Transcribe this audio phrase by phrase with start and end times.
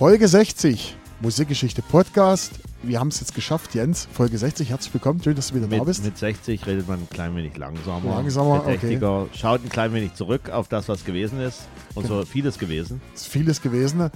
[0.00, 2.52] Folge 60, Musikgeschichte Podcast.
[2.82, 4.08] Wir haben es jetzt geschafft, Jens.
[4.10, 5.22] Folge 60, herzlich willkommen.
[5.22, 6.02] Schön, dass du wieder mit, da bist.
[6.02, 8.14] Mit 60 redet man ein klein wenig langsamer.
[8.14, 8.98] Langsamer, okay.
[9.34, 11.68] Schaut ein klein wenig zurück auf das, was gewesen ist.
[11.94, 13.02] Und so vieles gewesen.
[13.14, 14.10] Es ist vieles gewesen.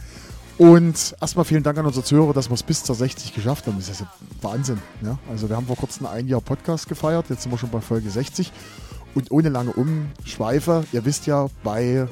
[0.57, 3.77] Und erstmal vielen Dank an unsere Zuhörer, dass wir es bis zur 60 geschafft haben.
[3.77, 4.81] Das ist ja Wahnsinn.
[5.03, 5.19] Ja?
[5.29, 7.27] Also wir haben vor kurzem ein Jahr Podcast gefeiert.
[7.29, 8.51] Jetzt sind wir schon bei Folge 60.
[9.15, 12.09] Und ohne lange Umschweife, ihr wisst ja, bei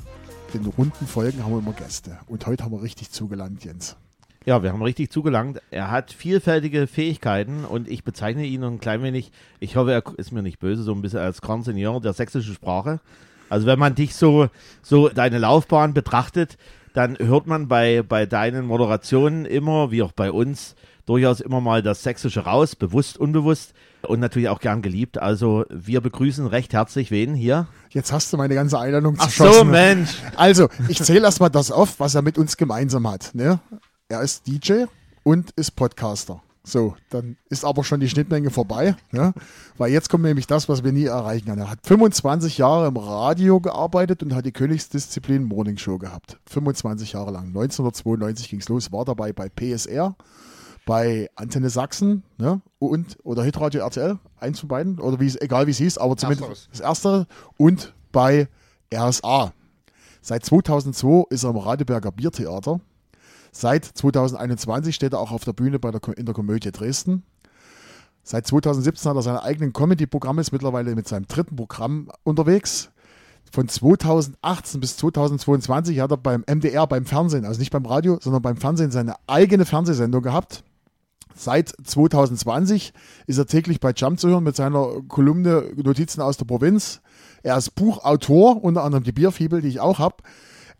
[0.52, 2.18] den runden Folgen haben wir immer Gäste.
[2.26, 3.96] Und heute haben wir richtig zugelangt, Jens.
[4.44, 5.60] Ja, wir haben richtig zugelangt.
[5.70, 9.30] Er hat vielfältige Fähigkeiten und ich bezeichne ihn ein klein wenig,
[9.60, 12.54] ich hoffe, er ist mir nicht böse, so ein bisschen als Grand Seigneur der sächsischen
[12.54, 13.00] Sprache.
[13.48, 14.48] Also wenn man dich so,
[14.82, 16.58] so deine Laufbahn betrachtet,
[16.92, 20.74] dann hört man bei, bei deinen Moderationen immer, wie auch bei uns,
[21.06, 23.74] durchaus immer mal das Sächsische raus, bewusst, unbewusst
[24.06, 25.18] und natürlich auch gern geliebt.
[25.18, 27.66] Also wir begrüßen recht herzlich wen hier?
[27.90, 30.16] Jetzt hast du meine ganze Einladung Ach so, Mensch.
[30.36, 33.34] Also, ich zähle erstmal das auf, was er mit uns gemeinsam hat.
[33.34, 33.60] Ne?
[34.08, 34.84] Er ist DJ
[35.24, 36.42] und ist Podcaster.
[36.64, 39.34] So, dann ist aber schon die Schnittmenge vorbei, ne?
[39.78, 41.62] weil jetzt kommt nämlich das, was wir nie erreichen können.
[41.62, 46.38] Er hat 25 Jahre im Radio gearbeitet und hat die Königsdisziplin Morning Show gehabt.
[46.46, 47.48] 25 Jahre lang.
[47.48, 50.14] 1992 ging es los, war dabei bei PSR,
[50.84, 52.60] bei Antenne Sachsen ne?
[52.78, 56.48] und oder Hitradio RTL, eins von beiden, oder wie egal wie es hieß, aber zumindest
[56.48, 56.68] Ersteres.
[56.70, 58.48] das erste und bei
[58.92, 59.52] RSA.
[60.20, 62.80] Seit 2002 ist er im Radeberger Biertheater.
[63.50, 67.22] Seit 2021 steht er auch auf der Bühne bei der, in der Komödie Dresden.
[68.22, 72.90] Seit 2017 hat er seine eigenen Comedy-Programme, ist mittlerweile mit seinem dritten Programm unterwegs.
[73.50, 78.40] Von 2018 bis 2022 hat er beim MDR, beim Fernsehen, also nicht beim Radio, sondern
[78.40, 80.64] beim Fernsehen seine eigene Fernsehsendung gehabt.
[81.34, 82.92] Seit 2020
[83.26, 87.00] ist er täglich bei Jump zu hören mit seiner Kolumne Notizen aus der Provinz.
[87.42, 90.16] Er ist Buchautor, unter anderem die Bierfibel, die ich auch habe.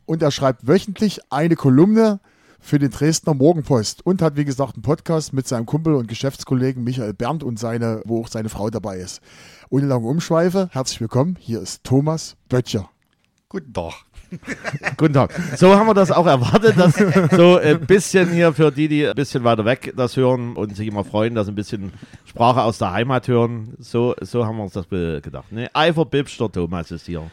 [0.04, 2.21] Und er schreibt wöchentlich eine Kolumne
[2.60, 6.84] für den Dresdner Morgenpost und hat, wie gesagt, einen Podcast mit seinem Kumpel und Geschäftskollegen
[6.84, 9.21] Michael Berndt und seine, wo auch seine Frau dabei ist.
[9.69, 11.37] Ohne lange Umschweife, herzlich willkommen.
[11.41, 12.88] Hier ist Thomas Böttcher.
[13.48, 14.12] Guten Tag.
[14.97, 15.32] Guten Tag.
[15.56, 16.94] So haben wir das auch erwartet, dass
[17.37, 20.88] so ein bisschen hier für die, die ein bisschen weiter weg das hören und sich
[20.88, 21.93] immer freuen, dass ein bisschen
[22.25, 23.75] Sprache aus der Heimat hören.
[23.78, 25.53] So, so haben wir uns das gedacht.
[25.53, 25.69] Ne?
[25.75, 27.31] Eifer Bibsch, der Thomas ist hier.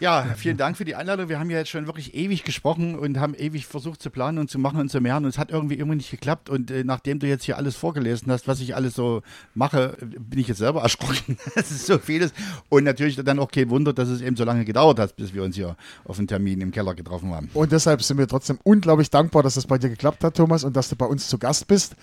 [0.00, 1.28] Ja, vielen Dank für die Einladung.
[1.28, 4.50] Wir haben ja jetzt schon wirklich ewig gesprochen und haben ewig versucht zu planen und
[4.50, 6.50] zu machen und zu mehren und es hat irgendwie immer nicht geklappt.
[6.50, 9.22] Und äh, nachdem du jetzt hier alles vorgelesen hast, was ich alles so
[9.54, 11.38] mache, bin ich jetzt selber erschrocken.
[11.54, 12.32] Es ist so vieles.
[12.68, 15.42] Und natürlich dann auch kein Wunder, dass es eben so lange gedauert hat, bis wir
[15.42, 17.48] uns hier auf den Termin im Keller getroffen haben.
[17.54, 20.76] Und deshalb sind wir trotzdem unglaublich dankbar, dass das bei dir geklappt hat, Thomas, und
[20.76, 21.94] dass du bei uns zu Gast bist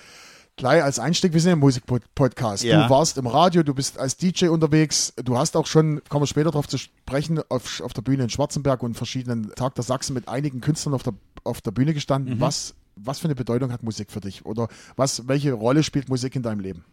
[0.58, 2.64] gleich als Einstieg, wir sind ja ein Musikpodcast.
[2.64, 2.84] Ja.
[2.84, 6.28] Du warst im Radio, du bist als DJ unterwegs, du hast auch schon, kommen wir
[6.28, 10.14] später darauf zu sprechen, auf, auf der Bühne in Schwarzenberg und verschiedenen Tag der Sachsen
[10.14, 11.14] mit einigen Künstlern auf der,
[11.44, 12.36] auf der Bühne gestanden.
[12.36, 12.42] Mhm.
[12.42, 14.46] Was, was für eine Bedeutung hat Musik für dich?
[14.46, 16.86] Oder was, welche Rolle spielt Musik in deinem Leben?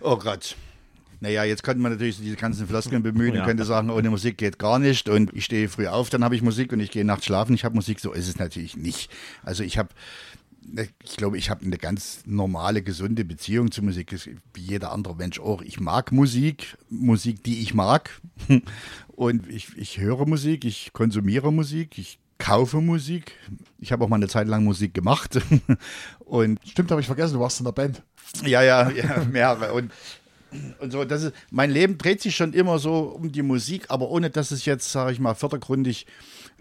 [0.00, 0.56] Oh Gott.
[1.20, 3.42] Naja, jetzt könnte man natürlich diese ganzen Floskeln bemühen ja.
[3.42, 6.34] und könnte sagen, ohne Musik geht gar nicht und ich stehe früh auf, dann habe
[6.34, 8.00] ich Musik und ich gehe nachts schlafen, ich habe Musik.
[8.00, 9.08] So ist es natürlich nicht.
[9.44, 9.90] Also ich habe
[11.04, 14.14] ich glaube, ich habe eine ganz normale, gesunde Beziehung zu Musik,
[14.54, 15.62] wie jeder andere Mensch auch.
[15.62, 18.10] Ich mag Musik, Musik, die ich mag.
[19.08, 23.32] Und ich, ich höre Musik, ich konsumiere Musik, ich kaufe Musik.
[23.78, 25.38] Ich habe auch mal eine Zeit lang Musik gemacht.
[26.20, 28.02] Und Stimmt, habe ich vergessen, du warst in der Band.
[28.44, 29.72] Ja, ja, ja mehrere.
[29.72, 29.92] Und
[30.80, 34.10] und so, das ist, mein Leben dreht sich schon immer so um die Musik, aber
[34.10, 36.06] ohne dass es jetzt, sage ich mal, vordergründig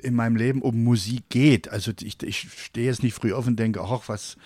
[0.03, 1.69] in meinem Leben um Musik geht.
[1.69, 4.37] Also ich, ich stehe jetzt nicht früh auf und denke, ach, was,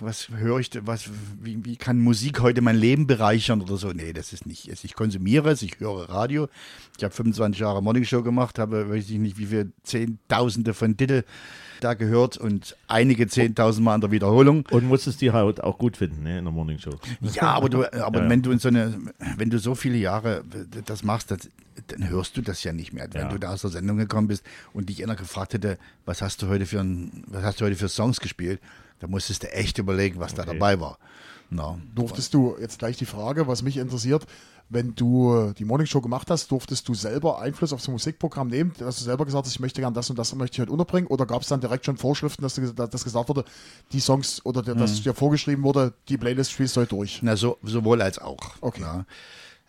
[0.00, 3.92] was höre ich, was, wie, wie kann Musik heute mein Leben bereichern oder so?
[3.92, 4.68] Nee, das ist nicht.
[4.84, 6.48] Ich konsumiere es, ich höre Radio.
[6.96, 11.24] Ich habe 25 Jahre Morningshow gemacht, habe, weiß ich nicht, wie viele Zehntausende von Titel
[11.82, 14.64] da gehört und einige Zehntausend Mal in der Wiederholung.
[14.70, 16.94] Und musstest die halt auch gut finden, ne, in der Morning Show.
[17.20, 18.30] Ja, aber du, aber ja.
[18.30, 18.98] wenn du in so eine,
[19.36, 20.44] wenn du so viele Jahre
[20.84, 21.50] das machst, das,
[21.88, 23.08] dann hörst du das ja nicht mehr.
[23.12, 23.28] Wenn ja.
[23.28, 26.48] du da aus der Sendung gekommen bist und dich einer gefragt hätte, was hast du
[26.48, 28.60] heute für ein, was hast du heute für Songs gespielt,
[29.00, 30.42] da musstest du echt überlegen, was okay.
[30.46, 30.98] da dabei war.
[31.50, 31.78] No.
[31.94, 34.26] Durftest du, jetzt gleich die Frage, was mich interessiert,
[34.72, 38.72] wenn du die Morning Show gemacht hast, durftest du selber Einfluss auf das Musikprogramm nehmen?
[38.78, 41.06] Dass du selber gesagt hast, ich möchte gerne das und das möchte ich heute unterbringen?
[41.08, 43.44] Oder gab es dann direkt schon Vorschriften, dass, du, dass gesagt wurde,
[43.92, 44.78] die Songs oder mhm.
[44.78, 47.20] dass dir vorgeschrieben wurde, die Playlist spielst du heute durch?
[47.22, 48.38] Na, so, sowohl als auch.
[48.60, 48.80] Okay.
[48.80, 49.04] Ja.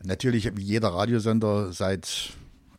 [0.04, 2.34] Natürlich, wie jeder Radiosender seit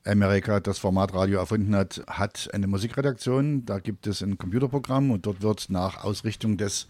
[0.04, 3.64] Amerika das Format Radio erfunden hat, hat eine Musikredaktion.
[3.64, 6.86] Da gibt es ein Computerprogramm und dort wird nach Ausrichtung des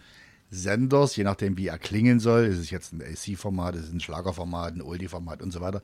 [0.54, 4.00] Senders, je nachdem wie er klingen soll, ist es jetzt ein AC-Format, ist es ein
[4.00, 5.82] Schlagerformat, ein Oldie-Format und so weiter,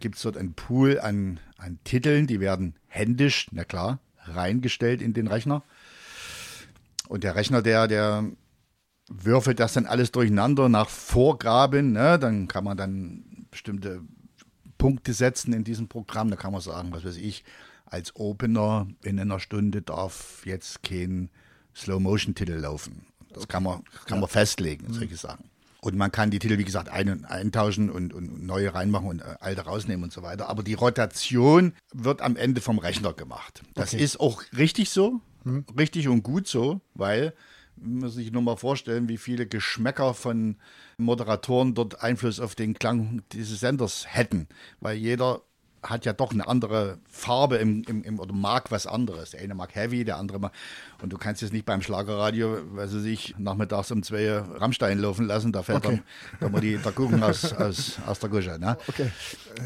[0.00, 5.14] gibt es dort einen Pool an, an Titeln, die werden händisch, na klar, reingestellt in
[5.14, 5.62] den Rechner.
[7.08, 8.24] Und der Rechner, der, der
[9.08, 11.92] würfelt das dann alles durcheinander nach Vorgaben.
[11.92, 12.18] Ne?
[12.18, 14.02] Dann kann man dann bestimmte
[14.78, 16.30] Punkte setzen in diesem Programm.
[16.30, 17.44] Da kann man sagen, was weiß ich,
[17.86, 21.30] als Opener in einer Stunde darf jetzt kein
[21.74, 23.06] Slow-Motion-Titel laufen.
[23.34, 25.50] Das kann man, kann man festlegen, solche Sachen.
[25.80, 29.36] Und man kann die Titel, wie gesagt, ein, eintauschen und, und neue reinmachen und äh,
[29.40, 30.48] alte rausnehmen und so weiter.
[30.48, 33.62] Aber die Rotation wird am Ende vom Rechner gemacht.
[33.74, 34.02] Das Okay.
[34.02, 35.20] ist auch richtig so,
[35.78, 37.34] richtig und gut so, weil
[37.76, 40.56] man muss sich nur mal vorstellen, wie viele Geschmäcker von
[40.96, 44.48] Moderatoren dort Einfluss auf den Klang dieses Senders hätten.
[44.80, 45.42] Weil jeder
[45.84, 49.30] hat ja doch eine andere Farbe im, im, im, oder mag was anderes.
[49.30, 50.52] Der eine mag Heavy, der andere mag.
[51.02, 55.26] Und du kannst jetzt nicht beim Schlagerradio, weiß ich nicht, nachmittags um zwei Rammstein laufen
[55.26, 55.52] lassen.
[55.52, 56.02] Da fällt Okay.
[56.40, 58.58] dann, dann die, der Kuchen aus, aus, aus der Gusche.
[58.58, 58.76] Ne?
[58.88, 59.10] Okay.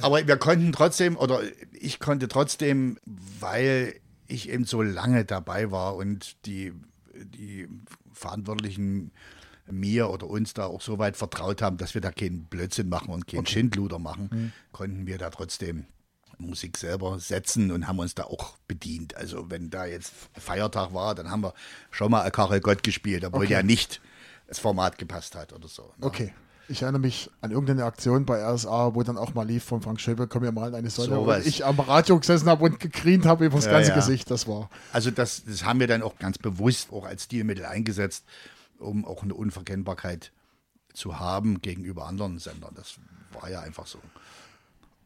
[0.00, 1.40] Aber wir konnten trotzdem, oder
[1.72, 2.98] ich konnte trotzdem,
[3.40, 3.94] weil
[4.26, 6.72] ich eben so lange dabei war und die,
[7.14, 7.68] die
[8.12, 9.12] Verantwortlichen
[9.70, 13.12] mir oder uns da auch so weit vertraut haben, dass wir da keinen Blödsinn machen
[13.12, 15.84] und keinen Schindluder machen, konnten wir da trotzdem
[16.38, 19.16] Musik selber setzen und haben uns da auch bedient.
[19.16, 21.54] Also wenn da jetzt Feiertag war, dann haben wir
[21.90, 23.52] schon mal Karel Gott gespielt, obwohl Okay.
[23.54, 24.00] ja nicht
[24.46, 25.82] das Format gepasst hat oder so.
[25.98, 26.06] ne?
[26.06, 26.32] Okay.
[26.70, 30.02] Ich erinnere mich an irgendeine Aktion bei RSA, wo dann auch mal lief von Frank
[30.02, 31.14] Schöbel, komm mir mal in eine Sonne.
[31.14, 33.94] So und ich am Radio gesessen habe und gekrient habe über das Ja, ganze ja.
[33.96, 34.30] Gesicht.
[34.30, 34.68] Das war.
[34.92, 38.26] Also das, das haben wir dann auch ganz bewusst auch als Stilmittel eingesetzt,
[38.78, 40.30] um auch eine Unverkennbarkeit
[40.92, 42.74] zu haben gegenüber anderen Sendern.
[42.74, 42.96] Das
[43.32, 43.98] war ja einfach so.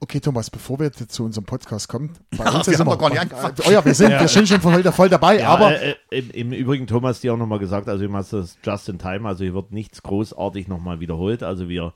[0.03, 2.89] Okay, Thomas, bevor wir jetzt zu unserem Podcast kommen, bei Ja, uns wir ist haben
[2.89, 3.55] immer, gar nicht angefangen.
[3.65, 6.31] Oh ja, wir sind, wir sind schon voll, voll dabei, Ja, aber äh, äh, im,
[6.31, 9.45] im Übrigen, Thomas, dir auch nochmal gesagt, also wir machen das just in time, also
[9.45, 11.45] hier wird nichts großartig nochmal wiederholt.
[11.45, 11.93] Also wir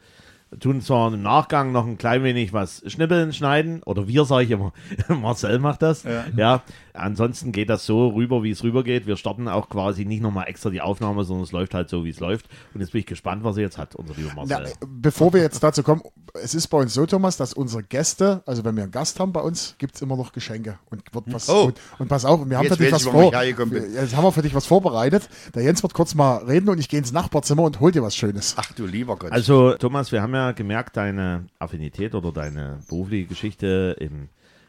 [0.61, 4.51] tun zwar im Nachgang noch ein klein wenig was schnippeln, schneiden, oder wir, sage ich
[4.53, 4.73] immer,
[5.09, 6.05] Marcel macht das.
[6.37, 6.63] Ja.
[6.97, 9.07] Ansonsten geht das so rüber, wie es rübergeht.
[9.07, 12.11] Wir starten auch quasi nicht nochmal extra die Aufnahme, sondern es läuft halt so, wie
[12.11, 12.47] es läuft.
[12.75, 14.73] Und jetzt bin ich gespannt, was er jetzt hat, unser lieber Na, Marcel.
[14.87, 16.03] bevor wir jetzt dazu kommen,
[16.35, 19.33] es ist bei uns so, Thomas, dass unsere Gäste, also wenn wir einen Gast haben
[19.33, 21.49] bei uns, gibt es immer noch Geschenke und wird was.
[21.49, 21.67] Oh.
[21.67, 23.33] Und, und pass auf, wir haben Jetzt für dich was vor.
[23.33, 25.29] Jetzt haben wir für dich was vorbereitet.
[25.55, 28.17] Der Jens wird kurz mal reden und ich gehe ins Nachbarzimmer und hol dir was
[28.17, 28.55] Schönes.
[28.57, 29.33] Ach du lieber Gott.
[29.33, 34.29] Also, Thomas, wir haben ja gemerkt, deine Affinität oder deine berufliche Geschichte im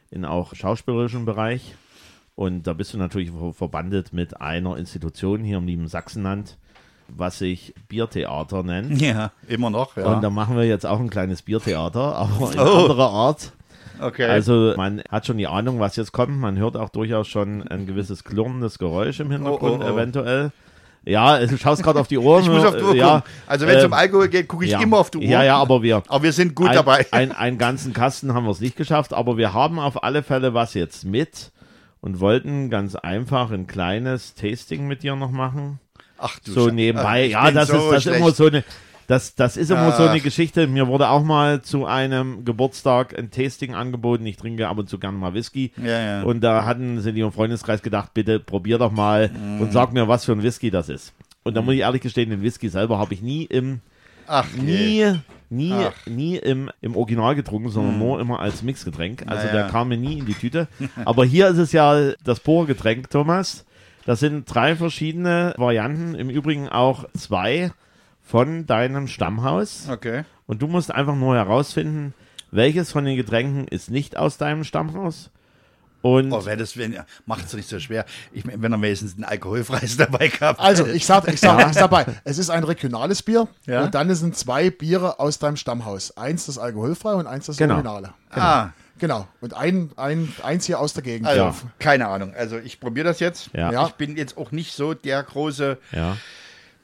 [0.09, 1.75] in auch schauspielerischen Bereich.
[2.37, 6.57] Und da bist du natürlich ver- verbandet mit einer Institution hier im lieben Sachsenland,
[7.07, 9.01] was sich Biertheater nennt.
[9.01, 9.97] ja, immer noch.
[9.97, 10.05] Ja.
[10.13, 12.81] Und da machen wir jetzt auch ein kleines Biertheater, aber in Oh.
[12.83, 13.51] anderer Art.
[13.99, 14.25] okay.
[14.25, 16.37] Also man hat schon die Ahnung, was jetzt kommt.
[16.39, 19.93] Man hört auch durchaus schon ein gewisses klirrendes Geräusch im Hintergrund Oh, oh, oh.
[19.95, 20.51] eventuell.
[21.05, 22.43] Ja, du schaust gerade auf die Ohren.
[22.43, 23.23] ich muss auf die Uhr ja.
[23.47, 24.79] Also wenn es äh, um Alkohol geht, gucke ich ja.
[24.81, 25.23] immer auf die Uhr.
[25.23, 27.07] Ja, ja, aber wir, Aber wir sind gut ein, dabei.
[27.11, 30.53] Ein, einen ganzen Kasten haben wir es nicht geschafft, aber wir haben auf alle Fälle
[30.53, 31.51] was jetzt mit
[32.01, 35.79] und wollten ganz einfach ein kleines Tasting mit dir noch machen.
[36.17, 37.25] Ach du So nebenbei.
[37.25, 38.19] Ich Ja, das so ist das schlecht.
[38.19, 38.63] immer so eine.
[39.07, 40.23] Das, das ist immer so eine Ach.
[40.23, 40.67] Geschichte.
[40.67, 44.25] Mir wurde auch mal zu einem Geburtstag ein Tasting angeboten.
[44.25, 45.71] Ich trinke ab und zu gerne mal Whisky.
[45.81, 46.23] Ja, ja.
[46.23, 49.61] Und da hatten sie im Freundeskreis gedacht, bitte probier doch mal Mm.
[49.61, 51.13] und sag mir, was für ein Whisky das ist.
[51.43, 53.79] Und da muss ich ehrlich gestehen, den Whisky selber habe ich nie im
[54.27, 55.13] Ach, nie,
[55.49, 55.93] nie, Ach.
[56.05, 59.23] nie im, im Original getrunken, sondern nur immer als Mixgetränk.
[59.27, 59.53] Also Naja.
[59.63, 60.67] der kam mir nie in die Tüte.
[61.05, 63.65] Aber hier ist es ja das pure Getränk, Thomas.
[64.05, 67.71] Das sind drei verschiedene Varianten, im Übrigen auch zwei
[68.23, 69.87] von deinem Stammhaus.
[69.89, 70.23] Okay.
[70.45, 72.13] Und du musst einfach nur herausfinden,
[72.51, 75.29] welches von den Getränken ist nicht aus deinem Stammhaus.
[76.01, 78.05] Und Oh, wäre das, wenn, macht es nicht so schwer.
[78.31, 81.89] Ich, wenn er wenigstens ein alkoholfreies dabei gehabt Also, ich sag, ich sag, ich sag
[81.89, 83.83] dabei, es ist ein regionales Bier Ja.
[83.83, 86.15] und dann sind zwei Biere aus deinem Stammhaus.
[86.15, 87.75] Eins das alkoholfrei und eins das Genau.
[87.75, 88.13] Originale.
[88.31, 89.27] Ah, Genau.
[89.41, 91.27] Und ein, ein, eins hier aus der Gegend.
[91.27, 91.55] also, Ja.
[91.79, 92.33] keine Ahnung.
[92.35, 93.49] Also, ich probiere das jetzt.
[93.53, 93.71] Ja.
[93.71, 93.85] Ja.
[93.87, 96.17] Ich bin jetzt auch nicht so der große ja,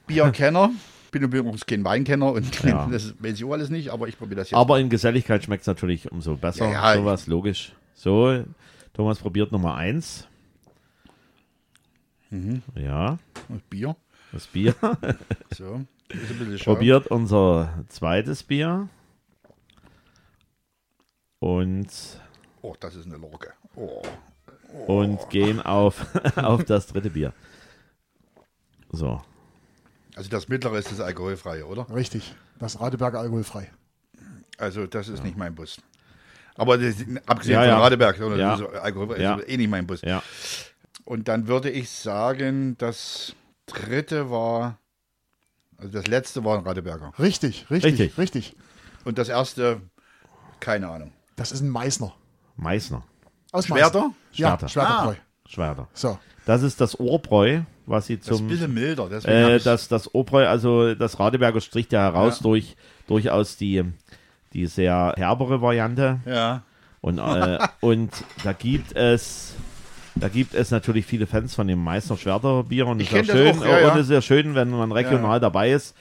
[0.06, 0.70] Bierkenner.
[1.10, 2.88] bin übrigens kein Weinkenner und Ja.
[2.92, 4.58] das weiß ich auch alles nicht, aber ich probiere das jetzt.
[4.58, 6.68] aber in Geselligkeit schmeckt es natürlich umso besser.
[6.68, 7.00] Ja, ja.
[7.00, 7.72] Sowas logisch.
[7.94, 8.42] So,
[8.94, 10.26] Thomas probiert Nummer eins.
[12.30, 12.62] Mhm.
[12.74, 13.18] Ja,
[13.68, 13.94] Bier.
[14.32, 14.74] das Bier.
[15.54, 15.84] So.
[16.08, 16.74] Ist ein bisschen Schaum.
[16.74, 18.88] probiert unser zweites Bier.
[21.38, 21.88] Und,
[22.62, 23.52] Oh, das ist eine Lorge.
[23.76, 24.02] Oh.
[24.86, 27.32] und gehen auf, auf das dritte Bier.
[28.90, 29.20] So.
[30.16, 31.88] Also das mittlere ist das alkoholfreie, oder?
[31.94, 32.34] Richtig.
[32.58, 33.70] Das Radeberger alkoholfrei.
[34.58, 35.78] Also das ist nicht mein Bus.
[36.56, 36.96] Aber das,
[37.26, 37.78] abgesehen Ja, von ja.
[37.80, 38.56] Radeberg, oder Ja.
[38.56, 39.34] so alkoholfrei, Ja.
[39.36, 40.02] ist eh nicht mein Bus.
[40.02, 40.22] Ja.
[41.04, 43.34] Und dann würde ich sagen, das
[43.66, 44.78] dritte war,
[45.76, 47.12] also das letzte war ein Radeberger.
[47.18, 48.18] Richtig, richtig, richtig.
[48.18, 48.56] Richtig.
[49.04, 49.80] Und das erste,
[50.60, 51.12] keine Ahnung.
[51.36, 52.14] Das ist ein Meißner.
[52.56, 53.02] Meißner.
[53.52, 53.98] Aus Schwerter?
[54.00, 54.14] Meißen.
[54.32, 54.68] Ja, Schwerter.
[54.68, 55.14] Schwerterbräu.
[55.46, 55.88] Schwerter.
[55.92, 56.18] So.
[56.46, 59.08] Das ist das Ohrbräu was sie Das ist ein zum bisschen milder.
[59.10, 62.42] Deswegen äh, das, das Obräu, also das Radeberger stricht ja heraus Ja.
[62.44, 63.84] durch durchaus die,
[64.54, 66.20] die sehr herbere Variante.
[66.26, 66.62] ja.
[67.00, 68.10] Und, äh, und
[68.44, 69.54] da gibt es
[70.14, 73.58] da gibt es natürlich viele Fans von dem Meister Schwerter Bier und es ist schön
[73.58, 73.88] auch, ja, ja.
[73.88, 75.94] und es ist sehr schön, wenn man regional dabei ist.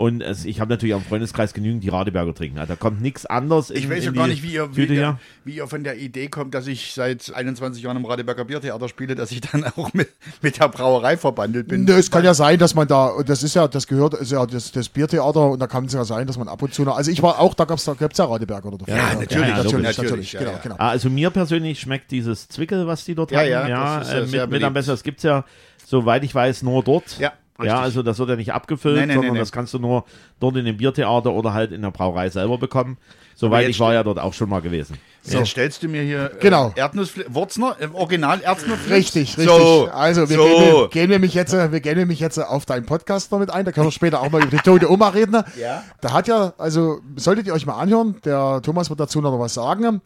[0.00, 2.60] Und es, ich habe natürlich am Freundeskreis genügend die Radeberger trinken.
[2.60, 4.76] Also Da kommt nichts anderes in, Ich weiß ja in gar die nicht, wie ihr,
[4.76, 5.18] wie, hier.
[5.44, 9.16] wie ihr von der Idee kommt, dass ich seit 21 Jahren im Radeberger Biertheater spiele,
[9.16, 10.08] dass ich dann auch mit,
[10.40, 11.82] mit der Brauerei verbandelt bin.
[11.82, 14.30] Nö, es kann ja sein, dass man da, und das ist ja, das gehört, ist
[14.30, 16.84] ja das, das Biertheater und da kann es ja sein, dass man ab und zu
[16.84, 19.48] noch, also ich war auch, da gab's da gab's ja Radeberg oder Ja, Ja, natürlich,
[19.48, 19.96] ja, natürlich, logisch.
[19.98, 20.58] natürlich, Ja, genau, ja.
[20.58, 20.74] genau.
[20.78, 24.06] Ah, Also mir persönlich schmeckt dieses Zwickel, was die dort Ja, haben, ja, ja, das
[24.06, 24.92] ist ja äh, sehr mit, mit am besten.
[24.92, 25.44] Das gibt's ja,
[25.84, 27.18] soweit ich weiß, nur dort.
[27.18, 27.72] Ja, richtig.
[27.72, 29.38] Ja, also das wird ja nicht abgefüllt, nee, nee, sondern nee.
[29.38, 30.04] das kannst du nur
[30.40, 32.98] dort in dem Biertheater oder halt in der Brauerei selber bekommen.
[33.40, 34.98] Soweit ich war ja dort auch schon mal gewesen.
[35.22, 35.38] So.
[35.38, 36.72] Jetzt stellst du mir hier Genau.
[36.74, 38.94] äh, Erdnussfli Wurzner, äh, Original Erdnussfli.
[38.94, 39.46] Richtig, richtig.
[39.46, 40.44] So, also wir so.
[40.44, 43.38] gehen, wir gehen nämlich jetzt, äh, wir gehen nämlich jetzt äh, auf deinen Podcast noch
[43.38, 43.64] mit ein.
[43.64, 45.40] Da können wir später auch mal über die tote Oma reden.
[45.60, 45.84] Ja.
[46.00, 49.54] Da hat ja, also solltet ihr euch mal anhören, der Thomas wird dazu noch was
[49.54, 50.00] sagen.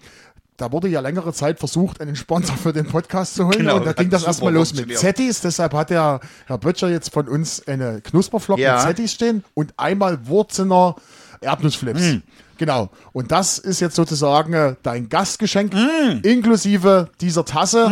[0.58, 3.58] Da wurde ja längere Zeit versucht, einen Sponsor für den Podcast zu holen.
[3.58, 4.96] Genau, und da ging das erstmal los mit.
[4.96, 5.40] Zettis.
[5.40, 8.74] Deshalb hat der Herr Böttcher jetzt von uns eine Knusperflocken Ja.
[8.74, 10.94] mit Zettis stehen und einmal Wurzener
[11.40, 12.00] Erdnussflips.
[12.00, 12.22] Hm.
[12.58, 12.90] Genau.
[13.12, 16.20] Und das ist jetzt sozusagen äh, dein Gastgeschenk, Hm.
[16.22, 17.90] inklusive dieser Tasse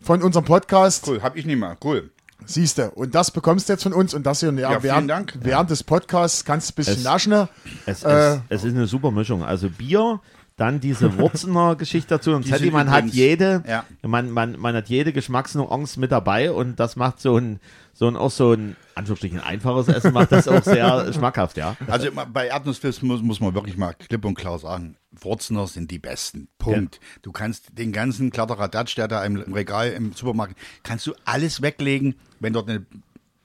[0.00, 1.06] von unserem Podcast.
[1.06, 1.76] Cool, hab ich nicht mal.
[1.84, 2.10] Cool.
[2.48, 4.82] Siehst du, und das bekommst du jetzt von uns und das hier ja, Ja, vielen
[4.82, 5.34] während, Dank.
[5.40, 7.48] während des Podcasts kannst du ein bisschen Es- naschen.
[7.86, 9.42] Es, Äh, es, es ist eine super Mischung.
[9.44, 10.20] Also Bier,
[10.56, 12.32] dann diese Wurzener Geschichte dazu.
[12.32, 13.84] Und sind man hat jede, ja.
[14.02, 17.60] man, man, man hat jede Geschmacksnuance mit dabei und das macht so ein,
[17.92, 21.76] so ein auch so ein, Anführungsstrichen, einfaches Essen macht das auch sehr schmackhaft, ja.
[21.86, 25.98] Also bei Erdnussflips muss, muss man wirklich mal klipp und klar sagen, Wurzner sind die
[25.98, 26.48] besten.
[26.58, 27.00] Punkt.
[27.22, 32.14] Du kannst den ganzen Kladderadatsch, der da im Regal im Supermarkt, kannst du alles weglegen,
[32.40, 32.86] wenn dort eine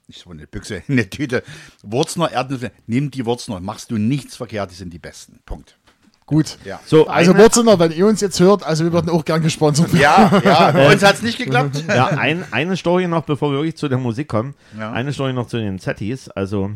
[0.07, 1.43] nicht so eine Büchse, eine Tüte
[1.83, 5.39] Wurzner, Erdnussflips, nimm die Wurzner, machst du nichts verkehrt, die sind die besten.
[5.45, 5.77] Punkt.
[6.31, 6.57] Gut.
[6.63, 6.79] Ja.
[6.85, 10.01] So, Also Wurzener, wenn ihr uns jetzt hört, also wir würden auch gern gesponsert werden.
[10.01, 11.83] Ja, ja, bei uns hat es nicht geklappt.
[11.89, 14.55] ja, ein, eine Story noch, bevor wir wirklich zu der Musik kommen.
[14.79, 14.93] Ja.
[14.93, 16.29] Eine Story noch zu den Zettis.
[16.29, 16.71] Also,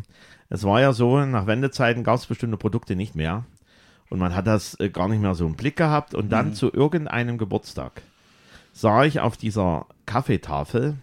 [0.50, 3.44] es war ja so, nach Wendezeiten gab es bestimmte Produkte nicht mehr.
[4.10, 6.14] Und man hat das äh, gar nicht mehr so im Blick gehabt.
[6.14, 6.30] Und Mhm.
[6.30, 8.02] dann zu irgendeinem Geburtstag
[8.74, 10.96] sah ich auf dieser Kaffeetafel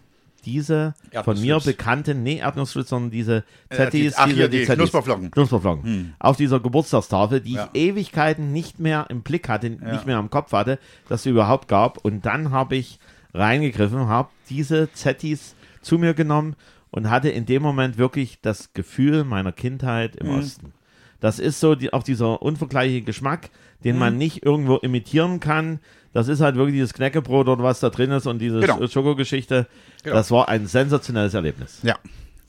[0.46, 4.58] diese von mir bekannten, nee, Erdnussflips, sondern diese Äh, Zettis, die- ach, diese hier, die
[4.64, 4.76] Zettis.
[4.76, 5.24] Knusperflocken.
[5.26, 5.32] Hm.
[5.32, 6.16] Knusperflocken.
[6.20, 7.70] Auf dieser Geburtstagstafel, die Ja.
[7.74, 11.68] ich Ewigkeiten nicht mehr im Blick hatte, nicht mehr am Kopf hatte, dass sie überhaupt
[11.68, 11.98] gab.
[12.04, 13.00] Und dann habe ich
[13.34, 16.56] reingegriffen, habe diese Zettis zu mir genommen
[16.92, 20.74] und hatte in dem Moment wirklich das Gefühl meiner Kindheit im Osten.
[21.20, 23.50] Das ist so die, auch dieser unvergleichliche Geschmack,
[23.84, 24.00] den Hm.
[24.00, 25.80] man nicht irgendwo imitieren kann.
[26.14, 28.78] Das ist halt wirklich dieses Knäckebrot oder was da drin ist und diese Genau.
[28.78, 29.68] Sch- Schokogeschichte.
[30.04, 30.16] Genau.
[30.16, 31.80] Das war ein sensationelles Erlebnis.
[31.84, 31.96] Ja.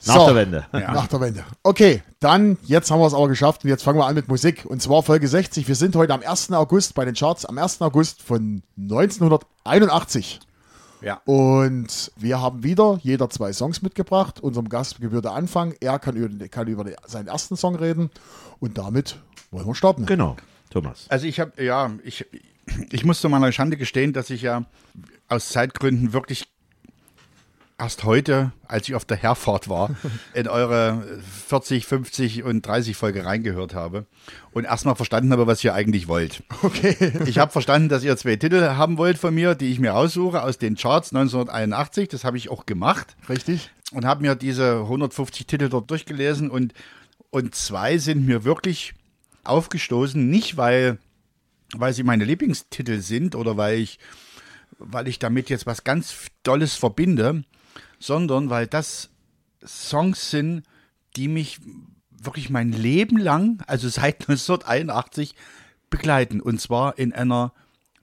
[0.05, 0.25] Nach So.
[0.27, 0.65] der Wende.
[0.71, 1.43] Nach der Wende.
[1.63, 4.65] Okay, dann, jetzt haben wir es aber geschafft und jetzt fangen wir an mit Musik.
[4.65, 5.67] Und zwar Folge 60.
[5.67, 6.51] Wir sind heute am 1.
[6.51, 7.81] August bei den Charts, am 1.
[7.81, 10.39] August von 1981.
[11.01, 11.21] Ja.
[11.25, 14.39] Und wir haben wieder jeder zwei Songs mitgebracht.
[14.41, 15.73] Unserem Gast gebührt der Anfang.
[15.79, 18.09] Er kann über, kann über seinen ersten Song reden.
[18.59, 19.17] Und damit
[19.51, 20.05] wollen wir starten.
[20.05, 20.35] Genau,
[20.69, 21.05] Thomas.
[21.09, 22.25] Also ich habe, ja, ich,
[22.91, 24.65] ich muss zu meiner Schande gestehen, dass ich ja
[25.27, 26.45] aus Zeitgründen wirklich
[27.77, 29.91] erst heute, als ich auf der Herfahrt war,
[30.33, 31.03] in eure
[31.47, 34.05] 40, 50 und 30 Folge reingehört habe
[34.51, 36.43] und erstmal verstanden habe, was ihr eigentlich wollt.
[36.61, 36.95] Okay.
[37.25, 40.43] Ich habe verstanden, dass ihr zwei Titel haben wollt von mir, die ich mir aussuche
[40.43, 42.07] aus den Charts 1981.
[42.07, 43.71] Das habe ich auch gemacht Richtig?
[43.91, 46.73] und habe mir diese 150 Titel dort durchgelesen und,
[47.29, 48.93] und zwei sind mir wirklich
[49.43, 50.97] aufgestoßen, nicht weil,
[51.79, 53.99] weil sie meine Lieblingstitel sind oder weil ich,
[54.77, 57.43] weil ich damit jetzt was ganz Tolles verbinde,
[57.99, 59.09] sondern weil das
[59.65, 60.63] Songs sind,
[61.15, 61.59] die mich
[62.11, 65.35] wirklich mein Leben lang, also seit 1981,
[65.89, 66.41] begleiten.
[66.41, 67.53] Und zwar in einer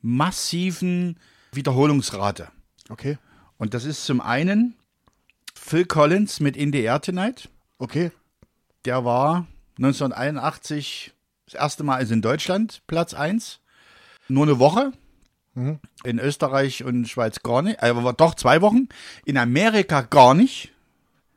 [0.01, 1.19] massiven
[1.53, 2.49] Wiederholungsrate.
[2.89, 3.19] Okay.
[3.59, 4.75] Und das ist zum einen
[5.55, 7.49] Phil Collins mit In the Air Tonight.
[7.79, 8.11] Okay.
[8.85, 9.47] Der war
[9.79, 11.13] 1981
[11.47, 13.61] das erste Mal also in Deutschland Platz 1.
[14.29, 14.93] Nur eine Woche.
[16.05, 17.83] In Österreich und Schweiz gar nicht.
[17.83, 18.89] Also war doch zwei Wochen.
[19.25, 20.73] In Amerika gar nicht.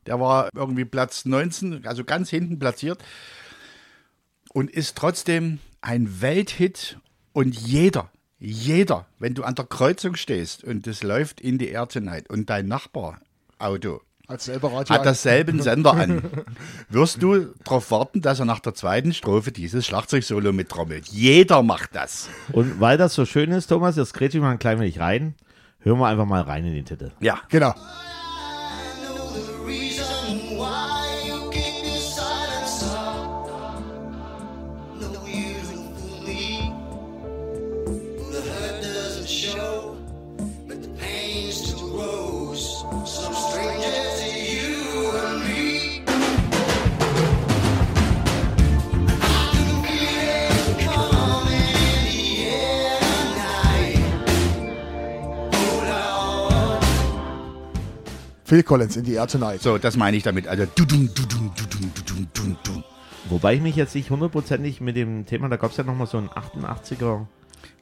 [0.06, 3.04] Der war irgendwie Platz 19, also ganz hinten platziert.
[4.54, 6.98] Und ist trotzdem ein Welthit.
[7.34, 12.30] Und jeder, jeder, wenn du an der Kreuzung stehst und es läuft in air tonight
[12.30, 14.96] und dein Nachbarauto Als selber Radio.
[14.96, 16.24] hat dasselben Sender an.
[16.89, 21.08] Wirst du darauf warten, dass er nach der zweiten Strophe dieses Schlagzeugsolo mittrommelt?
[21.10, 22.29] Jeder macht das.
[22.51, 25.36] Und weil das so schön ist, Thomas, jetzt grätsche ich mal ein klein wenig rein.
[25.79, 27.12] Hören wir einfach mal rein in den Titel.
[27.20, 27.41] Ja.
[27.50, 27.74] Genau.
[58.56, 59.62] Phil Collins in die Air Tonight.
[59.62, 60.48] So, das meine ich damit.
[60.48, 62.84] Also, du -dum, du -dum, du -dum, du -dum, du -dum, du.
[63.30, 66.18] Wobei ich mich jetzt nicht hundertprozentig mit dem Thema, da gab es ja nochmal so
[66.18, 67.26] einen 88er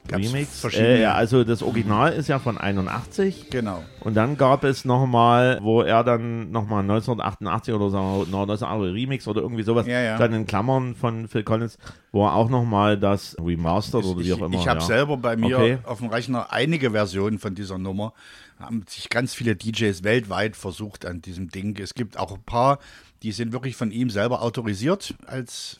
[0.06, 0.60] Gab's Remix.
[0.60, 0.88] verschiedene.
[0.98, 3.82] Äh, ja, also das Original ist ja von 81 Genau.
[4.00, 7.96] und dann gab es nochmal, wo er dann nochmal 1988 oder so,
[8.30, 10.18] noch 1980 Remix oder irgendwie sowas, Ja, ja.
[10.18, 11.78] dann in Klammern von Phil Collins,
[12.12, 14.58] wo er auch nochmal das Remastered oder wie Ich, auch immer.
[14.58, 14.86] ich habe ja.
[14.86, 15.78] selber bei mir Okay.
[15.84, 18.12] auf dem Rechner einige Versionen von dieser Nummer.
[18.58, 21.78] Haben sich ganz viele DJs weltweit versucht an diesem Ding.
[21.80, 22.78] Es gibt auch ein paar,
[23.22, 25.78] die sind wirklich von ihm selber autorisiert als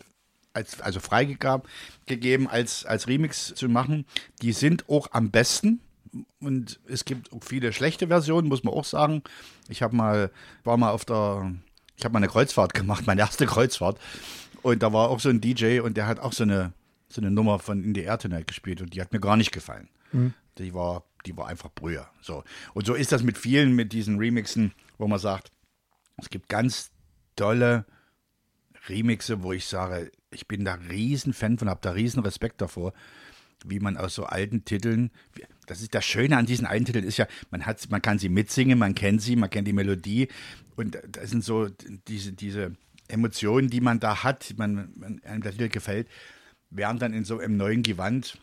[0.57, 1.63] als, also freigegeben
[2.07, 4.07] gegeben, als, als Remix zu machen.
[4.43, 5.81] Die sind auch am besten.
[6.41, 9.23] Und es gibt auch viele schlechte Versionen, muss man auch sagen.
[9.69, 10.31] Ich habe mal,
[10.63, 11.53] war mal auf der,
[11.97, 13.99] ich habe mal eine Kreuzfahrt gemacht, meine erste Kreuzfahrt.
[14.63, 16.73] Und da war auch so ein DJ und der hat auch so eine,
[17.09, 19.53] so eine Nummer von In the Air Tonight gespielt und die hat mir gar nicht
[19.53, 19.89] gefallen.
[20.59, 22.07] Die war, die war einfach Brühe.
[22.23, 22.45] So.
[22.73, 25.51] Und so ist das mit vielen, mit diesen Remixen, wo man sagt,
[26.17, 26.91] es gibt ganz
[27.37, 27.85] tolle
[28.89, 32.93] Remixe, wo ich sage, ich bin da riesen Fan von, habe da riesen Respekt davor,
[33.65, 35.11] wie man aus so alten Titeln,
[35.67, 38.29] das ist das Schöne an diesen alten Titeln ist ja, man hat, man kann sie
[38.29, 40.29] mitsingen, man kennt sie, man kennt die Melodie
[40.77, 41.69] und da sind so
[42.09, 42.77] diese, diese
[43.09, 46.09] Emotionen, die man da hat, man, man einem der Titel gefällt,
[46.71, 48.39] werden dann in so einem neuen Gewand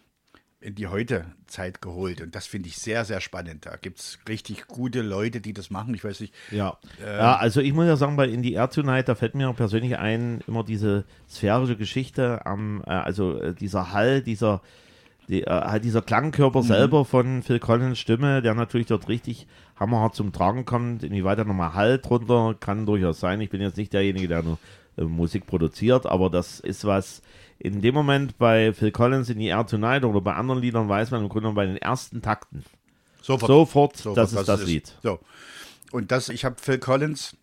[0.62, 2.22] in die heute Zeit geholt.
[2.22, 3.66] Und das finde ich sehr, sehr spannend.
[3.66, 5.94] Da gibt es richtig gute Leute, die das machen.
[5.96, 6.78] Ich weiß nicht, Ja.
[7.02, 7.18] Ähm.
[7.18, 9.98] ja, also ich muss ja sagen, bei In the Air Tonight, da fällt mir persönlich
[9.98, 14.62] ein, immer diese sphärische Geschichte am, äh, also äh, dieser Hall, dieser,
[15.28, 16.06] die, äh, halt dieser Mhm.
[16.06, 19.48] Klangkörper selber von Phil Collins Stimme, der natürlich dort richtig
[19.80, 21.02] hammerhart zum Tragen kommt.
[21.04, 23.42] Inwieweit da nochmal Hall drunter, kann durchaus sein.
[23.42, 24.60] Ich bin jetzt nicht derjenige, der nur
[24.98, 27.24] äh, Musik produziert, aber das ist was,
[27.64, 31.12] in dem Moment bei Phil Collins in the Air Tonight oder bei anderen Liedern weiß
[31.12, 32.64] man im Grunde genommen bei den ersten Takten
[33.22, 34.98] sofort, sofort, sofort, das ist das es Lied.
[35.04, 35.20] So.
[35.92, 37.38] Und das, ich habe Phil Collins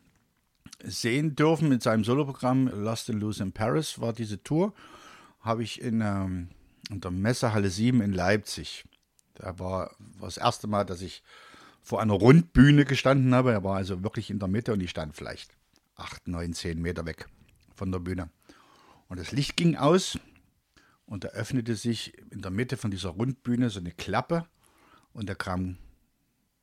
[0.83, 4.75] sehen dürfen mit seinem Soloprogramm Lost and Loose in Paris, war diese Tour.
[5.41, 6.49] Habe ich in, ähm,
[6.91, 8.85] in der Messehalle 7 in Leipzig.
[9.35, 11.23] Da war, war das erste Mal, dass ich
[11.81, 13.53] vor einer Rundbühne gestanden habe.
[13.53, 15.53] Er war also wirklich in der Mitte und ich stand vielleicht
[15.95, 17.29] 8, 9, 10 Meter weg
[17.77, 18.31] von der Bühne.
[19.09, 20.19] Und das Licht ging aus
[21.07, 24.47] und da öffnete sich in der Mitte von dieser Rundbühne so eine Klappe
[25.13, 25.79] und da kam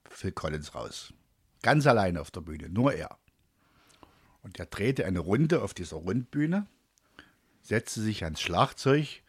[0.10, 1.14] Phil Collins raus.
[1.62, 3.18] Ganz alleine auf der Bühne, nur er.
[4.42, 6.68] Und er drehte eine Runde auf dieser Rundbühne,
[7.64, 9.24] setzte sich ans Schlagzeug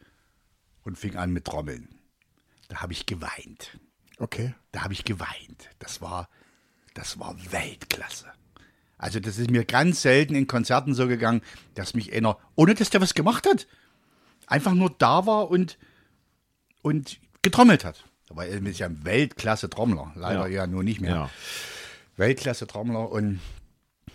[0.82, 1.88] und fing an mit Trommeln.
[2.68, 3.78] Da habe ich geweint.
[4.18, 4.54] Okay.
[4.72, 5.70] Da habe ich geweint.
[5.78, 6.28] Das war,
[6.94, 8.30] das war Weltklasse.
[8.98, 11.42] Also das ist mir ganz selten in Konzerten so gegangen,
[11.74, 13.66] dass mich einer, ohne dass der was gemacht hat,
[14.46, 15.78] einfach nur da war und,
[16.82, 18.04] und getrommelt hat.
[18.30, 20.12] Aber er ist ja ein Weltklasse-Trommler.
[20.16, 20.62] Leider ja.
[20.62, 20.66] Ja.
[20.66, 21.10] nur nicht mehr.
[21.10, 21.30] Ja.
[22.16, 23.40] Weltklasse-Trommler und,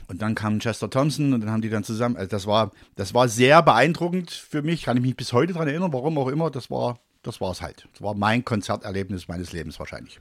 [0.07, 3.13] und dann kam Chester Thompson und dann haben die dann zusammen, also das war, das
[3.13, 6.49] war sehr beeindruckend für mich, kann ich mich bis heute daran erinnern, warum auch immer,
[6.49, 7.87] das war, das war es halt.
[7.93, 10.19] Das war mein Konzerterlebnis meines Lebens wahrscheinlich.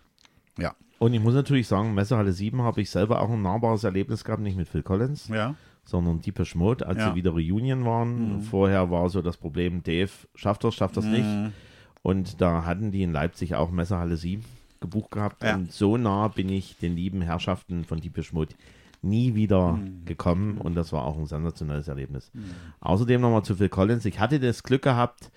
[0.60, 0.74] Ja.
[0.98, 4.42] Und ich muss natürlich sagen, Messerhalle 7 habe ich selber auch ein nahbares Erlebnis gehabt,
[4.42, 5.54] nicht mit Phil Collins, Ja.
[5.84, 7.06] sondern Deepesh Mode, als Ja.
[7.06, 7.10] Mhm.
[7.10, 8.42] sie wieder Reunion waren.
[8.42, 11.26] Vorher war so das Problem, Dave schafft das, schafft das nicht.
[12.02, 14.44] Und da hatten die in Leipzig auch Messerhalle 7
[14.80, 15.42] gebucht gehabt.
[15.42, 15.54] Ja.
[15.56, 18.54] Und so nah bin ich den lieben Herrschaften von Deepesh Mode
[19.02, 20.04] nie wieder Mhm.
[20.04, 22.30] gekommen und das war auch ein sensationelles Erlebnis.
[22.80, 24.04] Außerdem nochmal zu Phil Collins.
[24.04, 25.30] Ich hatte das Glück gehabt,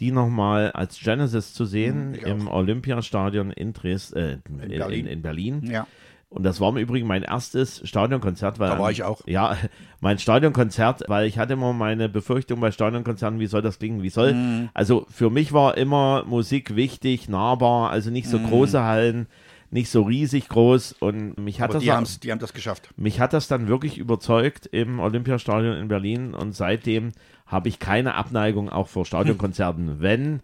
[0.00, 4.78] die nochmal als Genesis zu sehen Mhm, ich im Olympiastadion in, Dres äh, in, in,
[4.78, 5.06] Berlin.
[5.06, 5.70] in Berlin.
[5.70, 5.86] Ja.
[6.28, 8.60] Und das war im Übrigen mein erstes Stadionkonzert.
[8.60, 9.20] Weil Da war ich auch.
[9.26, 9.56] Ja,
[10.00, 14.10] mein Stadionkonzert, weil ich hatte immer meine Befürchtung bei Stadionkonzerten, wie soll das klingen, wie
[14.10, 14.34] soll.
[14.34, 14.68] Mhm.
[14.72, 18.46] Also für mich war immer Musik wichtig, nahbar, also nicht so Mhm.
[18.46, 19.26] große Hallen,
[19.70, 20.92] nicht so riesig groß.
[21.00, 22.90] Und mich hat, Aber das, die, haben's, die haben das geschafft.
[22.96, 26.34] mich hat das dann wirklich überzeugt im Olympiastadion in Berlin.
[26.34, 27.12] Und seitdem
[27.46, 30.40] habe ich keine Abneigung auch vor Stadionkonzerten, wenn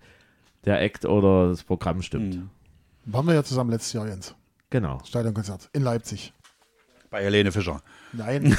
[0.65, 2.37] der Act oder das Programm stimmt.
[2.37, 2.51] Mhm.
[3.07, 4.35] Waren wir ja zusammen letztes Jahr, Jens.
[4.71, 5.01] Genau.
[5.05, 6.33] Stadionkonzert in Leipzig.
[7.11, 7.81] Bei Helene Fischer.
[8.13, 8.45] Nein.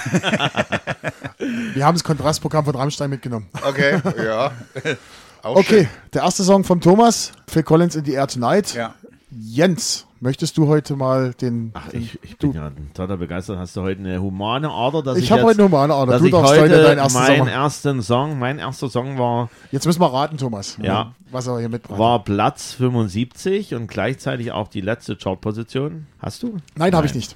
[1.73, 3.49] wir haben das Kontrastprogramm von Rammstein mitgenommen.
[3.61, 4.51] Okay, ja.
[5.43, 8.69] Auch Okay, der erste Song von Thomas, Phil Collins in the Air Tonight.
[8.69, 8.79] schön.
[8.79, 8.95] Ja.
[9.29, 11.71] Jens, möchtest du heute mal den.
[11.73, 13.57] Ach, den ich, ich bin du, ja total begeistert.
[13.57, 16.05] Hast du heute eine humane Ader, dass ich, ich habe heute eine Ader.
[16.13, 17.47] dass Du ich darfst heute heute deinen ersten meinen Song.
[17.49, 20.77] ersten Song, mein erster Song war, Jetzt müssen wir raten, Thomas.
[20.81, 21.13] Ja.
[21.29, 21.99] Was er hier mitbringt.
[21.99, 26.07] war Platz 75 und gleichzeitig auch die letzte Chartposition.
[26.19, 26.55] Hast du?
[26.75, 27.35] Nein, habe ich nicht.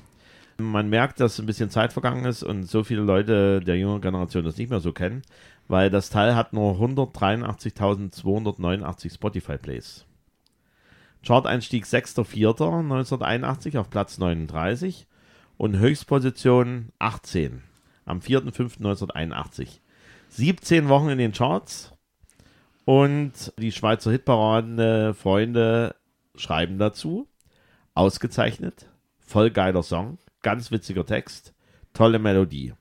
[0.57, 4.45] Man merkt, dass ein bisschen Zeit vergangen ist und so viele Leute der jüngeren Generation
[4.45, 5.23] das nicht mehr so kennen,
[5.67, 10.05] weil das Teil hat nur 183.289 Spotify-Plays.
[11.25, 15.07] Chart-Einstieg 6.4.1981 auf Platz 39
[15.57, 17.63] und Höchstposition 18
[18.05, 19.79] am 4.5.1981.
[20.29, 21.93] 17 Wochen in den Charts
[22.85, 25.95] und die Schweizer Hitparade Freunde
[26.35, 27.27] schreiben dazu.
[27.93, 28.87] Ausgezeichnet,
[29.19, 31.53] voll geiler Song, ganz witziger Text,
[31.93, 32.73] tolle Melodie.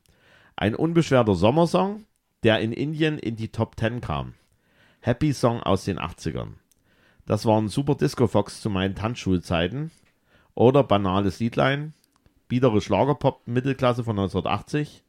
[0.57, 2.05] Ein unbeschwerter Sommersong,
[2.45, 4.35] der in Indien in die Top 10 kam.
[5.01, 6.60] Happy Song aus den 80ern.
[7.31, 9.93] Das war ein super Disco-Fox zu meinen Tanzschulzeiten.
[10.57, 11.95] Oder banales Liedlein.
[12.49, 15.05] Biedere Schlagerpop Mittelklasse von 1980.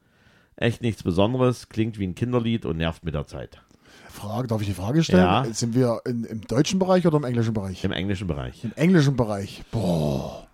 [0.55, 3.63] Echt nichts Besonderes, klingt wie ein Kinderlied und nervt mit der Zeit.
[4.07, 5.23] Frage, darf ich die Frage stellen?
[5.23, 5.45] Ja.
[5.45, 7.83] Sind wir in, im deutschen Bereich oder im englischen Bereich?
[7.83, 8.63] Im englischen Bereich.
[8.63, 9.63] Im englischen Bereich.
[9.71, 10.47] Boah,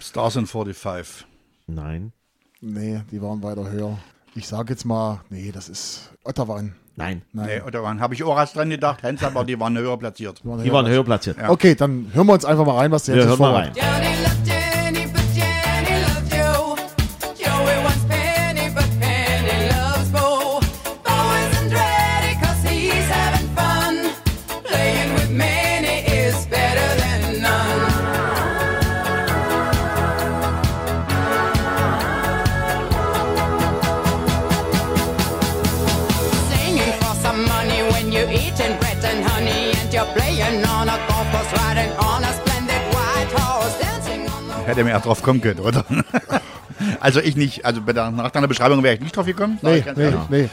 [0.00, 1.24] Stars in 45.
[1.68, 2.12] Nein.
[2.60, 3.96] nee, die waren weiter höher.
[4.34, 6.64] Ich sage jetzt mal, nee, das ist Ottawa.
[6.96, 7.22] Nein.
[7.32, 7.46] Nein.
[7.46, 10.40] Nee, oder wann habe ich auch erst dran gedacht, Hens, aber die waren höher platziert.
[10.42, 11.36] Die waren höher platziert.
[11.38, 11.50] Ja.
[11.50, 13.76] Okay, dann hören wir uns einfach mal rein, was der Wir jetzt hören mal vorhat.
[13.76, 14.45] rein.
[44.66, 45.84] Hätte mir ja drauf kommen können, oder?
[47.00, 49.58] Also ich nicht, also nach deiner Beschreibung wäre ich nicht drauf gekommen.
[49.62, 50.20] Nee, nee, ehrlich.
[50.28, 50.48] nee.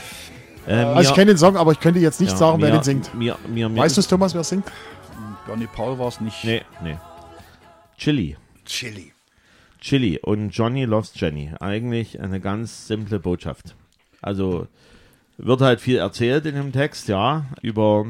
[0.66, 2.78] Äh, Also ich kenne den Song, aber ich könnte jetzt nicht ja, sagen, wer mir-
[2.78, 3.14] den singt.
[3.14, 4.66] Mir, mir, mir Weißt du Thomas, wer singt?
[5.46, 6.44] Bernie Paul war es nicht.
[6.46, 6.96] Nee, nee.
[7.98, 8.38] Chili.
[8.66, 9.12] Chili.
[9.82, 11.52] Chili und Johnny loves Jenny.
[11.60, 13.76] Eigentlich eine ganz simple Botschaft.
[14.22, 14.68] Also
[15.38, 18.06] wird halt viel erzählt in dem Text, ja, über,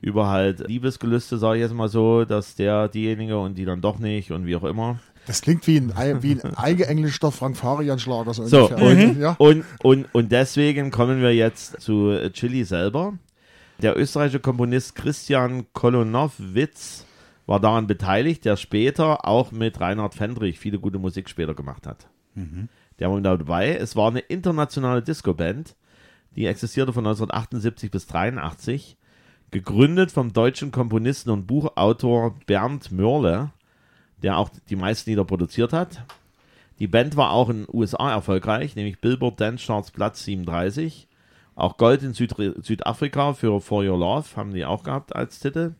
[0.00, 3.98] über halt Liebesgelüste, sage ich jetzt mal so, dass der, diejenige und die dann doch
[3.98, 5.00] nicht und wie auch immer.
[5.26, 8.34] Das klingt wie ein, wie ein eingeenglischter Frank Farian-Schlager.
[8.34, 9.36] So, So, und, ja?
[9.38, 13.14] und, und, und deswegen kommen wir jetzt zu Chili selber.
[13.80, 17.06] Der österreichische Komponist Christian Kolonowitz
[17.46, 22.08] war daran beteiligt, der später auch mit Reinhard Fendrich viele gute Musik später gemacht hat.
[22.98, 23.76] Der war da dabei.
[23.76, 25.74] Es war eine internationale Disco-Band,
[26.36, 28.96] die existierte von 1978 bis 83,
[29.50, 33.50] gegründet vom deutschen Komponisten und Buchautor Bernd Mörle,
[34.22, 36.04] der auch die meisten Lieder produziert hat.
[36.78, 41.06] Die Band war auch in den USA erfolgreich, nämlich Billboard Dance Charts Platz 37.
[41.54, 45.74] Auch Gold in Süd Südafrika für For Your Love haben die auch gehabt als Titel.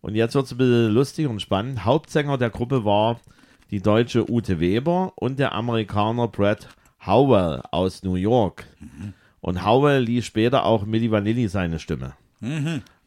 [0.00, 1.84] Und jetzt wird es ein bisschen lustig und spannend.
[1.84, 3.20] Hauptsänger der Gruppe war
[3.70, 6.68] die deutsche Ute Weber und der Amerikaner Brad
[7.06, 8.66] Howell aus New York.
[9.40, 12.12] Und Howell lieh später auch Milli Vanilli seine Stimme.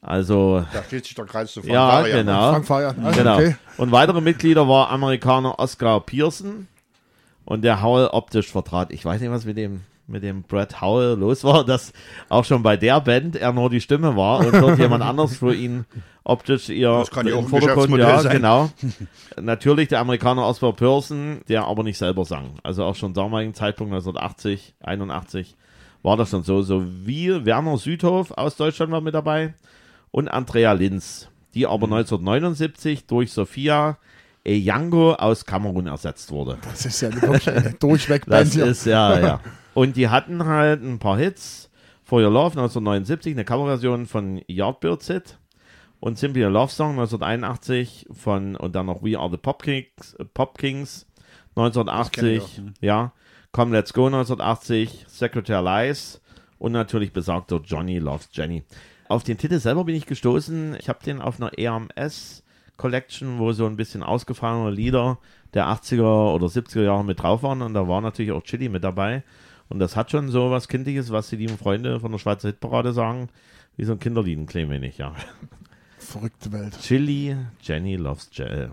[0.01, 2.19] Also, Da steht sich der Kreis zu ja, Farian.
[2.25, 2.51] genau.
[2.51, 3.05] Frank Farian.
[3.05, 3.35] Also, Genau.
[3.35, 3.55] okay.
[3.77, 6.67] Und weitere Mitglieder war Amerikaner Oscar Pearson
[7.45, 8.91] und der Howell optisch vertrat.
[8.91, 11.91] Ich weiß nicht, was mit dem mit dem Brad Howell los war, dass
[12.29, 15.53] auch schon bei der Band er nur die Stimme war und dort jemand anders für
[15.53, 15.85] ihn
[16.23, 18.37] optisch ihr Das kann ja auch ein Vordergrund, ja, sein.
[18.37, 18.69] genau.
[19.41, 22.51] Natürlich der Amerikaner Oscar Pearson, der aber nicht selber sang.
[22.63, 25.57] Also auch schon damaligen Zeitpunkt 1980, 81
[26.03, 26.61] war das schon so.
[26.61, 29.55] So wie Werner Südhof aus Deutschland war mit dabei
[30.11, 33.97] und Andrea Linz, die aber 1979 durch Sophia
[34.45, 36.57] Eyango aus Kamerun ersetzt wurde.
[36.63, 39.39] Das ist ja eine Durchweg-Band Das ist ja, ja.
[39.73, 41.69] Und die hatten halt ein paar Hits.
[42.03, 45.37] For Your Love 1979, eine Coverversion von Yardbirds Hit.
[45.99, 50.13] Und Simply a Love Song 1981 von, und dann noch We Are the Pop Kings,
[50.17, 51.05] äh, Pop Kings
[51.53, 52.73] kenn 1980, ich auch, hm.
[52.79, 53.13] ja.
[53.51, 56.21] Come Let's Go 1980, Secretary Lies
[56.59, 58.63] und natürlich besagter Johnny Loves Jenny.
[59.09, 60.75] Auf den Titel selber bin ich gestoßen.
[60.79, 62.43] Ich habe den auf einer EMS
[62.75, 65.17] Collection, wo so ein bisschen ausgefallene Lieder
[65.53, 68.83] der 80er oder 70er Jahre mit drauf waren und da war natürlich auch Chili mit
[68.83, 69.23] dabei.
[69.69, 72.93] Und das hat schon so was Kindliches, was die lieben Freunde von der Schweizer Hitparade
[72.93, 73.29] sagen,
[73.77, 75.13] wie so ein Kinderlied, ein klein wenig, ja.
[75.99, 76.77] Verrückte Welt.
[76.81, 78.67] Chili, Jenny loves Jenny.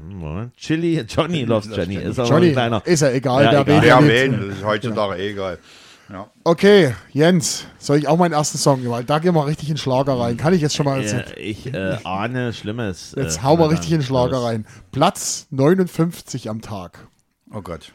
[0.56, 1.96] Chili, Johnny loves Jenny.
[1.96, 2.82] Ist aber ein Johnny, kleiner.
[2.86, 3.82] ist ja egal, Ja, wer egal.
[3.82, 4.12] wen Ja, liebt.
[4.40, 4.48] wen?
[4.50, 5.58] Das ist heutzutage eh egal.
[6.10, 6.30] Ja.
[6.44, 8.90] Okay, Jens, soll ich auch meinen ersten Song nehmen?
[8.92, 10.36] Weil da gehen wir richtig in den Schlager rein.
[10.36, 11.26] Kann ich jetzt schon mal erzählen?
[11.36, 13.14] Äh, ich äh, ahne Schlimmes.
[13.16, 14.44] Jetzt äh, hauen wir richtig in Schlager los.
[14.44, 14.66] rein.
[14.92, 17.08] Platz 59 am Tag.
[17.52, 17.92] Oh Gott.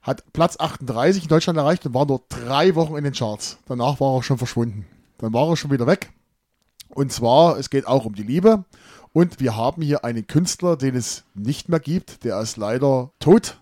[0.00, 3.58] Hat Platz 38 in Deutschland erreicht und war nur drei Wochen in den Charts.
[3.66, 4.86] Danach war er schon verschwunden.
[5.18, 6.10] Dann war er schon wieder weg.
[6.88, 8.64] Und zwar, es geht auch um die Liebe.
[9.12, 12.24] Und wir haben hier einen Künstler, den es nicht mehr gibt.
[12.24, 13.60] Der ist leider tot.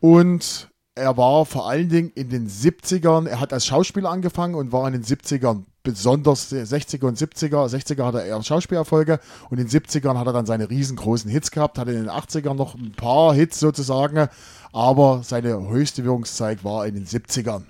[0.00, 4.72] Und er war vor allen Dingen in den 70ern, er hat als Schauspieler angefangen und
[4.72, 7.68] war in den 70ern besonders 60er und 70er.
[7.68, 9.18] 60er hatte er eher Schauspielerfolge
[9.50, 12.54] und in den 70ern hat er dann seine riesengroßen Hits gehabt, hatte in den 80ern
[12.54, 14.28] noch ein paar Hits sozusagen,
[14.72, 17.62] aber seine höchste Wirkungszeit war in den 70ern.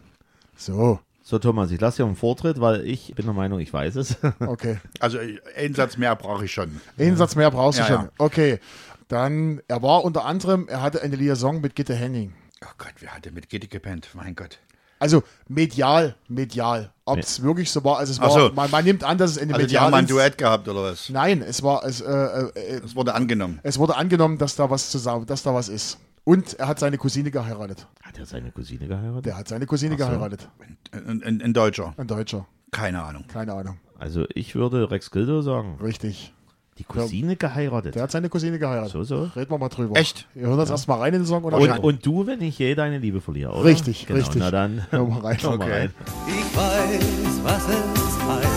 [0.57, 3.97] So, So, Thomas, ich lasse dir einen Vortritt, weil ich bin der Meinung, ich weiß
[3.97, 4.17] es.
[4.47, 4.77] okay.
[5.01, 5.19] Also
[5.57, 6.81] einen Satz mehr brauche ich schon.
[6.99, 8.03] Einen Satz mehr brauchst du Ja, schon.
[8.05, 8.11] ja.
[8.19, 8.61] Okay.
[9.09, 12.33] Dann, er war unter anderem, er hatte eine Liaison mit Gitte Henning.
[12.63, 14.09] Oh Gott, wer hatte mit Gitti gepennt?
[14.15, 14.59] Mein Gott.
[14.99, 16.91] Also medial, medial.
[17.05, 18.53] Ob es wirklich so war, also es Ach war, so.
[18.55, 20.67] man, man nimmt an, dass es eine Also die medial haben mal ein Duett gehabt
[20.69, 21.11] oder was?
[21.11, 23.61] Nein, es war, es, äh, äh, Das wurde angenommen.
[23.63, 25.99] es wurde angenommen, dass da was zusammen, dass da was ist.
[26.23, 27.87] Und er hat seine Cousine geheiratet.
[28.03, 29.27] Hat er seine Cousine geheiratet?
[29.27, 30.49] Der hat seine Cousine geheiratet.
[30.93, 31.93] Ein, ein, ein Deutscher.
[31.99, 32.47] Ein Deutscher.
[32.71, 33.27] Keine Ahnung.
[33.29, 33.79] Keine Ahnung.
[33.99, 35.79] Also ich würde Rex Gildo sagen.
[35.83, 36.33] Richtig.
[36.79, 37.95] Die Cousine geheiratet.
[37.95, 38.91] Der hat seine Cousine geheiratet.
[38.91, 39.31] So, so.
[39.37, 39.97] Reden wir mal drüber.
[39.97, 40.27] Echt?
[40.35, 42.75] Wir hören uns erstmal rein in den Song und, Und, und du, wenn ich je
[42.75, 43.65] deine Liebe verliere, oder?
[43.65, 44.41] Richtig, genau, richtig.
[44.41, 45.39] Na dann, Hör mal rein.
[45.41, 45.73] hör mal Okay.
[45.73, 45.91] rein.
[46.27, 48.49] Ich weiß, was es heißt,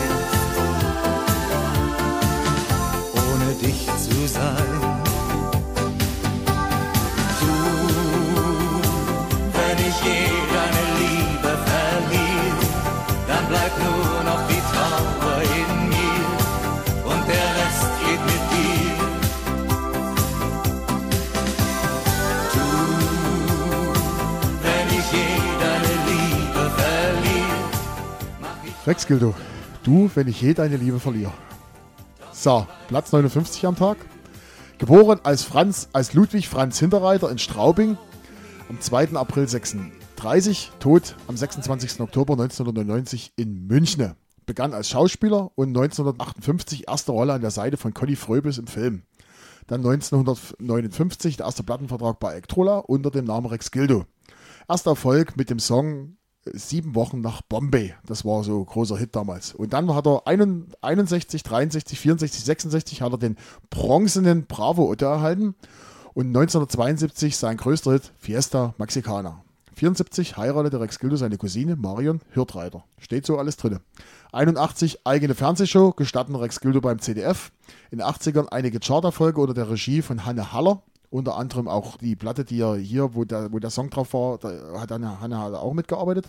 [3.14, 4.77] ohne dich zu sein.
[28.88, 29.36] Rex Gildo,
[29.84, 31.34] du, wenn ich je deine Liebe verliere.
[32.32, 33.98] So, Platz 59 am Tag.
[34.78, 37.98] Geboren als Franz, als Ludwig Franz Hinterreiter in Straubing
[38.70, 39.10] am 2.
[39.16, 42.00] April 36, tot am 26.
[42.00, 44.14] Oktober 1999 in München.
[44.46, 49.02] Begann als Schauspieler und 1958 erste Rolle an der Seite von Conny Fröbis im Film.
[49.68, 54.06] Dann 1959 der erste Plattenvertrag bei Ektrola unter dem Namen Rex Gildo.
[54.70, 56.17] Erster Erfolg mit dem Song
[56.54, 57.94] Sieben Wochen nach Bombay.
[58.06, 59.54] Das war so ein großer Hit damals.
[59.54, 63.38] Und dann hat er 61, 63, 64, 66 hat er den
[63.70, 65.56] bronzenen Bravo Otto erhalten.
[66.14, 69.44] Und 1972 sein größter Hit Fiesta Mexicana.
[69.78, 72.84] 74 heiratete Rex Gildo seine Cousine Marion Hirtreiter.
[72.98, 73.80] Steht so alles drin.
[74.32, 77.52] 81 eigene Fernsehshow, gestatten Rex Gildo beim CDF.
[77.92, 80.82] In den 80ern einige Charterfolge unter der Regie von Hanne Haller.
[81.10, 84.38] Unter anderem auch die Platte, die er hier, wo der, wo der Song drauf war,
[84.40, 86.28] da hat Hanne, Hanne Haller auch mitgearbeitet.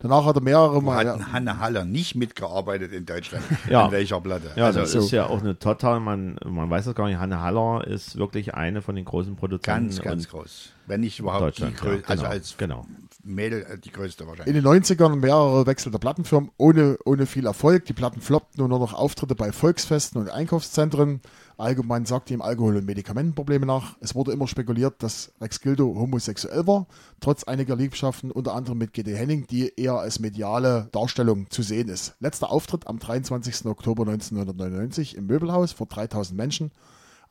[0.00, 1.08] Danach hat er mehrere Mal.
[1.08, 3.44] Hat Hanne Haller nicht mitgearbeitet in Deutschland?
[3.70, 3.86] Ja.
[3.86, 4.50] An welcher Platte?
[4.56, 7.40] Ja, also, das ist ja auch eine total, man, man weiß es gar nicht, Hanne
[7.40, 9.88] Haller ist wirklich eine von den großen Produzenten.
[9.88, 10.70] ganz, ganz groß.
[10.86, 12.86] Wenn nicht überhaupt die Deutschland, ja, größte, also genau, als genau.
[13.24, 14.62] Mädel äh, die größte In wahrscheinlich.
[14.62, 17.84] den 90ern mehrere Wechsel der Plattenfirmen ohne, ohne viel Erfolg.
[17.86, 21.20] Die Platten floppten und nur noch Auftritte bei Volksfesten und Einkaufszentren.
[21.58, 23.96] Allgemein sagte ihm Alkohol- und Medikamentenprobleme nach.
[24.00, 26.86] Es wurde immer spekuliert, dass Rex Gildo homosexuell war,
[27.20, 31.88] trotz einiger Liebschaften, unter anderem mit GD Henning, die eher als mediale Darstellung zu sehen
[31.88, 32.14] ist.
[32.20, 33.66] Letzter Auftritt am 23.
[33.66, 36.72] Oktober 1999 im Möbelhaus vor 3000 Menschen.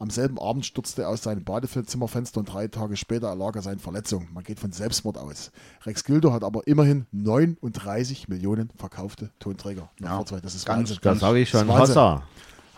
[0.01, 3.77] Am selben Abend stürzte er aus seinem Badezimmerfenster und drei Tage später erlag er seinen
[3.77, 4.29] Verletzungen.
[4.33, 5.51] Man geht von Selbstmord aus.
[5.85, 9.91] Rex Gildo hat aber immerhin 39 Millionen verkaufte Tonträger.
[9.99, 10.97] Ja, das ist ganz, Wahnsinn.
[11.03, 11.77] Da sage ich schon, Das.
[11.77, 12.23] Hossa.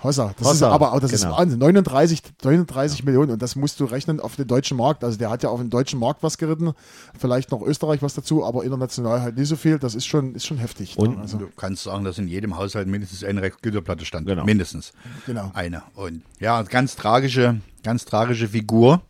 [0.03, 1.31] Hossa, das Hossa, ist aber auch das genau.
[1.31, 1.59] ist Wahnsinn.
[1.59, 5.03] 39, 39 Millionen und das musst du rechnen auf den deutschen Markt.
[5.03, 6.73] Also der hat ja auf den deutschen Markt was geritten,
[7.17, 9.79] vielleicht noch Österreich was dazu, aber international halt nicht so viel.
[9.79, 10.97] Das ist schon, ist schon heftig.
[10.97, 11.21] Und- ne?
[11.21, 14.27] also, Du kannst sagen, dass in jedem Haushalt mindestens eine Rex Gildo-Platte stand.
[14.27, 14.43] Genau.
[14.43, 14.91] Mindestens.
[15.25, 15.51] Genau.
[15.53, 15.83] Eine.
[15.95, 19.01] Und ja, ganz tragische, ganz tragische Figur,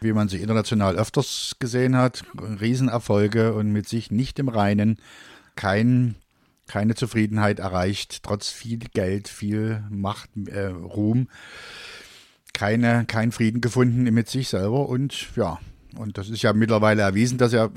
[0.00, 2.22] wie man sie international öfters gesehen hat.
[2.60, 4.98] Riesenerfolge und mit sich nicht im Reinen.
[5.56, 6.14] Kein,
[6.68, 11.28] keine Zufriedenheit erreicht, trotz viel Geld, viel Macht, äh, Ruhm.
[12.52, 15.58] Keine, kein Frieden gefunden mit sich selber und ja,
[15.96, 17.70] und das ist ja mittlerweile erwiesen, dass er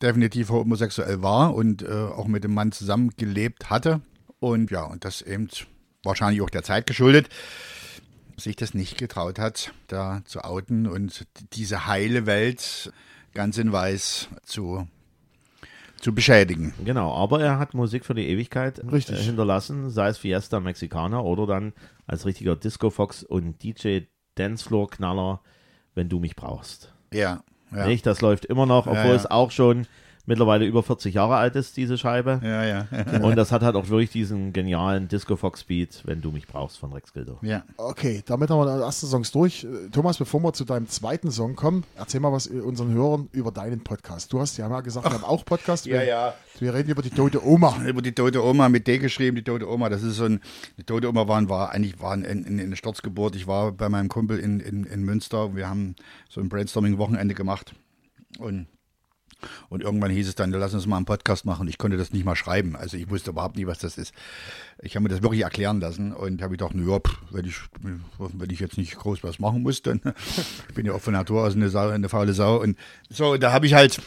[0.00, 4.00] definitiv homosexuell war und äh, auch mit dem Mann zusammengelebt hatte.
[4.40, 5.48] Und ja, und das eben
[6.02, 7.28] wahrscheinlich auch der Zeit geschuldet,
[8.36, 12.92] sich das nicht getraut hat, da zu outen und diese heile Welt
[13.34, 14.86] ganz in weiß zu,
[16.00, 16.74] zu beschädigen.
[16.84, 19.20] Genau, aber er hat Musik für die Ewigkeit Richtig.
[19.20, 21.72] Äh, hinterlassen, sei es Fiesta Mexicana oder dann
[22.06, 24.00] als richtiger Disco Fox und DJ
[24.36, 25.40] Dancefloor Knaller,
[25.94, 26.92] wenn du mich brauchst.
[27.12, 27.42] Ja,
[27.74, 27.86] ja.
[27.86, 28.06] Nicht?
[28.06, 29.14] Das läuft immer noch, obwohl ja.
[29.14, 29.86] es auch schon
[30.28, 32.40] mittlerweile über 40 Jahre alt ist, diese Scheibe.
[32.44, 32.86] Ja, ja.
[33.22, 36.78] Und das hat halt auch wirklich diesen genialen Disco Fox Beat, wenn du mich brauchst
[36.78, 37.38] von Rex Gildo.
[37.42, 37.64] ja.
[37.78, 39.66] Okay, damit haben wir die ersten Songs durch.
[39.90, 43.82] Thomas, bevor wir zu deinem zweiten Song kommen, erzähl mal was unseren Hörern über deinen
[43.82, 44.32] Podcast.
[44.32, 45.86] Du hast ja mal gesagt, wir haben auch Podcast.
[45.86, 46.34] Ja, wir, ja.
[46.58, 47.76] Wir reden über die tote Oma.
[47.86, 49.88] über die tote Oma mit D geschrieben, die tote Oma.
[49.88, 50.40] Das ist so ein,
[50.76, 53.34] die tote Oma war, war eigentlich war in, in, eine Sturzgeburt.
[53.34, 55.56] Ich war bei meinem Kumpel in, in, in Münster.
[55.56, 55.96] Wir haben
[56.28, 57.74] so ein Brainstorming-Wochenende gemacht
[58.38, 58.66] und
[59.68, 61.68] Und irgendwann hieß es dann, lass uns mal einen Podcast machen.
[61.68, 62.76] Ich konnte das nicht mal schreiben.
[62.76, 64.12] Also ich wusste überhaupt nicht, was das ist.
[64.82, 67.56] Ich habe mir das wirklich erklären lassen und habe gedacht, na ja, pff, wenn ich,
[67.80, 70.00] wenn ich jetzt nicht groß was machen muss, dann
[70.68, 72.60] ich bin ja auch von Natur aus eine, Sau, eine faule Sau.
[72.60, 72.76] Und
[73.08, 74.00] so, da habe ich halt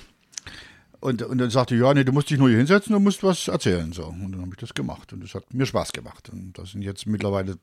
[1.01, 3.47] und, und dann sagte ja, nee, du musst dich nur hier hinsetzen und musst was
[3.47, 3.91] erzählen.
[3.91, 4.05] So.
[4.05, 5.11] Und dann habe ich das gemacht.
[5.11, 6.29] Und das hat mir Spaß gemacht.
[6.29, 7.57] Und das sind jetzt mittlerweile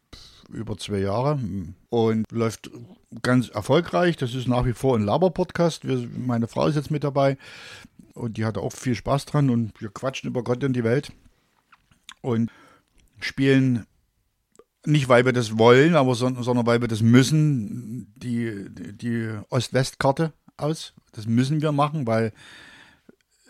[0.52, 1.38] über zwei Jahre
[1.88, 2.70] und läuft
[3.22, 4.16] ganz erfolgreich.
[4.16, 5.84] Das ist nach wie vor ein Laber-Podcast.
[5.84, 7.38] Meine Frau ist jetzt mit dabei
[8.14, 11.12] und die hat auch viel Spaß dran und wir quatschen über Gott und die Welt
[12.20, 12.50] und
[13.20, 13.86] spielen
[14.84, 20.32] nicht, weil wir das wollen, aber son- sondern weil wir das müssen, die, die Ost-West-Karte
[20.56, 20.94] aus.
[21.12, 22.32] Das müssen wir machen, weil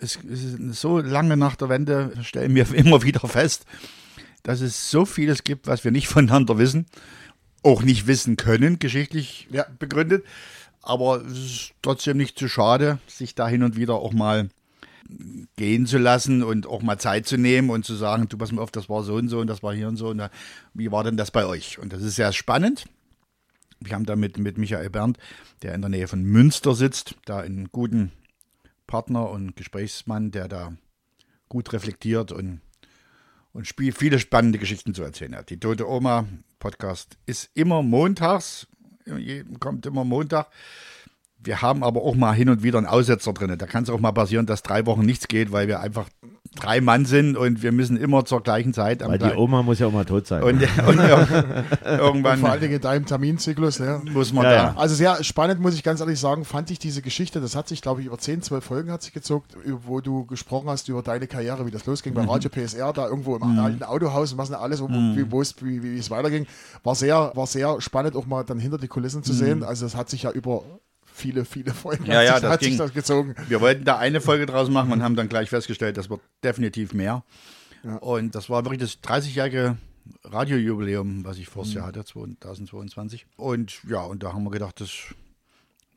[0.00, 3.64] es, es ist so lange nach der Wende stellen wir immer wieder fest,
[4.42, 6.87] dass es so vieles gibt, was wir nicht voneinander wissen,
[7.62, 9.66] auch nicht wissen können, geschichtlich Ja.
[9.78, 10.24] begründet.
[10.82, 14.48] Aber es ist trotzdem nicht zu schade, sich da hin und wieder auch mal
[15.56, 18.62] gehen zu lassen und auch mal Zeit zu nehmen und zu sagen, du pass mal
[18.62, 20.08] auf, das war so und so und das war hier und so.
[20.08, 20.30] Und da,
[20.74, 21.78] wie war denn das bei euch?
[21.78, 22.84] Und das ist sehr spannend.
[23.80, 25.18] Wir haben da mit, mit Michael Berndt,
[25.62, 28.12] der in der Nähe von Münster sitzt, da einen guten
[28.88, 30.72] Partner und Gesprächsmann, der da
[31.48, 32.61] gut reflektiert und,
[33.53, 35.51] und spiel, viele spannende Geschichten zu erzählen hat.
[35.51, 36.27] Die Tote Oma
[36.59, 38.66] Podcast ist immer montags,
[39.61, 40.48] kommt immer Montag.
[41.38, 43.57] Wir haben aber auch mal hin und wieder einen Aussetzer drin.
[43.57, 46.09] Da kann es auch mal passieren, dass drei Wochen nichts geht, weil wir einfach
[46.56, 49.78] drei Mann sind und wir müssen immer zur gleichen Zeit am Weil die Oma muss
[49.78, 50.42] ja auch mal tot sein.
[50.42, 51.64] und, und ir-
[51.98, 53.78] irgendwann Vor allen Dingen in deinem Terminzyklus.
[53.80, 54.00] Ne?
[54.12, 54.56] muss man Ja, da.
[54.56, 54.74] ja.
[54.76, 57.82] Also sehr spannend, muss ich ganz ehrlich sagen, fand ich diese Geschichte, das hat sich,
[57.82, 59.44] glaube ich, über 10, 12 Folgen hat sich gezogen,
[59.87, 63.37] wo du gesprochen hast über deine Karriere, wie das losging bei Radio PSR, da irgendwo
[63.37, 66.46] im alten Autohaus und was denn alles, wo, es, wie, wie es weiterging.
[66.82, 69.62] War sehr, war sehr spannend, auch mal dann hinter die Kulissen zu sehen.
[69.62, 70.62] Also es hat sich ja über
[71.18, 72.78] viele, viele Folgen Ja, hat, ja, sich, das hat sich ging.
[72.78, 73.35] das gezogen.
[73.48, 76.94] Wir wollten da eine Folge draus machen und haben dann gleich festgestellt, das wird definitiv
[76.94, 77.22] mehr.
[78.00, 79.76] Und das war wirklich das 30-jährige
[80.24, 83.26] Radiojubiläum, was ich vors Jahr hatte, 2022.
[83.37, 84.90] Und ja, und da haben wir gedacht, das,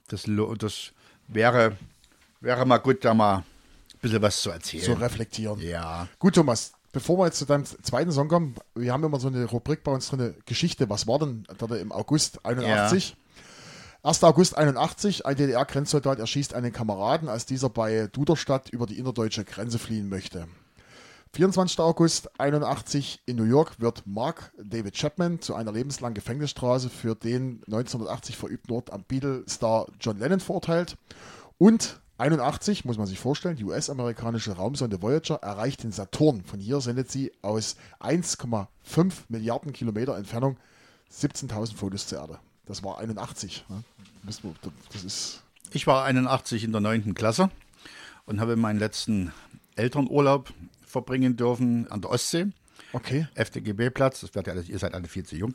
[0.07, 0.25] das,
[0.57, 0.91] das
[1.27, 1.77] wäre,
[2.39, 3.43] wäre mal gut, da mal ein
[4.01, 4.83] bisschen was zu erzählen.
[4.83, 5.59] So reflektieren.
[5.59, 6.07] ja.
[6.19, 9.45] Gut, Thomas, bevor wir jetzt zu deinem zweiten Song kommen, wir haben immer so eine
[9.45, 13.15] Rubrik bei uns drin, Geschichte, was war denn da im August 81?
[14.03, 14.23] 1.
[14.23, 19.77] August 81, ein DDR-Grenzsoldat erschießt einen Kameraden, als dieser bei Duderstadt über die innerdeutsche Grenze
[19.77, 20.47] fliehen möchte.
[21.33, 21.79] 24.
[21.81, 27.61] August 81 in New York wird Mark David Chapman zu einer lebenslangen Gefängnisstrafe für den
[27.67, 30.97] 1980 verübten Mord am Beatle-Star John Lennon verurteilt.
[31.59, 36.43] Und 81, muss man sich vorstellen, die US-amerikanische Raumsonde Voyager erreicht den Saturn.
[36.43, 40.57] Von hier sendet sie aus 1,5 Milliarden Kilometer Entfernung
[41.13, 42.39] 17.000 Fotos zur Erde.
[42.71, 43.65] Das war 81.
[43.67, 43.83] ne?
[44.23, 47.13] Das ist Ich war 81 in der 9.
[47.15, 47.49] Klasse
[48.25, 49.33] und habe meinen letzten
[49.75, 50.53] Elternurlaub
[50.85, 52.45] verbringen dürfen an der Ostsee.
[52.93, 53.27] okay.
[53.35, 55.53] FDGB-Platz, das werdet ihr alle, ihr seid alle viel zu jung.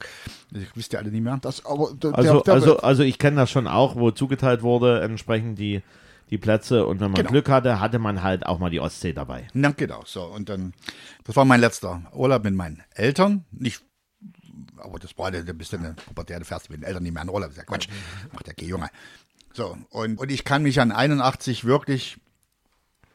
[0.50, 1.38] Das wisst ihr alle nicht mehr.
[1.40, 4.62] Das, aber der, Also, der, der, also, also ich kenne das schon auch, wo zugeteilt
[4.62, 5.80] wurde, entsprechend die,
[6.28, 6.84] die Plätze.
[6.84, 7.30] Und wenn man Genau.
[7.30, 9.46] Glück hatte, hatte man halt auch mal die Ostsee dabei.
[9.54, 10.24] Na, genau, so.
[10.24, 10.74] Und dann,
[11.24, 13.46] das war mein letzter Urlaub mit meinen Eltern.
[13.52, 13.82] Nicht,
[14.76, 17.22] aber das war, da bist du eine Pubertät, du fährst mit den Eltern nicht mehr
[17.22, 17.50] in Urlaub.
[17.50, 17.88] Das ist ja Quatsch.
[18.32, 18.88] Macht der Geh Junge.
[19.52, 22.18] So, und, und ich kann mich an 81 wirklich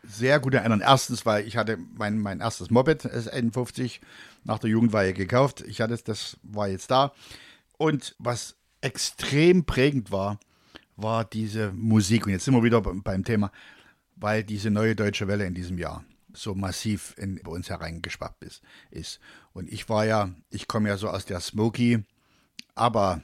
[0.04, 0.82] sehr gut erinnern.
[0.82, 4.00] Erstens, weil ich hatte mein, mein erstes Moped, S51,
[4.44, 5.62] nach der Jugendweihe gekauft.
[5.62, 7.14] Ich hatte das war jetzt da.
[7.78, 10.40] Und was extrem prägend war,
[10.96, 12.26] war diese Musik.
[12.26, 13.52] Und jetzt sind wir wieder beim Thema,
[14.16, 16.04] weil diese neue deutsche Welle in diesem Jahr
[16.34, 19.20] so massiv in, bei uns hereingeschwappt ist, ist.
[19.54, 22.04] Und ich war ja, ich komme ja so aus der Smokey,
[22.76, 23.22] aber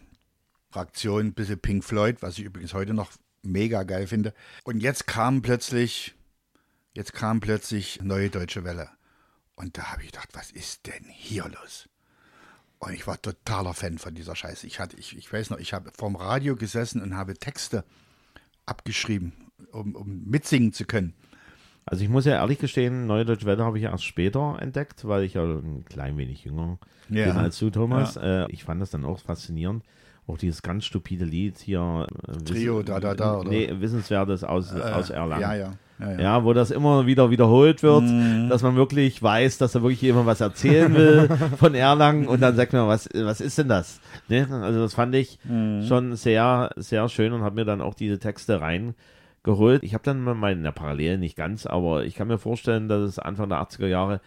[0.70, 4.34] Fraktion, ein bisschen Pink Floyd, was ich übrigens heute noch mega geil finde.
[4.64, 6.16] Und jetzt kam plötzlich,
[6.94, 8.90] jetzt kam plötzlich neue deutsche Welle.
[9.56, 11.90] Und da habe ich gedacht, was ist denn hier los?
[12.80, 14.68] Und ich war totaler Fan von dieser Scheiße.
[14.68, 17.84] Ich hatte, ich, ich weiß noch, ich habe vorm Radio gesessen und habe Texte
[18.68, 19.34] abgeschrieben,
[19.72, 21.16] um, um mitsingen zu können.
[21.90, 25.24] Also ich muss ja ehrlich gestehen, Neue Deutsche Welle habe ich erst später entdeckt, weil
[25.24, 26.78] ich ja ein klein wenig jünger
[27.10, 27.28] Ja.
[27.30, 28.18] bin als du, Thomas.
[28.18, 29.84] Äh, ich fand das dann auch faszinierend.
[30.28, 32.06] Auch dieses ganz stupide Lied hier.
[32.28, 33.50] äh, Trio, da, da, da, oder?
[33.50, 35.42] Nee, Wissenswertes aus, aus Erlangen.
[35.42, 35.72] Ja, ja.
[36.00, 36.20] ja, ja.
[36.20, 38.50] Ja, wo das immer wieder wiederholt wird, Mhm.
[38.50, 42.58] dass man wirklich weiß, dass da wirklich jemand was erzählen will von Erlangen und dann
[42.58, 44.02] sagt man, was, was ist denn das?
[44.28, 44.46] Ne?
[44.52, 45.84] Also das fand ich Mhm.
[45.88, 48.60] schon sehr, sehr schön und habe mir dann auch diese Texte
[49.48, 49.84] reingeholt.
[49.84, 53.20] Ich habe dann mal meine Parallelen nicht ganz, aber ich kann mir vorstellen, dass es
[53.20, 54.22] Anfang der 80er Jahre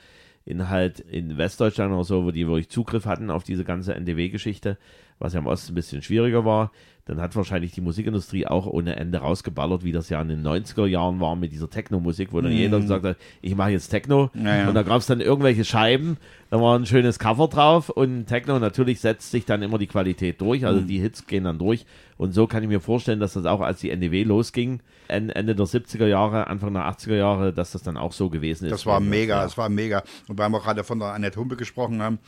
[0.45, 4.79] in halt in Westdeutschland oder so, wo die wirklich Zugriff hatten auf diese ganze NDW-Geschichte,
[5.19, 6.73] was ja im Osten ein bisschen schwieriger war,
[7.11, 10.87] dann hat wahrscheinlich die Musikindustrie auch ohne Ende rausgeballert, wie das ja in den 90er
[10.87, 14.31] Jahren war mit dieser Techno-Musik, wo dann jeder gesagt hat, ich mache jetzt Techno.
[14.35, 14.69] Ja, ja.
[14.69, 16.19] Und da gab es dann irgendwelche Scheiben,
[16.51, 20.41] da war ein schönes Cover drauf und Techno natürlich setzt sich dann immer die Qualität
[20.41, 21.85] durch, also die Hits gehen dann durch.
[22.17, 25.57] Und so kann ich mir vorstellen, dass das auch als die NDW losging, en- Ende
[25.57, 28.73] der 70er Jahre, Anfang der 80er Jahre, dass das dann auch so gewesen ist.
[28.73, 29.43] Das war mega, Ja.
[29.43, 30.05] das war mega.
[30.29, 32.19] Und weil wir gerade von der Annette Humpe gesprochen haben,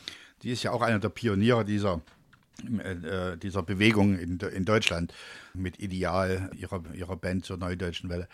[0.43, 2.01] die ist ja auch einer der Pioniere dieser,
[2.78, 5.12] äh, dieser Bewegung in, in Deutschland
[5.55, 8.28] mit Ideal, ihrer, ihrer Band zur Neudeutschen Welle,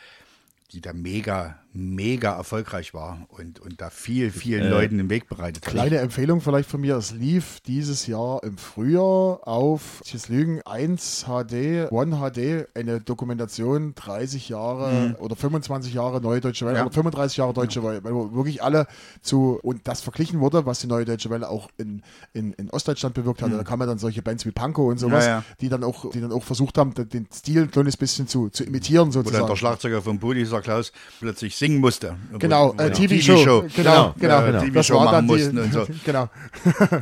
[0.73, 5.65] die da mega, mega erfolgreich war und, und da viel, vielen Leuten den Weg bereitet
[5.67, 5.73] hat.
[5.73, 11.91] Kleine Empfehlung vielleicht von mir, es lief dieses Jahr im Frühjahr auf, lügen, 1 HD,
[11.91, 16.81] One HD, eine Dokumentation 30 Jahre oder 25 Jahre Neue Deutsche Welle Mhm.
[16.81, 16.85] Ja.
[16.87, 18.87] oder 35 Jahre Deutsche Welle, weil wo wirklich alle
[19.23, 22.03] zu, und das verglichen wurde, was die Neue Deutsche Welle auch in,
[22.35, 23.53] in, in Ostdeutschland bewirkt hat.
[23.53, 25.29] Da kamen dann solche Bands wie Panko und sowas, Mhm.
[25.31, 25.45] Ja, ja.
[25.63, 28.65] die dann auch, die dann auch versucht haben, den- Stil ein kleines bisschen zu, zu
[28.65, 29.47] imitieren sozusagen.
[29.47, 32.17] der Schlagzeuger von Budi, dieser Klaus, plötzlich singen musste.
[32.39, 33.69] Genau, äh, TV-Show.
[33.75, 34.41] Genau, Genau, genau.
[34.47, 34.53] genau.
[34.53, 35.87] Das TV-Show machen die, mussten und so.
[36.05, 36.31] genau.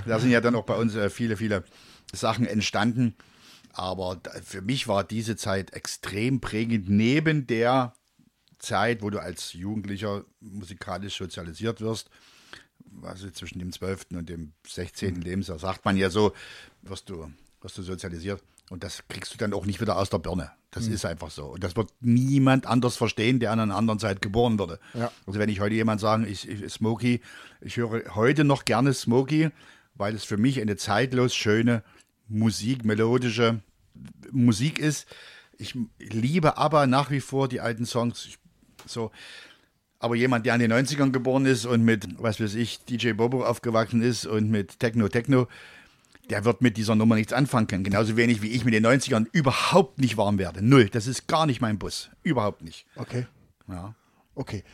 [0.07, 1.65] Da sind ja dann auch bei uns äh, viele, viele
[2.13, 3.15] Sachen entstanden.
[3.73, 7.95] Aber da, für mich war diese Zeit extrem prägend, neben der
[8.59, 12.09] Zeit, wo du als Jugendlicher musikalisch sozialisiert wirst.
[13.03, 14.07] Also zwischen dem 12.
[14.15, 15.21] und dem 16.
[15.21, 16.33] Lebensjahr, sagt man ja so,
[16.83, 17.31] wirst du,
[17.61, 18.43] wirst du sozialisiert.
[18.71, 20.51] Und das kriegst du dann auch nicht wieder aus der Birne.
[20.77, 21.47] Das ist einfach so.
[21.47, 24.79] Und das wird niemand anders verstehen, der an einer anderen Zeit geboren wurde.
[24.93, 25.11] Ja.
[25.27, 27.23] Also wenn ich heute jemand sagen, ich, ich Smokey,
[27.63, 29.49] ich höre heute noch gerne Smokey,
[29.95, 31.83] weil es für mich eine zeitlos schöne
[32.29, 33.61] Musik, melodische
[34.31, 35.07] Musik ist.
[35.57, 38.27] Ich liebe aber nach wie vor die alten Songs.
[38.27, 38.39] Ich,
[38.85, 39.11] so,
[39.99, 43.45] aber jemand, der in den 90ern geboren ist und mit, was weiß ich, DJ Bobo
[43.45, 45.49] aufgewachsen ist und mit Techno Techno,
[46.31, 47.85] der wird mit dieser Nummer nichts anfangen können.
[47.85, 50.63] Genauso wenig wie ich mit den 90ern überhaupt nicht warm werde.
[50.63, 50.89] Null.
[50.89, 52.11] Das ist gar nicht mein Bus.
[52.23, 52.87] Überhaupt nicht.
[52.97, 53.27] Okay,
[53.69, 53.95] Ja.
[54.35, 54.65] okay.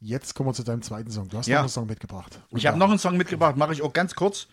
[0.00, 1.28] Jetzt kommen wir zu deinem zweiten Song.
[1.28, 1.56] Du hast Ja.
[1.56, 2.40] noch einen Song mitgebracht.
[2.50, 4.48] Ich habe noch einen Song mitgebracht, mache ich auch ganz kurz.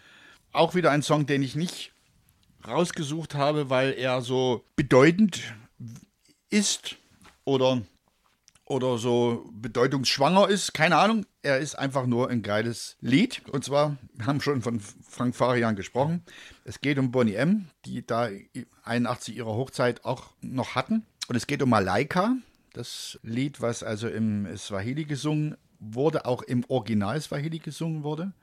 [0.53, 1.91] Auch wieder ein Song, den ich nicht
[2.65, 5.41] rausgesucht habe, weil er so bedeutend
[6.49, 6.95] ist
[7.43, 7.81] oder,
[8.65, 10.73] oder so bedeutungsschwanger ist.
[10.73, 11.25] Keine Ahnung.
[11.43, 13.41] Er ist einfach nur ein geiles Lied.
[13.51, 16.23] Und zwar, wir haben schon von Frank Farian gesprochen.
[16.65, 18.29] Es geht um Bonnie M., die da
[18.83, 21.05] 81 ihre Hochzeit auch noch hatten.
[21.27, 22.35] Und es geht um Malaika,
[22.73, 28.33] das Lied, was also im Swahili gesungen wurde, auch im Original Swahili gesungen wurde.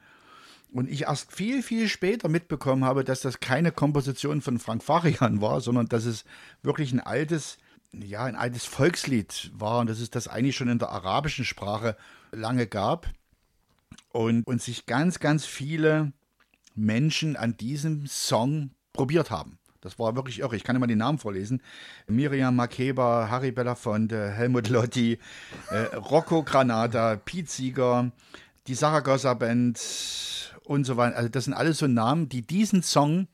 [0.72, 5.40] Und ich erst viel, viel später mitbekommen habe, dass das keine Komposition von Frank Farian
[5.40, 6.24] war, sondern dass es
[6.62, 7.58] wirklich ein altes,
[7.92, 11.96] ja, ein altes Volkslied war und dass es das eigentlich schon in der arabischen Sprache
[12.32, 13.08] lange gab.
[14.10, 16.12] Und, und sich ganz, ganz viele
[16.74, 19.58] Menschen an diesem Song probiert haben.
[19.80, 20.56] Das war wirklich irre.
[20.56, 21.62] Ich kann immer die Namen vorlesen.
[22.08, 25.18] Miriam Makeba, Harry Belafonte, Helmut Lotti,
[25.70, 28.10] äh, Rocco Granata, Pete Sieger,
[28.66, 29.78] die Saragossa Band
[30.64, 31.16] und so weiter.
[31.16, 33.28] Also das sind alles so Namen, die diesen Song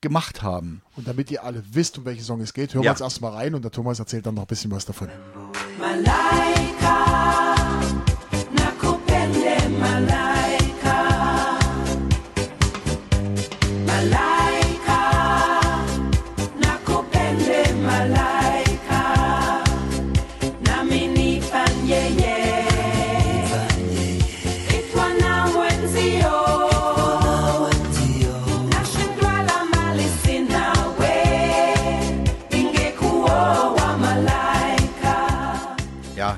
[0.00, 0.80] gemacht haben.
[0.96, 2.90] Und damit ihr alle wisst, um welchen Song es geht, hören Ja.
[2.90, 5.08] wir jetzt erstmal rein und der Thomas erzählt dann noch ein bisschen was davon.
[5.78, 6.95] Malaika,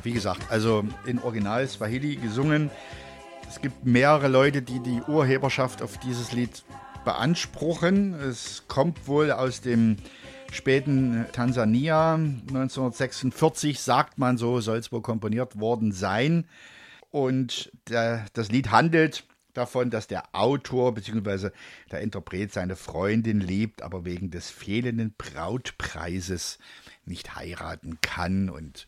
[0.09, 2.71] wie gesagt, also in Original Swahili gesungen.
[3.47, 6.65] Es gibt mehrere Leute, die die Urheberschaft auf dieses Lied
[7.05, 8.15] beanspruchen.
[8.15, 9.97] Es kommt wohl aus dem
[10.51, 16.47] späten Tansania 1946, sagt man so, soll es wohl komponiert worden sein.
[17.11, 21.51] Und der, das Lied handelt davon, dass der Autor bzw.
[21.93, 26.59] der Interpret seine Freundin liebt, aber wegen des fehlenden Brautpreises
[27.05, 28.49] nicht heiraten kann.
[28.49, 28.88] Und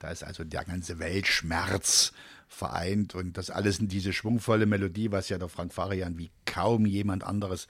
[0.00, 2.12] da ist also der ganze Weltschmerz
[2.48, 6.84] vereint und das alles in diese schwungvolle Melodie, was ja der Frank Farian wie kaum
[6.84, 7.68] jemand anderes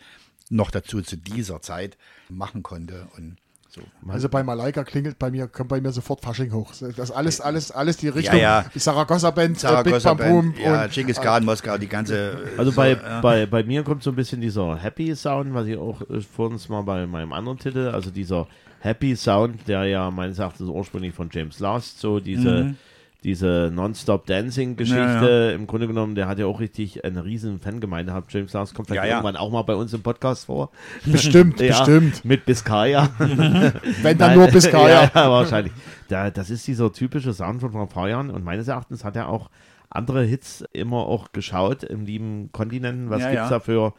[0.49, 3.09] noch dazu zu dieser Zeit machen konnte.
[3.17, 3.37] Und
[3.69, 3.83] so.
[4.09, 6.73] Also bei Malaika klingelt bei mir, kommt bei mir sofort Fasching hoch.
[6.97, 8.37] Das alles, alles, alles die Richtung.
[8.39, 8.65] ja.
[8.75, 12.39] Die Saragossa Band, äh, Big Bam Boom Band, ja, und Genghis Khan, Moskau, die ganze.
[12.57, 13.21] Also so, bei, ja.
[13.21, 16.59] bei, bei mir kommt so ein bisschen dieser Happy Sound, was ich auch äh, vorhin
[16.69, 18.49] mal bei meinem anderen Titel, also dieser
[18.81, 22.75] Happy Sound, der ja meines Erachtens ursprünglich von James Last, so diese,
[23.23, 28.33] diese Non-Stop-Dancing-Geschichte, Ja, im Grunde genommen, der hat ja auch richtig eine riesen Fangemeinde gehabt.
[28.33, 29.17] James Lars kommt vielleicht Ja, ja.
[29.17, 30.71] irgendwann auch mal bei uns im Podcast vor.
[31.05, 32.25] Bestimmt, Ja, bestimmt.
[32.25, 33.11] Mit Biscaya.
[33.19, 35.05] Wenn dann Nein, nur Biscaya.
[35.05, 35.73] ja, ja, wahrscheinlich.
[36.09, 39.51] Da, das ist dieser typische Sound von vor Jahren und meines Erachtens hat er auch
[39.91, 43.11] andere Hits immer auch geschaut im lieben Kontinenten.
[43.11, 43.51] Was Ja, gibt's ja.
[43.51, 43.93] da für,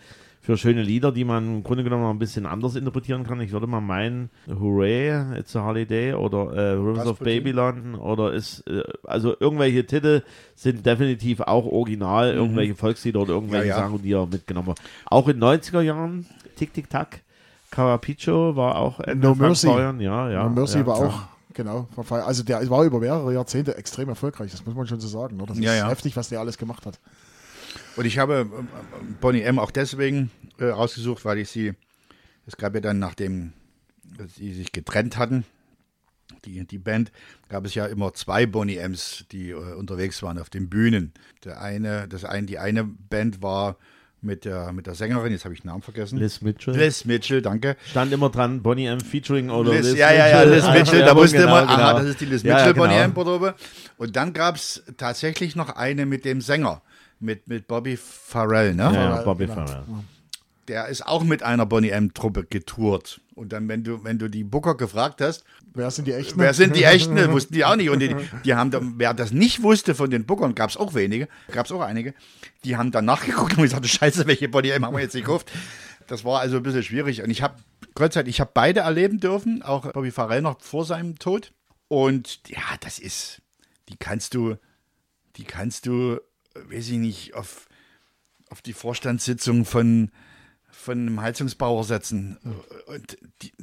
[0.44, 3.39] für schöne Lieder, die man im Grunde genommen noch ein bisschen anders interpretieren kann?
[3.42, 7.20] Ich würde mal meinen, Hooray, It's a Holiday oder äh, Rivers of.
[7.20, 10.24] Babylon oder ist, äh, also irgendwelche Titel
[10.56, 13.70] sind definitiv auch original, irgendwelche Volkslieder oder irgendwelche Mhm.
[13.70, 13.84] Ja, ja.
[13.88, 14.82] Sachen, die er mitgenommen hat.
[15.06, 16.26] Auch in 90er Jahren,
[16.56, 17.22] Tick, Tick, Tack.
[17.70, 19.68] Carapicho war auch Ende No Mercy.
[19.68, 20.44] Feuern, ja, ja.
[20.44, 21.08] No Mercy ja, war ja.
[21.08, 21.22] auch,
[21.54, 25.38] genau, also der war über mehrere Jahrzehnte extrem erfolgreich, das muss man schon so sagen.
[25.39, 25.54] Oder?
[25.54, 25.88] Das Ja, ist ja.
[25.89, 27.00] heftig, was der alles gemacht hat.
[28.02, 28.68] Und ich habe ähm,
[29.22, 31.74] Bonnie M auch deswegen äh, rausgesucht, weil ich sie,
[32.47, 33.54] es gab ja dann, nachdem
[34.36, 35.45] sie sich getrennt hatten,
[36.43, 37.12] die, die Band,
[37.47, 41.14] gab es ja immer zwei Bonnie M's, die äh, unterwegs waren auf den Bühnen.
[41.45, 43.78] Der eine, das ein, die eine Band war
[44.20, 46.18] mit der, mit der Sängerin, jetzt habe ich den Namen vergessen.
[46.18, 46.76] Liz Mitchell.
[46.76, 47.78] Liz Mitchell, danke.
[47.88, 48.99] Stand immer dran, Bonnie M.
[48.99, 51.76] featuring oder Liz, Liz ja, ja, ja, Liz Mitchell, da Werbung, wusste genau, man, aha,
[51.76, 51.99] genau.
[51.99, 53.06] das ist die Liz Ja, Mitchell ja, Bonnie genau.
[53.06, 53.14] M.
[53.14, 53.56] Probe.
[53.97, 56.82] Und dann gab es tatsächlich noch eine mit dem Sänger,
[57.22, 58.92] mit, mit Bobby Farrell, ne?
[58.94, 59.66] Ja, Bobby genau.
[59.66, 59.84] Farrell.
[60.68, 63.22] der ist auch mit einer Bonnie M-Truppe getourt.
[63.36, 65.44] Und dann, wenn du, wenn du die Booker gefragt hast,
[65.74, 66.40] Wer sind die echten?
[66.40, 67.90] wer sind die echten, das wussten die auch nicht.
[67.90, 70.94] Und die, die haben dann, wer das nicht wusste von den Bookern, gab es auch
[70.94, 72.14] wenige, gab es auch einige,
[72.64, 75.52] die haben dann nachgeguckt und gesagt, scheiße, welche Bonnie M haben wir jetzt gekauft.
[76.08, 77.24] Das war also ein bisschen schwierig.
[77.24, 77.56] Und ich habe,
[77.96, 81.54] Gott sei Dank, ich habe beide erleben dürfen, auch Bobby Farrell noch vor seinem Tod.
[81.88, 83.42] Und ja, das ist,
[83.90, 84.56] die kannst du,
[85.38, 86.20] die kannst du,
[86.54, 87.68] weiß ich nicht, auf,
[88.49, 90.12] auf die Vorstandssitzung von,
[90.70, 92.38] von einem Heizungsbauer setzen.
[92.88, 93.54] Und die,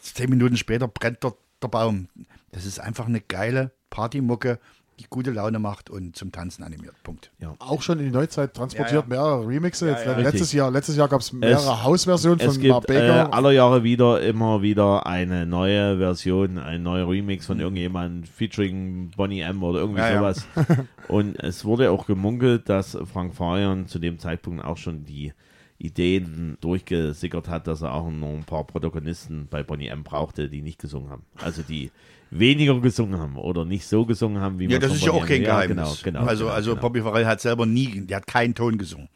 [0.00, 2.08] zehn Minuten später brennt dort der Baum.
[2.52, 4.58] Das ist einfach eine geile Partymucke,
[5.00, 6.94] die gute Laune macht und zum Tanzen animiert.
[7.02, 7.30] Punkt.
[7.58, 9.06] Auch schon in die Neuzeit transportiert, Ja, ja.
[9.06, 9.88] mehrere Remixe.
[9.90, 10.52] Ja, letztes.
[10.52, 13.34] Jahr, letztes Jahr gab es mehrere Hausversionen von Mark gibt äh, Baker.
[13.34, 19.40] aller Jahre wieder immer wieder eine neue Version, ein neuer Remix von irgendjemandem featuring Bonnie
[19.40, 20.18] M oder irgendwie Ja, ja.
[20.18, 20.46] sowas.
[21.08, 25.32] Und es wurde auch gemunkelt, dass Frank Farian zu dem Zeitpunkt auch schon die
[25.78, 30.60] Ideen durchgesickert hat, dass er auch noch ein paar Protagonisten bei Bonnie M brauchte, die
[30.60, 31.24] nicht gesungen haben.
[31.42, 31.90] Also die
[32.30, 35.12] weniger gesungen haben oder nicht so gesungen haben, wie Ja, man das von ist ja
[35.12, 36.02] auch kein ja, Geheimnis.
[36.02, 36.82] Genau, genau, also genau, also genau.
[36.82, 39.08] Bobby Farrell hat selber nie, der hat keinen Ton gesungen.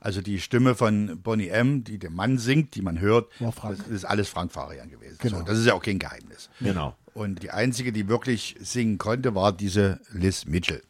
[0.00, 3.78] Also die Stimme von Bonnie M., die der Mann singt, die man hört, Frank.
[3.78, 5.16] das ist alles Frank Farian gewesen.
[5.20, 5.38] Genau.
[5.38, 6.50] So, das ist ja auch kein Geheimnis.
[6.60, 6.96] Genau.
[7.14, 10.82] Und die einzige, die wirklich singen konnte, war diese Liz Mitchell.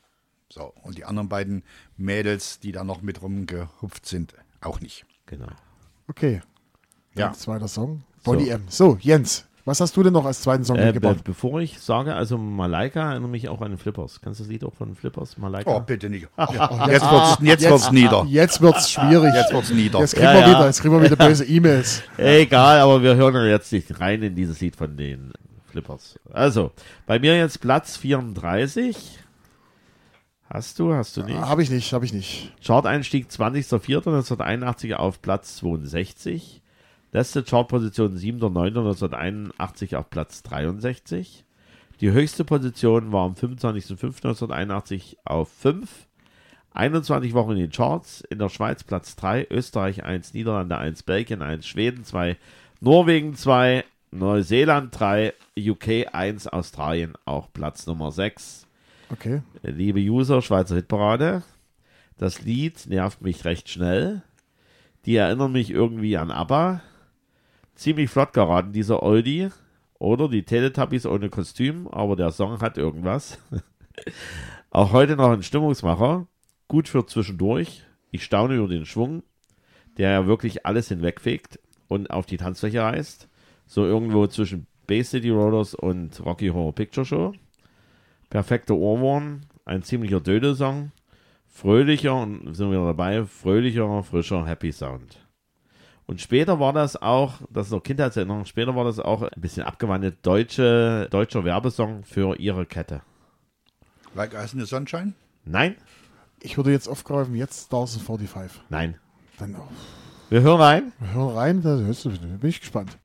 [0.49, 1.63] So, und die anderen beiden
[1.97, 5.05] Mädels, die da noch mit rumgehupft sind, auch nicht.
[5.27, 5.49] Genau.
[6.09, 6.41] Okay.
[7.15, 7.33] Ja.
[7.33, 8.05] Zweiter Song.
[8.25, 8.65] Bonnie M.
[8.69, 11.25] So, Jens, was hast du denn noch als zweiten Song Äh, be mitgebracht?
[11.25, 14.21] bevor ich sage, also Malaika erinnere mich auch an den Flippers.
[14.21, 15.39] Kennst du das Lied auch von Flippers?
[15.39, 15.71] Malaika?
[15.71, 16.27] Oh, bitte nicht.
[16.39, 18.25] jetzt wird's, jetzt wird's nieder.
[18.29, 19.33] Jetzt wird's schwierig.
[19.35, 20.01] Jetzt wird's nieder.
[20.01, 20.49] Jetzt kriegen Ja, wir ja.
[20.49, 22.03] wieder, jetzt kriegen wir wieder böse E-Mails.
[22.17, 25.33] Egal, aber wir hören jetzt nicht rein in dieses Lied von den
[25.71, 26.19] Flippers.
[26.33, 26.73] Also,
[27.07, 29.19] bei mir jetzt Platz 34.
[30.51, 31.39] Hast du, hast du nicht?
[31.39, 32.53] Habe ich nicht, habe ich nicht.
[32.63, 36.62] Chart-Einstieg 20.04.1981 auf Platz 62.
[37.13, 41.45] Letzte Chartposition 7.09.1981 auf Platz 63.
[42.01, 46.07] Die höchste Position war am 25.05.1981 auf 5.
[46.73, 48.23] 21 Wochen in den Charts.
[48.23, 52.39] In der Schweiz Platz 3, Österreich 1, Niederlande 1, Belgien 1, Schweden 2,
[52.81, 58.67] Norwegen 2, Neuseeland 3, UK 1, Australien auch Platz Nummer 6.
[59.11, 59.43] Okay.
[59.63, 61.43] Liebe User, Schweizer Hitparade.
[62.17, 64.23] Das Lied nervt mich recht schnell.
[65.05, 66.81] Die erinnern mich irgendwie an ABBA.
[67.75, 69.49] Ziemlich flott geraten, dieser Oldie.
[69.99, 73.39] Oder die Teletubbies ohne Kostüm, aber der Song hat irgendwas.
[74.71, 76.27] Auch heute noch ein Stimmungsmacher.
[76.67, 77.85] Gut für zwischendurch.
[78.11, 79.23] Ich staune über den Schwung,
[79.99, 83.29] der ja wirklich alles hinwegfegt und auf die Tanzfläche reißt.
[83.67, 87.33] So irgendwo zwischen Bay City Rollers und Rocky Horror Picture Show.
[88.29, 90.91] Perfekter Ohrwurm, ein ziemlicher Dödel-Song.
[91.47, 95.22] Fröhlicher, und sind wir dabei, fröhlicher, frischer, happy Sound.
[96.07, 99.63] Und später war das auch, das ist noch Kindheitserinnerung, später war das auch ein bisschen
[99.63, 103.03] abgewandelt deutsche, deutscher Werbesong für ihre Kette.
[104.15, 105.15] Like Ice in the Sunshine?
[105.45, 105.77] Nein?
[106.41, 108.61] Ich würde jetzt aufgreifen, jetzt Stars 45.
[108.69, 108.97] Nein.
[109.39, 109.69] Dann oh,
[110.29, 110.93] Wir hören rein.
[110.99, 112.99] wir hören rein, da hörst du, bin ich gespannt.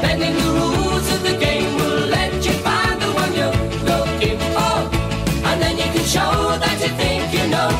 [0.00, 3.52] Bending the rules of the game will let you find the one you're
[3.86, 4.90] looking for.
[5.48, 7.70] And then you can show that you think you know.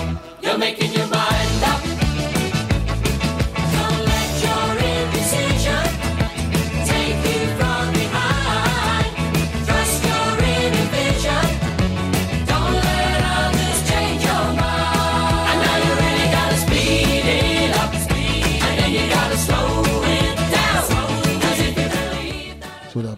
[0.42, 1.31] You're making your mind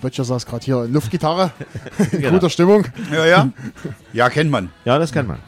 [0.05, 1.51] Böttcher saß gerade hier in Luftgitarre,
[2.13, 2.33] in Genau.
[2.35, 2.85] guter Stimmung.
[3.13, 3.51] Ja, ja.
[4.13, 4.71] Ja, kennt man.
[4.85, 5.39] Ja, das kennt man.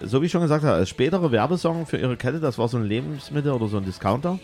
[0.00, 2.76] So wie ich schon gesagt habe, als spätere Werbesong für ihre Kette, das war so
[2.78, 4.38] ein Lebensmittel oder so ein Discounter.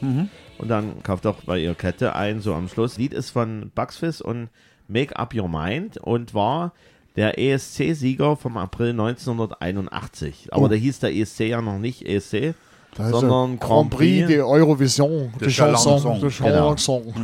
[0.59, 2.99] Und dann kauft auch bei ihrer Kette ein, so am Schluss.
[2.99, 4.49] Lied ist von Bugs Fizz und
[4.89, 6.73] Make Up Your Mind und war
[7.15, 10.49] der ESC-Sieger vom April 1981.
[10.53, 10.69] Aber Oh.
[10.69, 12.55] da hieß der ESC ja noch nicht ESC,
[12.97, 16.21] sondern Grand Prix de Eurovision, de Chanson, Chanson.
[16.21, 16.69] de Genau.
[16.77, 17.15] Chanson.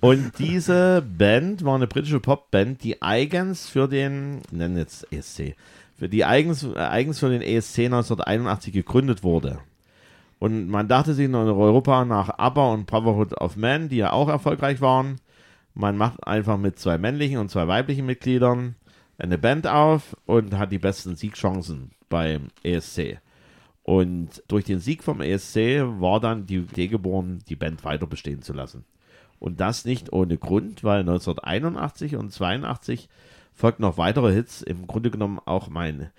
[0.00, 5.54] Und diese Band war eine britische Popband, die eigens für den, nennen jetzt ESC,
[5.98, 9.58] für die eigens, äh, eigens für den ESC 1981 gegründet wurde.
[10.38, 14.28] Und man dachte sich in Europa nach ABBA und Brotherhood of Man, die ja auch
[14.28, 15.16] erfolgreich waren,
[15.74, 18.76] man macht einfach mit zwei männlichen und zwei weiblichen Mitgliedern
[19.18, 23.18] eine Band auf und hat die besten Siegchancen beim ESC.
[23.86, 28.42] Und durch den Sieg vom ESC war dann die Idee geboren, die Band weiter bestehen
[28.42, 28.84] zu lassen.
[29.38, 33.08] Und das nicht ohne Grund, weil 1981 und 82
[33.54, 34.60] folgten noch weitere Hits.
[34.60, 36.10] Im Grunde genommen auch mein,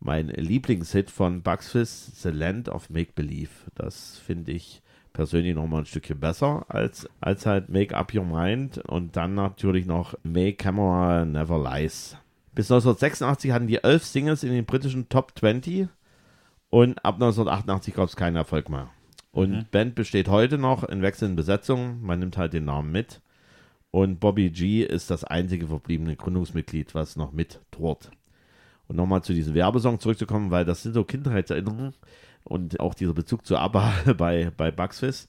[0.00, 3.50] mein Lieblingshit von Bugs Fizz, The Land of Make Believe.
[3.76, 8.24] Das finde ich persönlich noch mal ein Stückchen besser als, als halt Make Up Your
[8.24, 12.16] Mind und dann natürlich noch Make Camera Never Lies.
[12.52, 15.86] Bis 1986 hatten die elf Singles in den britischen Top 20
[16.72, 18.88] und ab 1988 gab es keinen Erfolg mehr.
[19.30, 22.00] Und Band besteht heute noch in wechselnden Besetzungen.
[22.02, 23.20] Man nimmt halt den Namen mit.
[23.90, 28.10] Und Bobby G ist das einzige verbliebene Gründungsmitglied, was noch mit tourt.
[28.88, 31.92] Und nochmal zu diesem Werbesong zurückzukommen, weil das sind so Kindheitserinnerungen
[32.42, 35.28] und auch dieser Bezug zu ABBA bei, bei Bugs Fizz.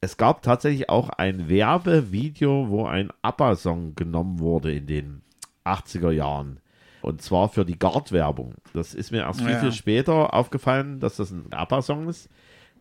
[0.00, 5.22] Es gab tatsächlich auch ein Werbevideo, wo ein ABBA-Song genommen wurde in den
[5.66, 6.60] 80er Jahren.
[7.02, 8.54] Und zwar für die Guard-Werbung.
[8.74, 9.60] Das ist mir erst viel, Ja.
[9.60, 12.28] viel später aufgefallen, dass das ein ABBA-Song ist,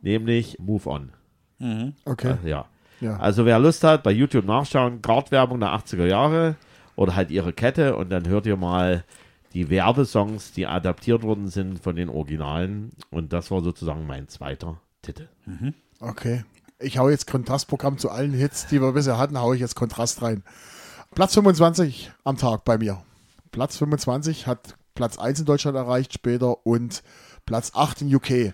[0.02, 1.12] nämlich Move On.
[2.06, 2.36] Okay.
[2.44, 2.66] Äh, ja.
[3.00, 3.18] Ja.
[3.18, 6.56] Also wer Lust hat, bei YouTube nachschauen, Guard-Werbung der 80er Jahre
[6.96, 9.04] oder halt ihre Kette und dann hört ihr mal
[9.54, 12.92] die Werbesongs, die adaptiert worden sind von den Originalen.
[13.12, 15.28] Und das war sozusagen mein zweiter Titel.
[16.00, 16.44] Okay.
[16.80, 20.22] Ich hau jetzt Kontrastprogramm zu allen Hits, die wir bisher hatten, hau ich jetzt Kontrast
[20.22, 20.44] rein.
[21.16, 23.02] Platz 25 am Tag bei mir.
[23.52, 27.04] Platz 25 hat Platz 1 in Deutschland erreicht später und
[27.46, 28.54] Platz 8 in UK.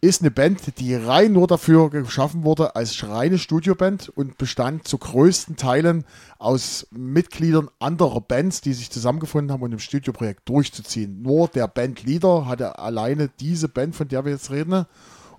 [0.00, 4.98] Ist eine Band, die rein nur dafür geschaffen wurde als reine Studioband und bestand zu
[4.98, 6.04] größten Teilen
[6.38, 11.22] aus Mitgliedern anderer Bands, die sich zusammengefunden haben, um im Studioprojekt durchzuziehen.
[11.22, 14.84] Nur der Bandleader hatte alleine diese Band, von der wir jetzt reden.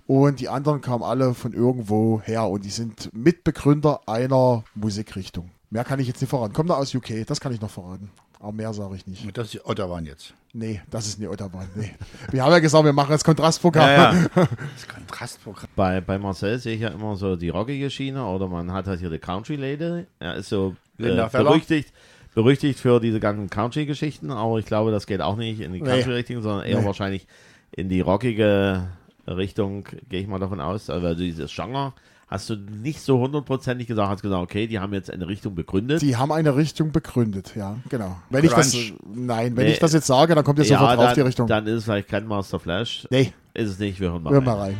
[0.08, 5.50] Und die anderen kamen alle von irgendwo her und die sind Mitbegründer einer Musikrichtung.
[5.70, 6.54] Mehr kann ich jetzt nicht verraten.
[6.54, 8.10] Kommt da aus UK, das kann ich noch verraten.
[8.46, 9.36] Aber mehr sage ich nicht.
[9.36, 10.32] Das ist Ottawa jetzt.
[10.52, 11.66] Nee, das ist nicht Autobahn.
[11.74, 11.92] Nee.
[12.30, 13.88] Wir haben ja gesagt, wir machen jetzt Kontrastprogramm.
[13.88, 14.26] Ja, ja.
[14.36, 15.68] Das Kontrastprogramm.
[15.74, 19.00] Bei, bei Marcel sehe ich ja immer so die rockige Schiene oder man hat halt
[19.00, 20.06] hier die Country Lady.
[20.20, 21.92] Er ist so äh, berüchtigt,
[22.36, 25.88] berüchtigt für diese ganzen Country-Geschichten, aber ich glaube, das geht auch nicht in die Nee.
[25.88, 26.86] Country-Richtung, sondern eher Nee.
[26.86, 27.26] wahrscheinlich
[27.72, 28.86] in die rockige
[29.26, 30.88] Richtung, gehe ich mal davon aus.
[30.88, 31.94] Also dieses Genre
[32.28, 36.02] hast du nicht so hundertprozentig gesagt, hast gesagt, okay, die haben jetzt eine Richtung begründet.
[36.02, 38.16] Die haben eine Richtung begründet, ja, genau.
[38.30, 38.74] Wenn ich das,
[39.14, 39.72] nein, wenn Nee.
[39.72, 41.46] ich das jetzt sage, dann kommt ihr sofort drauf dann, die Richtung.
[41.46, 43.06] dann ist es vielleicht kein Master Flash.
[43.10, 44.30] nee, Ist es nicht, wir hören mal.
[44.32, 44.44] hör rein.
[44.44, 44.76] mal rein.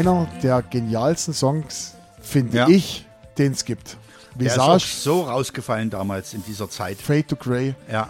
[0.00, 2.68] Einer der genialsten Songs, finde Ja.
[2.68, 3.04] ich,
[3.36, 3.98] den es gibt.
[4.34, 6.96] Der ist Visage, so rausgefallen damals in dieser Zeit.
[6.96, 7.74] Fade to Grey.
[7.92, 8.08] Ja.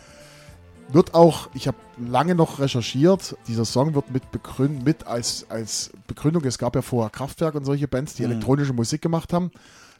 [0.92, 5.90] Wird auch, ich habe lange noch recherchiert, dieser Song wird mit, begründ, mit als, als
[6.06, 9.50] Begründung, es gab ja vorher Kraftwerk und solche Bands, die elektronische Musik gemacht haben.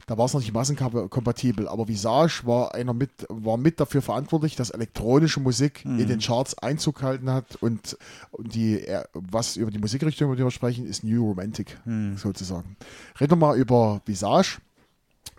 [0.07, 4.55] Da war es noch nicht massenkompatibel, aber Visage war einer mit, war mit dafür verantwortlich,
[4.55, 7.97] dass elektronische Musik in den Charts Einzug gehalten hat und,
[8.31, 11.77] und die, äh, was über die Musikrichtung, über die wir sprechen, ist New Romantic
[12.17, 12.75] sozusagen.
[13.19, 14.59] Reden wir mal über Visage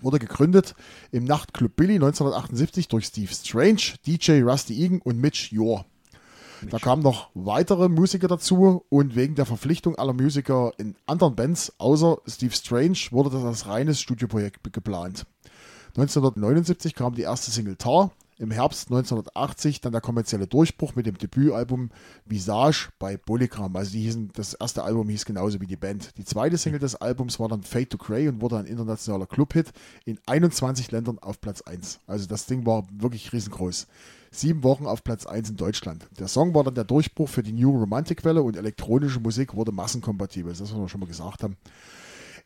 [0.01, 0.75] wurde gegründet
[1.11, 5.85] im Nachtclub Billy 1978 durch Steve Strange, DJ Rusty Egan und Mitch Ure.
[6.71, 11.73] Da kamen noch weitere Musiker dazu und wegen der Verpflichtung aller Musiker in anderen Bands
[11.79, 15.27] außer Steve Strange wurde das als reines Studioprojekt geplant.
[15.97, 18.13] 1979 kam die erste Single Tar.
[18.43, 21.91] Im Herbst 1980 dann der kommerzielle Durchbruch mit dem Debütalbum
[22.25, 23.77] Visage bei Polygram.
[23.77, 26.11] Also hießen, das erste Album hieß genauso wie die Band.
[26.19, 29.71] Die zweite Single des Albums war dann Fade to Grey und wurde ein internationaler Clubhit
[30.07, 32.01] in 21 Ländern auf Platz 1.
[32.09, 33.87] Also das Ding war wirklich riesengroß.
[34.33, 36.09] Sieben Wochen auf Platz 1 in Deutschland.
[36.19, 39.71] Der Song war dann der Durchbruch für die New Romantic Welle und elektronische Musik wurde
[39.71, 40.51] massenkompatibel.
[40.51, 41.57] Das was wir schon mal gesagt haben.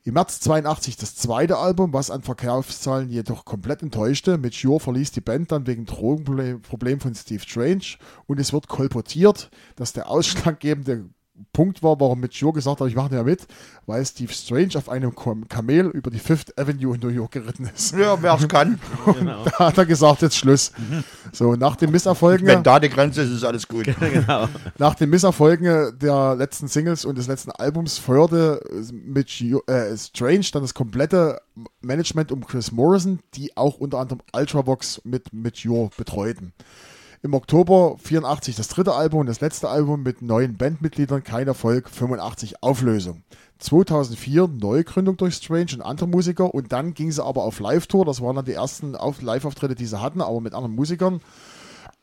[0.06, 4.38] Im März 82 das zweite Album, was an Verkaufszahlen jedoch komplett enttäuschte.
[4.38, 7.96] Mit Shure verließ die Band dann wegen Drogenproblem von Steve Strange
[8.26, 11.10] und es wird kolportiert, dass der ausschlaggebende
[11.52, 13.46] Punkt war, warum mit Shure gesagt hat, ich mache ja mit,
[13.86, 17.70] weil Steve Strange auf einem Kam- Kamel über die Fifth Avenue in New York geritten
[17.74, 17.94] ist.
[17.96, 18.78] Ja, wer es kann.
[19.06, 19.44] Genau.
[19.44, 20.72] Da hat er gesagt, jetzt Schluss.
[21.32, 22.46] So, nach den Misserfolgen.
[22.46, 23.86] Wenn da die Grenze ist, ist alles gut.
[24.00, 24.48] genau.
[24.78, 28.60] Nach den Misserfolgen der letzten Singles und des letzten Albums feuerte
[28.92, 31.40] mit Gio- äh, Strange dann das komplette
[31.80, 36.52] Management um Chris Morrison, die auch unter anderem Ultravox mit Mature betreuten.
[37.26, 41.90] Im Oktober 84 das dritte Album und das letzte Album mit neuen Bandmitgliedern, kein Erfolg,
[41.90, 43.24] 85 Auflösung.
[43.58, 48.20] 2004 Neugründung durch Strange und andere Musiker und dann ging sie aber auf Live-Tour, das
[48.20, 51.20] waren dann die ersten Auf- Live-Auftritte, die sie hatten, aber mit anderen Musikern.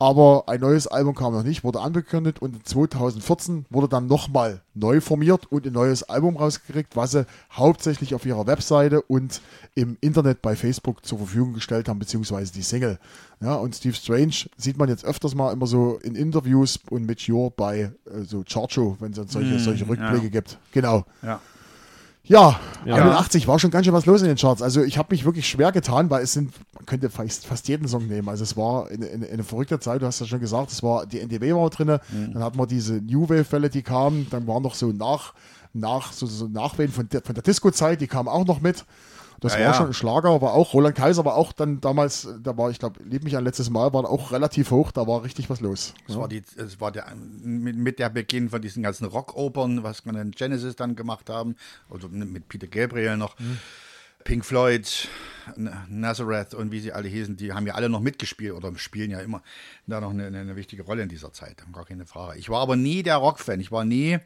[0.00, 5.00] Aber ein neues Album kam noch nicht, wurde angekündigt und 2014 wurde dann nochmal neu
[5.00, 9.40] formiert und ein neues Album rausgekriegt, was sie hauptsächlich auf ihrer Webseite und
[9.76, 12.98] im Internet bei Facebook zur Verfügung gestellt haben, beziehungsweise die Single.
[13.40, 17.20] Ja, und Steve Strange sieht man jetzt öfters mal immer so in Interviews und mit
[17.20, 20.58] Jure bei äh, so Chartshow, wenn es solche, solche Rückblicke gibt.
[20.72, 21.04] Genau.
[21.22, 21.40] Ja.
[22.26, 22.96] Ja, Ja.
[22.96, 24.62] 81 war schon ganz schön was los in den Charts.
[24.62, 27.86] Also ich habe mich wirklich schwer getan, weil es sind, man könnte fast, fast jeden
[27.88, 28.28] Song nehmen.
[28.28, 31.06] Also es war eine, eine, eine verrückte Zeit, du hast ja schon gesagt, es war
[31.06, 31.98] die NDW war drin,
[32.32, 35.34] dann hatten wir diese New Wave-Welle, die kamen, dann waren noch so nach,
[35.72, 38.84] nach so, so Nachwehen von der, von der Disco-Zeit, die kamen auch noch mit.
[39.44, 39.74] Das Ja, war ja.
[39.74, 43.00] schon ein Schlager, aber auch Roland Kaiser war auch dann damals, da war, ich glaube,
[43.04, 45.92] Lieb mich an letztes Mal, war auch relativ hoch, da war richtig was los.
[46.06, 50.06] Das war, die, es war der, mit, mit der Beginn von diesen ganzen Rockopern, was
[50.06, 51.56] man in Genesis dann gemacht haben,
[51.90, 53.36] also mit Peter Gabriel noch,
[54.24, 55.08] Pink Floyd,
[55.88, 59.20] Nazareth und wie sie alle hießen, die haben ja alle noch mitgespielt oder spielen ja
[59.20, 59.42] immer
[59.86, 62.38] da noch eine, eine wichtige Rolle in dieser Zeit, gar keine Frage.
[62.38, 64.18] Ich war aber nie der Rockfan, ich war nie,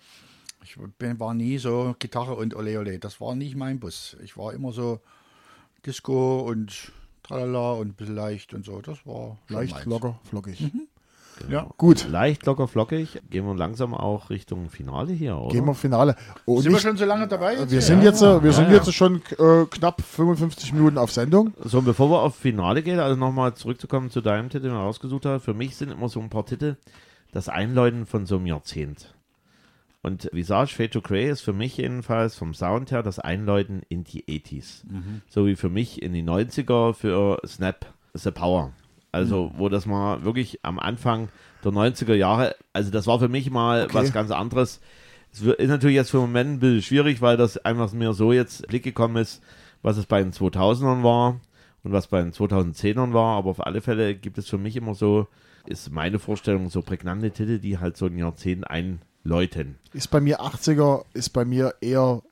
[0.63, 4.17] ich bin, war nie so Gitarre und Ole Ole, das war nicht mein Bus.
[4.23, 5.01] Ich war immer so
[5.87, 6.93] Disco und
[7.23, 9.87] tralala und ein bisschen leicht und so, das war Leicht, meins.
[9.87, 10.71] locker, flockig.
[11.49, 11.69] Ja.
[11.77, 13.21] Gut, Leicht, locker, flockig.
[13.31, 15.53] Gehen wir langsam auch Richtung Finale hier, oder?
[15.55, 16.17] gehen wir Finale.
[16.47, 17.55] Und Sind wir schon so lange dabei?
[17.55, 17.71] jetzt?
[17.71, 17.85] Wir Ja.
[17.85, 18.75] sind jetzt, äh, wir sind ja.
[18.79, 21.55] jetzt schon äh, knapp 55 Minuten auf Sendung.
[21.63, 24.79] So, und bevor wir auf Finale gehen, also nochmal zurückzukommen zu deinem Titel, den du
[24.79, 25.45] rausgesucht hast.
[25.45, 26.77] Für mich sind immer so ein paar Titel
[27.31, 29.15] das Einläuten von so einem Jahrzehnt.
[30.03, 34.05] Und Visage Fade to Grey ist für mich jedenfalls vom Sound her das Einläuten in
[34.05, 34.85] die 80s.
[35.29, 38.73] So wie für mich in die 90er für Snap The Power.
[39.11, 41.29] Also, wo das mal wirklich am Anfang
[41.65, 43.95] der 90er Jahre, also das war für mich mal Okay.
[43.95, 44.81] was ganz anderes.
[45.33, 48.33] Es ist natürlich jetzt für den Moment ein bisschen schwierig, weil das einfach mir so
[48.33, 49.43] jetzt Blick gekommen ist,
[49.83, 51.41] was es bei den 2000ern war
[51.83, 53.37] und was bei den 2010ern war.
[53.39, 55.27] Aber auf alle Fälle gibt es für mich immer so,
[55.67, 58.71] ist meine Vorstellung, so prägnante Titel, die halt so ein Jahrzehnt
[59.29, 59.79] einläuten.
[59.93, 62.23] Ist bei mir 80er, ist bei mir eher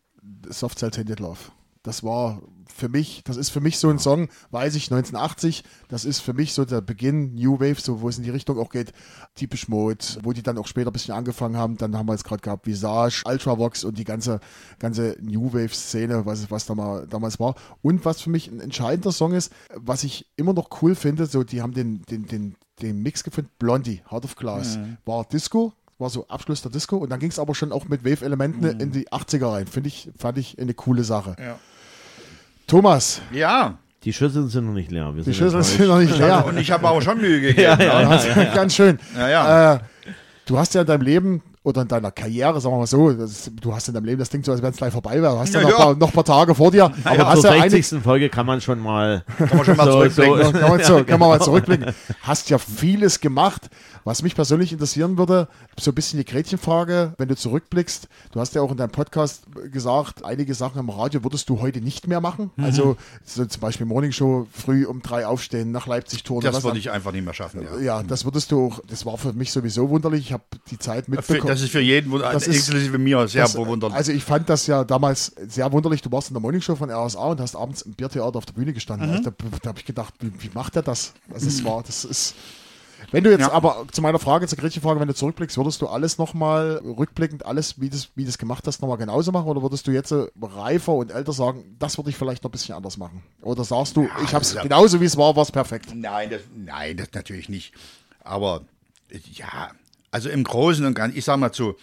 [0.49, 1.39] Soft Cell Tainted Love.
[1.83, 6.05] Das war für mich, das ist für mich so ein Song, weiß ich, 1980, das
[6.05, 8.71] ist für mich so der Beginn New Wave, so wo es in die Richtung auch
[8.71, 8.93] geht,
[9.37, 12.25] typisch Mode, wo die dann auch später ein bisschen angefangen haben, dann haben wir jetzt
[12.25, 14.41] gerade gehabt Visage, Ultravox und die ganze,
[14.81, 17.55] ganze New Wave Szene, was, was da mal, damals war.
[17.83, 21.45] Und was für mich ein entscheidender Song ist, was ich immer noch cool finde, so
[21.45, 26.11] die haben den, den, den, den Mix gefunden, Blondie, Heart of Glass, war Disco, war
[26.11, 29.09] so Abschluss der Disco und dann ging es aber schon auch mit Wave-Elementen in die
[29.09, 29.67] 80er rein.
[29.67, 31.37] Finde ich, fand ich eine coole Sache.
[31.39, 31.59] Ja.
[32.67, 33.79] Thomas, Ja.
[34.05, 35.17] Die Schüsseln sind noch nicht leer.
[35.17, 36.45] Wir die Schüsseln sind noch nicht leer.
[36.47, 37.81] Und ich habe aber schon Mühe gegeben.
[37.81, 39.01] Ja, Ganz schön.
[39.17, 39.75] Ja, ja.
[39.75, 39.79] Äh,
[40.45, 43.51] du hast ja in deinem Leben oder in deiner Karriere, sagen wir mal so, das,
[43.61, 45.33] du hast in deinem Leben, das klingt so, als wenn es gleich vorbei wäre.
[45.35, 45.85] Du hast ja, Ja, noch, ja.
[45.87, 46.85] Paar, noch ein paar Tage vor dir.
[47.05, 48.03] Aber hast zur ja einige- 60.
[48.05, 50.45] Folge kann man schon mal, Kann man schon mal So, zurückblicken.
[50.45, 50.53] so.
[50.53, 51.93] kann, man so, kann man mal zurückblicken.
[52.23, 53.69] Hast ja vieles gemacht.
[54.05, 58.55] Was mich persönlich interessieren würde, so ein bisschen die Gretchenfrage, wenn du zurückblickst, du hast
[58.55, 59.43] ja auch in deinem Podcast
[59.73, 62.53] gesagt, einige Sachen im Radio würdest du heute nicht mehr machen.
[62.55, 62.65] Mhm.
[62.65, 66.45] Also so zum Beispiel Morning Show, früh um drei aufstehen, nach Leipzig touren.
[66.45, 67.63] Das würde ich einfach nicht mehr schaffen.
[67.81, 67.81] Ja.
[67.81, 70.21] ja, das würdest du auch, das war für mich sowieso wunderlich.
[70.27, 71.49] Ich habe die Zeit mitbekommen.
[71.49, 73.57] das ist für jeden, Das ist- inklusive mir, sehr Das-.
[73.93, 76.03] Also ich fand das ja damals sehr wunderlich.
[76.03, 78.73] Du warst in der Morningshow von RSA und hast abends im Biertheater auf der Bühne
[78.73, 79.09] gestanden.
[79.09, 79.17] Mhm.
[79.17, 81.13] Also Da, da habe ich gedacht, wie, wie macht er das?
[81.33, 82.35] Also es war, das ist
[83.13, 83.53] Wenn du jetzt Ja.
[83.53, 87.45] aber zu meiner Frage, zur kritischen Frage, wenn du zurückblickst, würdest du alles nochmal rückblickend,
[87.47, 89.47] alles, wie du wie du es gemacht hast, nochmal genauso machen?
[89.49, 92.53] Oder würdest du jetzt äh, reifer und älter sagen, das würde ich vielleicht noch ein
[92.53, 93.23] bisschen anders machen?
[93.43, 94.63] Oder sagst du, ich habe es ja.
[94.63, 95.91] genauso wie es war, war es perfekt?
[95.95, 97.75] Nein, das, nein, das natürlich nicht.
[98.25, 98.63] Aber
[99.11, 99.71] äh, ja,
[100.17, 101.77] also im Großen und Ganzen, ich sag mal zu,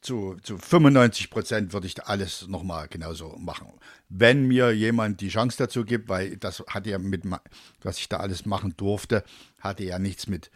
[0.00, 3.68] zu, zu 95 Prozent würde ich alles nochmal genauso machen.
[4.08, 7.22] Wenn mir jemand die Chance dazu gibt, weil das hatte ja mit,
[7.82, 9.22] was ich da alles machen durfte,
[9.60, 10.50] hatte ja nichts mit,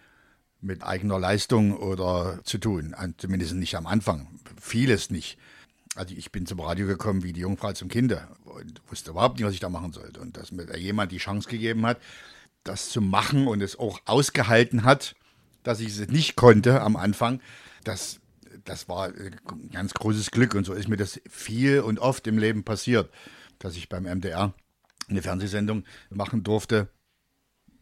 [0.61, 2.96] mit eigener Leistung oder zu tun.
[3.18, 4.40] Zumindest nicht am Anfang.
[4.61, 5.38] Vieles nicht.
[5.94, 9.46] Also ich bin zum Radio gekommen wie die Jungfrau zum Kinder und wusste überhaupt nicht,
[9.46, 10.18] was ich da machen sollte.
[10.18, 12.00] Und dass mir da jemand die Chance gegeben hat,
[12.64, 15.14] das zu machen und es auch ausgehalten hat,
[15.66, 17.40] dass ich es nicht konnte am Anfang,
[17.82, 18.20] das,
[18.64, 19.32] das war äh,
[19.72, 20.54] ganz großes Glück.
[20.54, 23.10] Und so ist mir das viel und oft im Leben passiert,
[23.58, 24.54] dass ich beim MDR
[25.08, 26.88] eine Fernsehsendung machen durfte.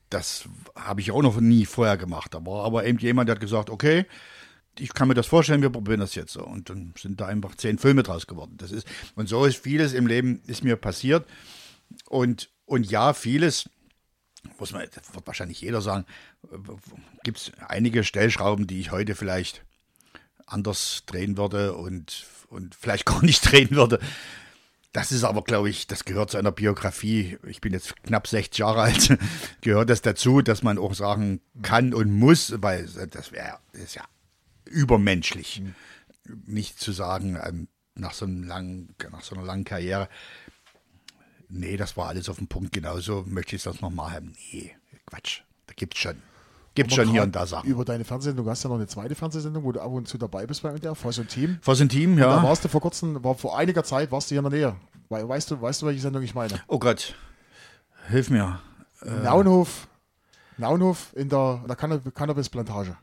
[0.08, 2.32] Das habe ich auch noch nie vorher gemacht.
[2.32, 4.06] Da war aber eben jemand, der hat gesagt, okay,
[4.78, 6.42] ich kann mir das vorstellen, wir probieren das jetzt so.
[6.42, 8.54] Und dann sind da einfach zehn Filme draus geworden.
[8.56, 11.26] Das ist, und so ist vieles im Leben ist mir passiert.
[12.08, 13.68] Und, und ja, vieles,
[14.58, 16.04] muss man, das wird wahrscheinlich jeder sagen,
[17.22, 19.64] gibt es einige Stellschrauben, die ich heute vielleicht
[20.46, 23.98] anders drehen würde und, und vielleicht gar nicht drehen würde.
[24.92, 27.36] Das ist aber, glaube ich, das gehört zu einer Biografie.
[27.48, 29.18] Ich bin jetzt knapp 60 Jahre alt.
[29.60, 34.04] gehört das dazu, dass man auch sagen kann und muss, weil das wäre ist ja
[34.66, 35.62] übermenschlich,
[36.46, 40.08] nicht zu sagen ähm, nach so langen, nach so einer langen Karriere.
[41.56, 42.72] Nee, das war alles auf den Punkt.
[42.72, 44.32] Genauso möchte ich das nochmal haben.
[44.52, 44.74] Nee,
[45.06, 45.40] Quatsch.
[45.66, 46.16] Da gibt's schon.
[46.74, 47.68] Gibt's Aber schon hier und da Sachen.
[47.70, 50.18] Über deine Fernsehsendung, du hast ja noch eine zweite Fernsehsendung, wo du ab und zu
[50.18, 51.58] dabei bist bei MDR, Voice und Team.
[51.64, 52.42] Was ein Team, Da ja.
[52.42, 54.76] warst du vor kurzem, war vor einiger Zeit, warst du hier in der Nähe.
[55.08, 56.54] We- Weißt du, weißt du, welche Sendung ich meine?
[56.66, 57.14] Oh Gott.
[58.08, 58.58] Hilf mir.
[59.22, 59.86] Naunhof,
[60.56, 62.96] Naunhof in der, in der Cannab Cannabis-Plantage.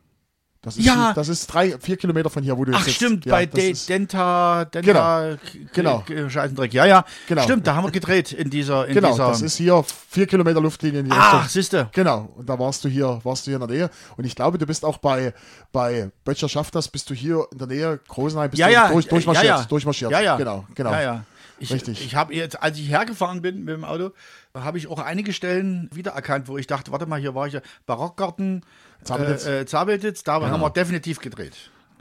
[0.63, 1.11] Das ist, Ja.
[1.13, 2.97] das ist drei, vier Kilometer von hier, wo du Ach sitzt.
[2.97, 5.37] stimmt, Ja, bei De Denta, Denta,
[5.73, 5.99] Genau.
[6.05, 6.71] K- Scheißendreck.
[6.71, 7.03] Ja, ja.
[7.27, 7.41] Genau.
[7.41, 9.29] Stimmt, da haben wir gedreht in dieser, in Genau, dieser.
[9.29, 11.49] das ist hier vier Kilometer Luftlinie in die Ach, Richtung.
[11.49, 11.89] siehste.
[11.93, 13.89] Genau, und da warst du hier, warst du hier in der Nähe.
[14.17, 15.33] Und ich glaube, du bist auch bei,
[15.71, 18.89] bei Böttcher schafft das, bist du hier in der Nähe, Großenheim, bist ja, du ja,
[18.91, 19.65] durch, durchmarschiert, ja, ja.
[19.65, 20.11] durchmarschiert.
[20.11, 20.37] Ja, ja.
[20.37, 20.91] Genau, genau.
[20.91, 21.23] Ja, ja.
[21.57, 22.03] Ich, Richtig.
[22.05, 24.11] Ich habe jetzt, als ich hergefahren bin mit dem Auto,
[24.55, 27.61] habe ich auch einige Stellen wiedererkannt, wo ich dachte, warte mal, hier war ich ja
[27.85, 28.63] Barockgarten,
[29.03, 29.45] Zabelitz.
[29.45, 31.53] äh, äh, Zabelitz, da haben wir definitiv gedreht.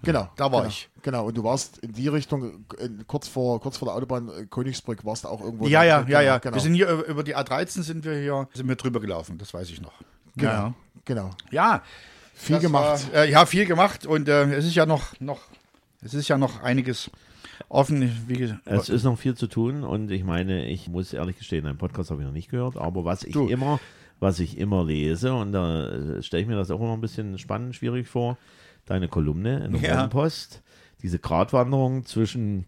[0.02, 0.30] Genau.
[0.36, 0.88] Da war genau, ich.
[1.02, 2.64] Genau, und du warst in die Richtung,
[3.06, 5.66] kurz vor, kurz vor der Autobahn äh, Königsbrück, warst du auch irgendwo.
[5.66, 6.38] Ja, ja, Genau, ja, ja.
[6.38, 9.52] Genau, Wir sind hier über- die A13 sind wir hier, sind wir drüber gelaufen, das
[9.52, 9.92] weiß ich noch.
[10.36, 10.74] genau, Ja,
[11.04, 11.30] genau.
[11.50, 11.82] ja.
[12.34, 13.12] Viel Das gemacht.
[13.12, 15.40] War, äh, ja, viel gemacht und äh, es ist ja noch, noch,
[16.00, 17.10] es ist ja noch einiges
[17.68, 18.10] offen.
[18.26, 21.66] Wie gesagt, Es ist noch viel zu tun und ich meine, ich muss ehrlich gestehen,
[21.66, 23.48] einen Podcast habe ich noch nicht gehört, aber was ich Du.
[23.48, 23.78] immer,
[24.20, 27.38] was ich immer lese und da äh, stelle ich mir das auch immer ein bisschen
[27.38, 28.36] spannend, schwierig vor,
[28.86, 29.94] deine Kolumne in der Ja.
[29.96, 30.62] Morgenpost,
[31.02, 32.66] diese Gratwanderung zwischen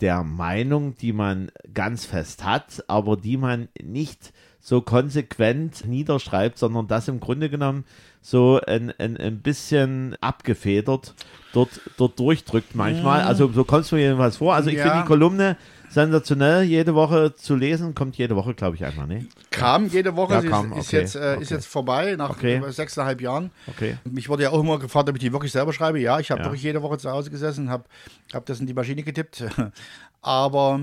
[0.00, 6.86] der Meinung, die man ganz fest hat, aber die man nicht so konsequent niederschreibt, sondern
[6.88, 7.84] das im Grunde genommen
[8.20, 11.14] so ein, ein, ein bisschen abgefedert
[11.52, 13.22] dort, dort durchdrückt manchmal.
[13.22, 14.54] Also so kommt es mir jedenfalls vor.
[14.54, 14.84] Also ich Ja.
[14.84, 15.56] finde die Kolumne
[15.92, 19.26] sensationell, jede Woche zu lesen, kommt jede Woche, glaube ich, einfach, ne?
[19.50, 21.54] kam jede Woche, Ja, kam, ist, ist, okay, jetzt, äh, ist okay.
[21.54, 22.56] jetzt vorbei nach Okay.
[22.58, 23.50] über sechseinhalb Jahren.
[23.66, 23.98] Okay.
[24.04, 26.00] Mich wurde ja auch immer gefragt, ob ich die wirklich selber schreibe.
[26.00, 26.46] Ja, ich habe Ja.
[26.46, 27.84] wirklich jede Woche zu Hause gesessen, habe
[28.32, 29.44] hab das in die Maschine getippt.
[30.22, 30.80] Aber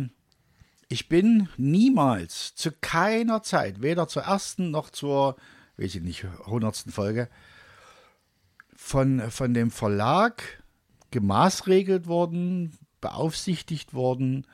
[0.87, 5.35] ich bin niemals, zu keiner Zeit, weder zur ersten noch zur,
[5.77, 7.29] weiß ich nicht, hundertsten Folge,
[8.75, 10.43] von, von dem Verlag
[11.11, 14.45] gemaßregelt worden, beaufsichtigt worden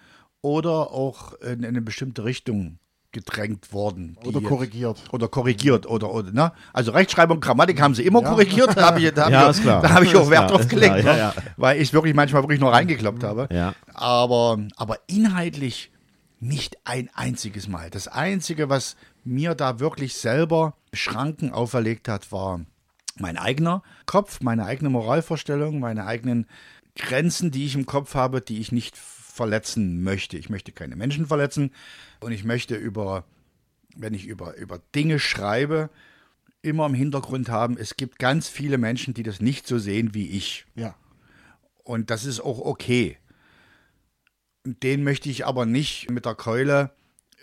[0.45, 2.77] oder auch in eine bestimmte Richtung
[3.11, 4.15] gedrängt worden.
[4.23, 5.01] Oder korrigiert.
[5.11, 6.51] oder korrigiert oder, oder ne?
[6.71, 8.77] Also Rechtschreibung, Grammatik haben sie immer korrigiert.
[8.77, 9.63] Da habe ich, da hab Ja, ich.
[9.63, 11.19] Da habe ich auch Wert drauf gelegt, klar, ne?
[11.19, 11.43] ja, ja.
[11.57, 13.47] weil ich wirklich manchmal wirklich nur reingekloppt habe.
[13.51, 13.73] Ja.
[13.95, 15.91] Aber, aber inhaltlich
[16.39, 17.89] nicht ein einziges Mal.
[17.89, 22.59] Das Einzige, was mir da wirklich selber Schranken auferlegt hat, war
[23.17, 26.45] mein eigener Kopf, meine eigene Moralvorstellung, meine eigenen
[26.95, 28.95] Grenzen, die ich im Kopf habe, die ich nicht
[29.35, 30.37] verletzen möchte.
[30.37, 31.71] Ich möchte keine Menschen verletzen
[32.21, 33.25] und ich möchte über,
[33.95, 35.89] wenn ich über, über Dinge schreibe,
[36.61, 40.29] immer im Hintergrund haben, es gibt ganz viele Menschen, die das nicht so sehen wie
[40.29, 40.65] ich.
[40.75, 40.95] Ja.
[41.83, 43.17] Und das ist auch okay.
[44.63, 46.91] Den möchte ich aber nicht mit der Keule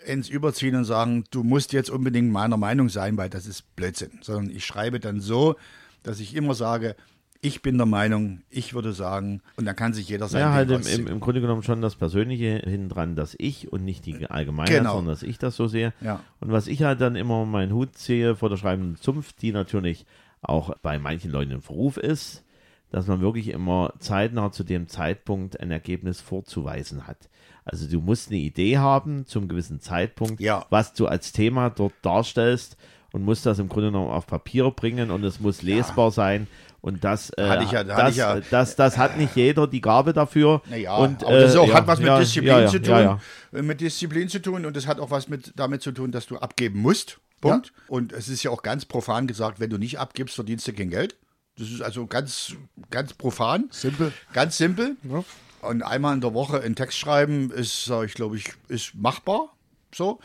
[0.05, 4.19] ins Überziehen und sagen, du musst jetzt unbedingt meiner Meinung sein, weil das ist Blödsinn.
[4.21, 5.55] Sondern ich schreibe dann so,
[6.01, 6.95] dass ich immer sage,
[7.43, 10.71] ich bin der Meinung, ich würde sagen, und dann kann sich jeder sein Ja, halt
[10.71, 14.77] im, im, im Grunde genommen schon das Persönliche dran, dass ich und nicht die Allgemeinheit,
[14.77, 14.95] Genau.
[14.95, 15.93] sondern dass ich das so sehe.
[16.01, 16.21] Ja.
[16.39, 20.05] Und was ich halt dann immer meinen Hut sehe vor der schreibenden Zunft, die natürlich
[20.41, 22.43] auch bei manchen Leuten im Verruf ist,
[22.91, 27.29] dass man wirklich immer zeitnah zu dem Zeitpunkt ein Ergebnis vorzuweisen hat.
[27.65, 30.65] Also du musst eine Idee haben zum gewissen Zeitpunkt, Ja.
[30.69, 32.77] was du als Thema dort darstellst
[33.13, 36.47] und musst das im Grunde genommen auf Papier bringen und es muss lesbar sein.
[36.81, 39.79] Und das, äh, Hatte ich ja- das, ich ja- das, das hat nicht jeder die
[39.79, 40.61] Gabe dafür.
[40.69, 42.81] Naja, und, aber das ist auch, äh, hat was mit ja, Disziplin ja, ja, zu
[42.81, 42.89] tun.
[42.89, 43.19] Ja, ja.
[43.53, 46.25] äh, Mit Disziplin zu tun und das hat auch was mit damit zu tun, dass
[46.25, 47.19] du abgeben musst.
[47.39, 47.71] Punkt.
[47.87, 50.89] Und es ist ja auch ganz profan gesagt, wenn du nicht abgibst, verdienst du kein
[50.89, 51.15] Geld.
[51.57, 52.53] Das ist also ganz,
[52.89, 53.65] ganz profan.
[53.69, 54.11] Simpel.
[54.33, 54.95] Ganz simpel.
[55.03, 55.23] Ja.
[55.61, 59.49] Und einmal in der Woche einen Text schreiben ist, ich glaube ich, ist machbar.
[59.93, 60.19] So.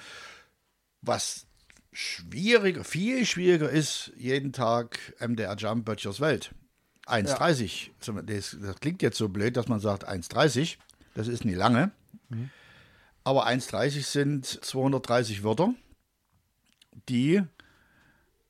[1.03, 1.48] Was
[1.99, 6.53] schwieriger, viel schwieriger ist, jeden Tag MDR Jump Böttchers Welt.
[7.07, 7.91] 1,30.
[7.99, 10.77] So, Das, das klingt jetzt so blöd, dass man sagt 1,30.
[11.15, 11.91] Das ist nie lange.
[13.25, 15.75] Aber 1,30 sind 230 Wörter,
[17.09, 17.43] die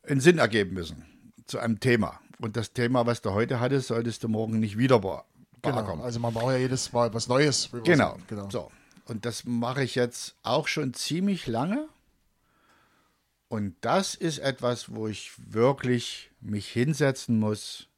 [0.02, 1.06] einen Sinn ergeben müssen
[1.46, 2.20] zu einem Thema.
[2.40, 5.22] Und das Thema, was du heute hattest, solltest du morgen nicht wieder be
[5.62, 6.02] Genau.
[6.02, 7.70] Also man braucht ja jedes Mal was Neues.
[7.82, 8.16] Genau.
[8.28, 8.48] genau.
[8.50, 8.70] So.
[9.06, 11.88] Und das mache ich jetzt auch schon ziemlich lange.
[13.48, 17.88] Und das ist etwas, wo ich wirklich mich hinsetzen muss,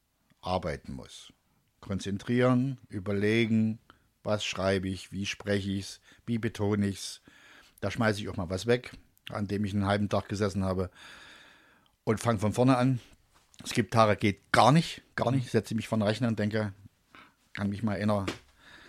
[0.40, 1.32] arbeiten muss.
[1.80, 3.78] Konzentrieren, überlegen,
[4.22, 7.20] was schreibe ich, wie spreche ich es, wie betone ich es.
[7.80, 8.92] Da schmeiße ich auch mal was weg,
[9.30, 10.90] an dem ich einen halben Tag gesessen habe
[12.05, 13.01] und fange von vorne an.
[13.64, 15.51] Es gibt Tage, geht gar nicht, gar nicht.
[15.51, 16.72] Setze mich vor den Rechner und denke,
[17.55, 18.26] kann mich mal erinnern,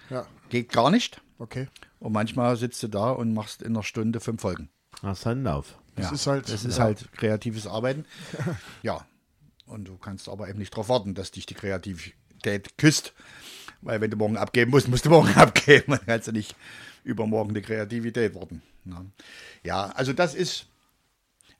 [0.09, 1.21] Ja, geht gar nicht.
[1.39, 1.67] okay.
[1.99, 4.69] Und manchmal sitzt du da und machst in einer Stunde fünf Folgen.
[5.03, 5.77] Hast einen Lauf.
[5.95, 6.49] Das ist halt.
[6.49, 6.85] Das ist ja.
[6.85, 8.05] halt kreatives Arbeiten.
[8.81, 9.05] ja.
[9.65, 13.13] Und du kannst aber eben nicht darauf warten, dass dich die Kreativität küsst.
[13.81, 15.93] Weil wenn du morgen abgeben musst, musst du morgen abgeben.
[15.93, 16.55] Dann kannst du nicht
[17.03, 18.61] übermorgen die Kreativität warten.
[18.85, 19.05] Ja,
[19.63, 20.67] ja also das ist,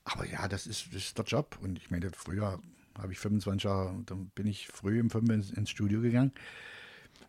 [0.03, 1.57] aber ja, das ist, das ist der Job.
[1.61, 2.59] Und ich meine, früher
[2.97, 6.33] habe ich 25 Jahre, dann bin ich früh um 5 ins, ins Studio gegangen.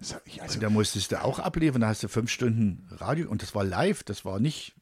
[0.00, 0.16] Also,
[0.54, 3.62] Und da musstest du auch abliefern, da hast du fünf Stunden Radio und das war
[3.62, 4.74] live, das war nicht,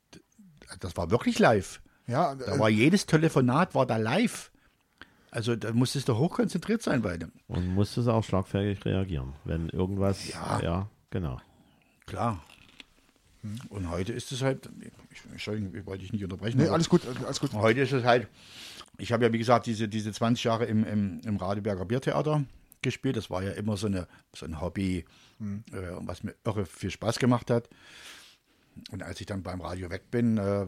[0.78, 1.82] das war wirklich live.
[2.10, 4.50] Ja, Da äh, war jedes Telefonat war da live.
[5.30, 7.30] Also da musstest du hochkonzentriert sein bei dem.
[7.46, 10.28] Und musstest auch schlagfertig reagieren, wenn irgendwas.
[10.28, 10.60] Ja.
[10.60, 11.40] ja genau.
[12.06, 12.42] Klar.
[13.68, 14.68] Und heute ist es halt,
[15.10, 16.58] ich, Entschuldigung, ich wollte dich nicht unterbrechen.
[16.58, 17.52] nee, alles gut, alles gut.
[17.54, 18.28] Heute ist es halt,
[18.98, 22.44] ich habe ja wie gesagt diese, diese 20 Jahre im, im, im Radeberger Biertheater
[22.82, 23.16] gespielt.
[23.16, 25.04] Das war ja immer so, eine, so ein Hobby,
[25.38, 25.54] äh,
[26.00, 27.70] was mir irre viel Spaß gemacht hat.
[28.90, 30.66] Und als ich dann beim Radio weg bin, äh,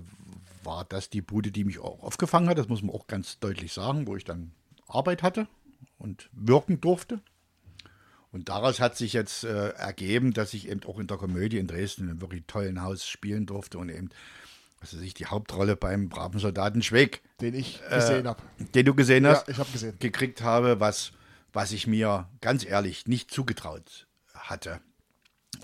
[0.64, 2.58] war das die Bude, die mich auch aufgefangen hat.
[2.58, 4.52] Das muss man auch ganz deutlich sagen, wo ich dann
[4.88, 5.46] Arbeit hatte
[5.98, 7.20] und wirken durfte.
[8.30, 11.66] Und daraus hat sich jetzt äh, ergeben, dass ich eben auch in der Komödie in
[11.66, 14.08] Dresden in einem wirklich tollen Haus spielen durfte und eben,
[14.80, 18.42] was weiß ich, die Hauptrolle beim braven Soldaten Schweig, Den ich gesehen habe.
[18.74, 19.96] den du gesehen Ja, hast, ich habe gesehen.
[19.98, 21.12] gekriegt habe, was,
[21.52, 24.80] was ich mir ganz ehrlich nicht zugetraut hatte.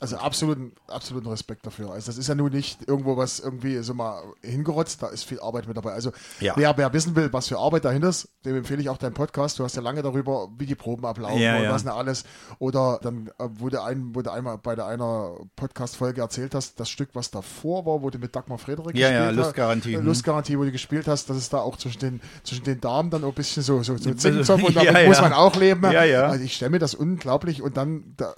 [0.01, 1.91] Also absoluten, absoluten Respekt dafür.
[1.91, 5.41] Also das ist ja nun nicht irgendwo was irgendwie so mal hingerotzt, da ist viel
[5.41, 5.93] Arbeit mit dabei.
[5.93, 6.53] Also Ja.
[6.57, 9.59] wer, wer wissen will, was für Arbeit dahinter ist, dem empfehle ich auch deinen Podcast.
[9.59, 11.73] Du hast ja lange darüber, wie die Proben ablaufen Ja, und ja.
[11.73, 12.25] was nicht alles.
[12.61, 16.89] Oder dann, äh, wo du, ein, du einmal bei der einer Podcast-Folge erzählt hast, das
[16.89, 19.47] Stück, was davor war, wo du mit Dagmar Frederik Ja, ja, gespielt hast.
[19.47, 20.05] Lustgarantie, Äh, hm.
[20.07, 23.25] Lustgarantie, wo du gespielt hast, dass es da auch zwischen den, zwischen den Damen dann
[23.25, 25.23] ein bisschen so, so, so Zingzopf und Ja, damit muss ja.
[25.25, 25.83] man auch leben.
[25.91, 26.23] Ja, ja.
[26.27, 28.35] Also ich stelle mir das unglaublich und dann da,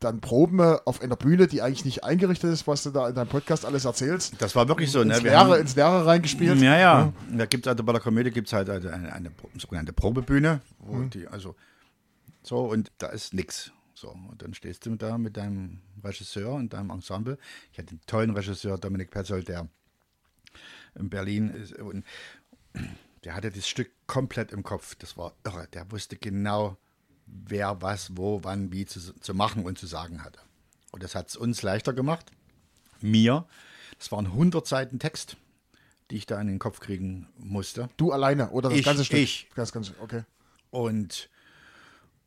[0.00, 3.28] dann Proben auf einer Bühne, die eigentlich nicht eingerichtet ist, was du da in deinem
[3.28, 4.34] Podcast alles erzählst.
[4.40, 5.24] Das war wirklich so, ins, ne?
[5.24, 6.60] Wir Leere, haben- ins Leere reingespielt.
[6.60, 7.12] Ja, ja.
[7.30, 10.94] Da gibt es also bei der Komödie gibt es halt eine, eine, sogenannte Probebühne, wo
[10.94, 11.10] Mhm.
[11.10, 11.54] die, also
[12.42, 13.72] so, und da ist nix.
[13.94, 17.38] So, und dann stehst du da mit deinem Regisseur und deinem Ensemble.
[17.72, 19.68] Ich hatte einen tollen Regisseur, Dominik Petzold, der
[20.98, 21.72] in Berlin ist.
[21.78, 22.04] Und
[23.24, 24.94] der hatte das Stück komplett im Kopf.
[24.96, 25.66] Das war irre.
[25.72, 26.76] Der wusste genau,
[27.26, 30.38] wer was, wo, wann, wie zu, zu machen und zu sagen hatte.
[30.92, 32.30] Und das hat es uns leichter gemacht.
[33.00, 33.46] Mir.
[33.98, 35.36] Das waren 100 Seiten Text,
[36.10, 37.88] die ich da in den Kopf kriegen musste.
[37.96, 39.18] Du alleine oder das Ich, ganze Stück?
[39.18, 39.48] ich.
[39.54, 40.24] Das ganze, okay.
[40.70, 41.28] Und,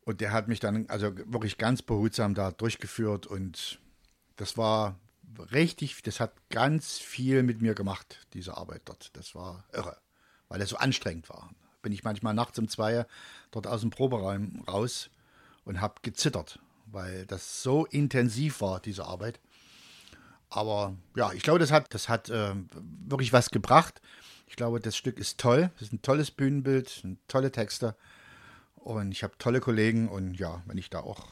[0.04, 3.80] und der hat mich dann also wirklich ganz behutsam da durchgeführt und
[4.36, 4.98] das war
[5.52, 9.16] richtig, das hat ganz viel mit mir gemacht, diese Arbeit dort.
[9.16, 9.96] Das war irre,
[10.48, 11.50] weil das so anstrengend war.
[11.82, 13.06] Bin ich manchmal nachts um zwei
[13.50, 15.10] dort aus dem Proberaum raus
[15.64, 19.40] und habe gezittert, weil das so intensiv war, diese Arbeit.
[20.50, 22.54] Aber ja, ich glaube, das hat, das hat äh,
[23.06, 24.00] wirklich was gebracht.
[24.46, 25.70] Ich glaube, das Stück ist toll.
[25.76, 27.94] Es ist ein tolles Bühnenbild, tolle Texte.
[28.74, 30.08] Und ich habe tolle Kollegen.
[30.08, 31.28] Und ja, wenn ich da auch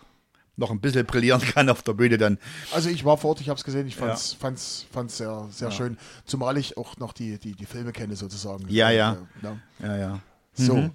[0.56, 2.38] noch ein bisschen brillieren kann auf der Bühne, dann
[2.72, 5.70] Also ich war vor Ort, ich habe es gesehen, ich fand's, fand's, fand's sehr, sehr
[5.70, 5.98] schön.
[6.24, 8.66] Zumal ich auch noch die, die, die Filme kenne sozusagen.
[8.68, 9.16] Ja, ja.
[9.42, 10.20] Äh, ja, ja.
[10.58, 10.74] So.
[10.74, 10.90] Mhm.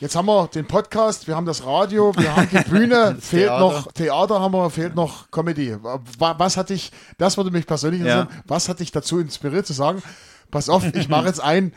[0.00, 3.60] Jetzt haben wir den Podcast, wir haben das Radio, wir haben die Bühne, fehlt Theater.
[3.60, 5.76] noch Theater haben wir, fehlt noch Comedy.
[5.80, 6.00] Wa-
[6.38, 8.42] Was hat dich, das würde mich persönlich interessieren, Ja.
[8.48, 10.02] was hat dich dazu inspiriert zu sagen,
[10.50, 11.72] pass auf, ich mache jetzt ein,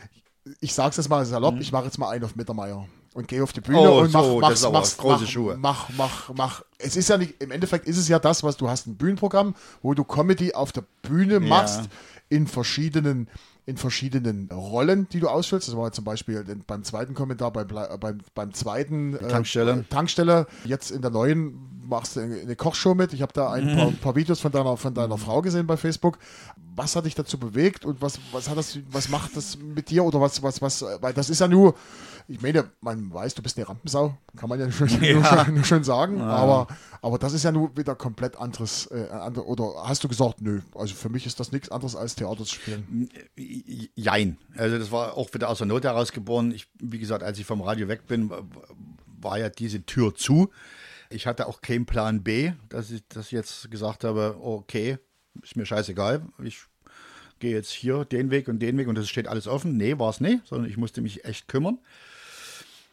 [0.60, 2.84] ich sag's jetzt mal salopp, ich mache jetzt mal einen auf Mittermeier
[3.14, 3.86] und gehe auf die Bühne Mhm.
[3.86, 5.56] Oh, und mach, so, mach, das ist aber mach, große mach, Schuhe.
[5.56, 6.62] mach, mach, mach.
[6.78, 9.54] Es ist ja nicht, im Endeffekt ist es ja das, was du hast, ein Bühnenprogramm,
[9.82, 11.82] wo du Comedy auf der Bühne machst,
[12.28, 13.28] in verschiedenen
[13.66, 15.66] in verschiedenen Rollen, die du ausfüllst.
[15.68, 19.84] Das war zum Beispiel beim zweiten Kommentar, beim, Ble- beim, beim zweiten äh, Tankstelle.
[19.90, 20.46] Tankstelle.
[20.64, 21.58] Jetzt in der neuen
[21.88, 23.12] machst du eine Kochshow mit.
[23.12, 23.76] Ich habe da ein Mhm.
[23.76, 26.18] paar, paar Videos von deiner, von deiner Frau gesehen bei Facebook.
[26.76, 30.04] Was hat dich dazu bewegt und was, was hat das, was macht das mit dir
[30.04, 31.74] oder was, was, was, weil das ist ja nur,
[32.28, 35.64] ich meine, man weiß, du bist eine Rampensau, kann man ja schon, Nur, schon, nur
[35.64, 36.66] schon sagen, aber,
[37.00, 40.60] aber das ist ja nur wieder komplett anderes, äh, andere, oder hast du gesagt, nö,
[40.74, 43.08] also für mich ist das nichts anderes als Theater zu spielen.
[43.94, 44.38] Jein.
[44.56, 46.52] Also das war auch wieder aus der Not heraus geboren.
[46.52, 48.30] Ich, wie gesagt, als ich vom Radio weg bin,
[49.20, 50.50] war ja diese Tür zu.
[51.10, 54.98] Ich hatte auch keinen Plan B, dass ich, ich jetzt gesagt habe, okay,
[55.42, 56.64] ist mir scheißegal, ich
[57.38, 59.76] gehe jetzt hier den Weg und den Weg und das steht alles offen.
[59.76, 61.78] Nee, war es nicht, sondern ich musste mich echt kümmern.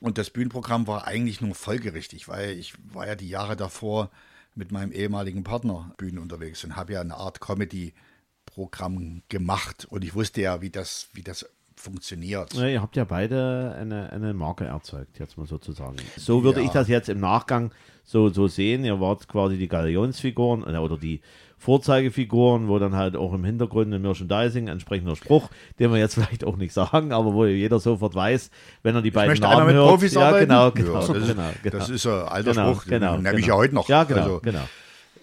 [0.04, 4.10] Und das Bühnenprogramm war eigentlich nur folgerichtig, weil ich war ja die Jahre davor
[4.54, 9.88] mit meinem ehemaligen Partner Bühnen unterwegs und habe ja eine Art Comedy-Programm gemacht.
[9.90, 12.54] Und ich wusste ja, wie das, wie das funktioniert.
[12.54, 15.96] Ja, ihr habt ja beide eine, eine Marke erzeugt, jetzt mal sozusagen.
[16.18, 16.66] So würde Ja.
[16.66, 17.72] ich das jetzt im Nachgang
[18.04, 18.84] so, so sehen.
[18.84, 21.22] Ihr wart quasi die Galionsfiguren äh, oder die
[21.64, 25.50] Vorzeigefiguren, wo dann halt auch im Hintergrund im Merchandising entsprechender Spruch,
[25.80, 28.50] den wir jetzt vielleicht auch nicht sagen, aber wo jeder sofort weiß,
[28.84, 29.88] wenn er die beiden möchte Namen mit hört.
[29.88, 30.50] Profis ja, arbeiten?
[30.50, 31.78] genau, Ja, genau, das ist- genau, genau.
[31.78, 33.48] das ist ein alter genau, Spruch, den genau, nehme ich genau.
[33.48, 33.90] ja heute noch.
[33.90, 34.68] Ja, genau, Also- genau.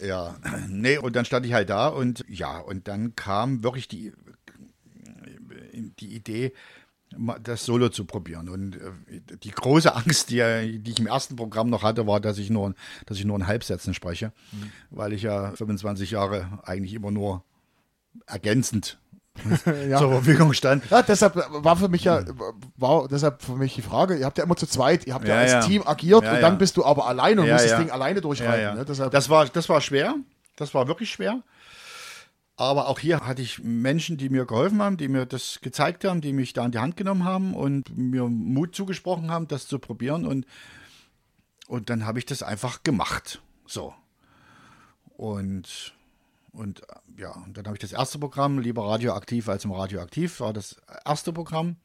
[0.02, 0.34] Ja,
[0.68, 4.12] nee, und dann stand ich halt da und ja, und dann kam wirklich die,
[6.00, 6.52] die Idee,
[7.42, 8.48] das Solo zu probieren.
[8.48, 12.38] Und äh, die große Angst, die, die ich im ersten Programm noch hatte, war, dass
[12.38, 12.74] ich nur,
[13.06, 14.32] dass ich nur in Halbsätzen spreche,
[14.90, 17.44] weil ich ja 25 Jahre eigentlich immer nur
[18.26, 18.98] ergänzend
[19.88, 19.98] Ja.
[19.98, 20.88] zur Verfügung stand.
[20.90, 22.24] Ja, deshalb war für mich ja,
[22.76, 25.42] war deshalb für mich die Frage, ihr habt ja immer zu zweit, ihr habt ja,
[25.42, 25.66] Ja, als.
[25.66, 28.20] Team agiert und dann bist du aber alleine und musst das Ding alleine
[28.60, 28.74] ja.
[28.74, 28.84] Ne?
[28.84, 30.14] Deshalb, Das, war, das war schwer.
[30.56, 31.42] Das war wirklich schwer.
[32.60, 36.20] Aber auch hier hatte ich Menschen, die mir geholfen haben, die mir das gezeigt haben,
[36.20, 39.78] die mich da in die Hand genommen haben und mir Mut zugesprochen haben, das zu
[39.78, 40.26] probieren.
[40.26, 40.44] Und,
[41.68, 43.40] und dann habe ich das einfach gemacht.
[43.66, 43.94] So.
[45.16, 45.94] Und,
[46.52, 46.82] und
[47.16, 50.76] ja, und dann habe ich das erste Programm, lieber radioaktiv als im Radioaktiv, war das
[51.06, 51.76] erste Programm,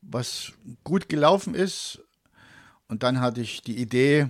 [0.00, 0.52] was
[0.84, 2.04] gut gelaufen ist.
[2.86, 4.28] Und dann hatte ich die Idee,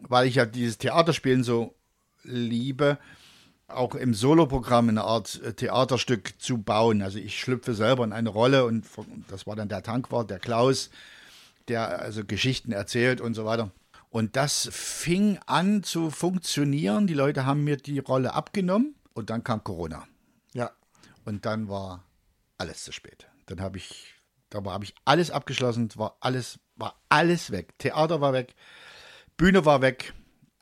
[0.00, 1.76] weil ich ja dieses Theaterspielen so
[2.24, 2.98] liebe,
[3.74, 7.02] auch im Soloprogramm eine Art äh, Theaterstück zu bauen.
[7.02, 8.86] Also ich schlüpfe selber in eine Rolle und
[9.28, 10.90] das war dann der Tankwart, der Klaus,
[11.68, 13.70] der also Geschichten erzählt und so weiter.
[14.10, 17.06] Und das fing an zu funktionieren.
[17.06, 20.06] Die Leute haben mir die Rolle abgenommen und dann kam Corona.
[20.52, 20.70] ja.
[21.24, 22.04] Und dann war
[22.58, 23.26] alles zu spät.
[23.46, 24.14] Dann habe ich,
[24.50, 27.78] da habe ich alles abgeschlossen, war alles, war alles weg.
[27.78, 28.54] Theater war weg,
[29.36, 30.12] Bühne war weg,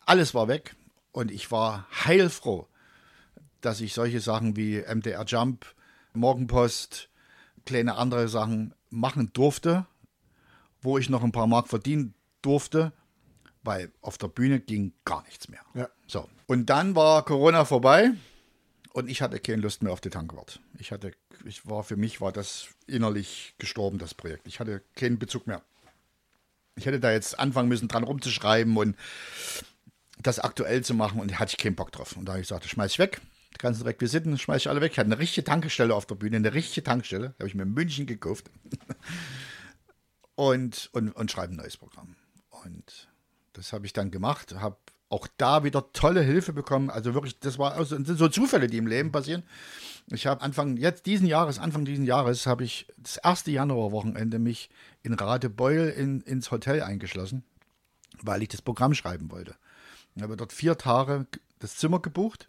[0.07, 0.77] alles war weg.
[1.13, 2.69] Und ich war heilfroh,
[3.61, 5.67] dass ich solche Sachen wie MDR Jump,
[6.13, 7.09] Morgenpost,
[7.67, 9.87] kleine andere Sachen machen durfte,
[10.83, 12.93] wo ich noch ein paar Mark verdienen durfte,
[13.63, 15.61] weil auf der Bühne ging gar nichts mehr.
[15.75, 15.89] Ja.
[16.07, 16.29] So.
[16.47, 18.13] Und dann war Corona vorbei
[18.93, 20.61] und ich hatte keine Lust mehr auf die Tankwart.
[20.79, 21.13] Ich hatte,
[21.45, 24.47] ich war, für mich war das innerlich gestorben, das Projekt.
[24.47, 25.63] Ich hatte keinen Bezug mehr.
[26.77, 28.97] Ich hätte da jetzt anfangen müssen, dran rumzuschreiben und
[30.19, 32.17] das aktuell zu machen und da hatte ich keinen Bock drauf.
[32.17, 33.21] Und da habe ich gesagt, das schmeiß ich weg.
[33.55, 34.93] Die ganzen Requisiten schmeiß ich alle weg.
[34.93, 37.35] Ich hatte eine richtige Tankstelle auf der Bühne, eine richtige Tankstelle.
[37.39, 38.51] Habe ich mir in München gekauft.
[40.35, 42.17] und, und, und schreibe ein neues Programm.
[42.65, 43.09] Und
[43.53, 44.77] das habe ich dann gemacht, habe
[45.11, 46.89] auch da wieder tolle Hilfe bekommen.
[46.89, 49.43] Also wirklich, das war also, sind so Zufälle, die im Leben passieren.
[50.07, 54.71] Ich habe Anfang jetzt diesen Jahres, Anfang diesen Jahres, habe ich das erste Januarwochenende mich
[55.03, 57.45] in Radebeul in, ins Hotel eingeschlossen,
[58.23, 59.57] weil ich das Programm schreiben wollte.
[60.15, 61.27] Ich habe dort vier Tage
[61.59, 62.49] das Zimmer gebucht,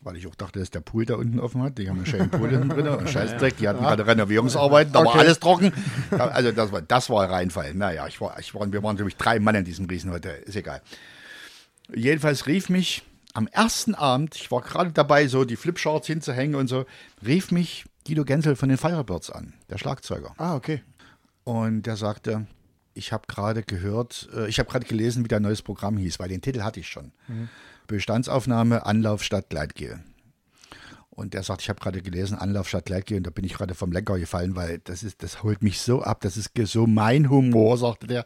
[0.00, 1.76] weil ich auch dachte, dass der Pool da unten offen hat.
[1.78, 3.56] Die haben einen schönen Pool hinten drin, und Scheißdreck.
[3.58, 5.18] Die hatten gerade Renovierungsarbeiten, da war Okay.
[5.18, 5.72] alles trocken.
[6.10, 7.74] Also das war, das war ein Reinfall.
[7.74, 10.82] Naja, ich war, ich war, wir waren nämlich drei Mann in diesem Riesenhotel, ist egal.
[11.94, 13.02] Jedenfalls rief mich
[13.34, 16.86] am ersten Abend, ich war gerade dabei, so die Flipcharts hinzuhängen und so,
[17.24, 20.34] rief mich Guido Gensel von den Firebirds an, der Schlagzeuger.
[20.38, 20.82] Ah, okay.
[21.44, 22.46] Und der sagte,
[22.94, 26.28] ich habe gerade gehört, äh, ich habe gerade gelesen, wie dein neues Programm hieß, weil
[26.28, 27.12] den Titel hatte ich schon.
[27.88, 29.98] Bestandsaufnahme, Anlauf statt Gleitgel.
[31.18, 33.74] Und der sagt, ich habe gerade gelesen, Anlauf statt Lecky und da bin ich gerade
[33.74, 37.28] vom Lenker gefallen, weil das ist, das holt mich so ab, das ist so mein
[37.28, 38.24] Humor, sagte der.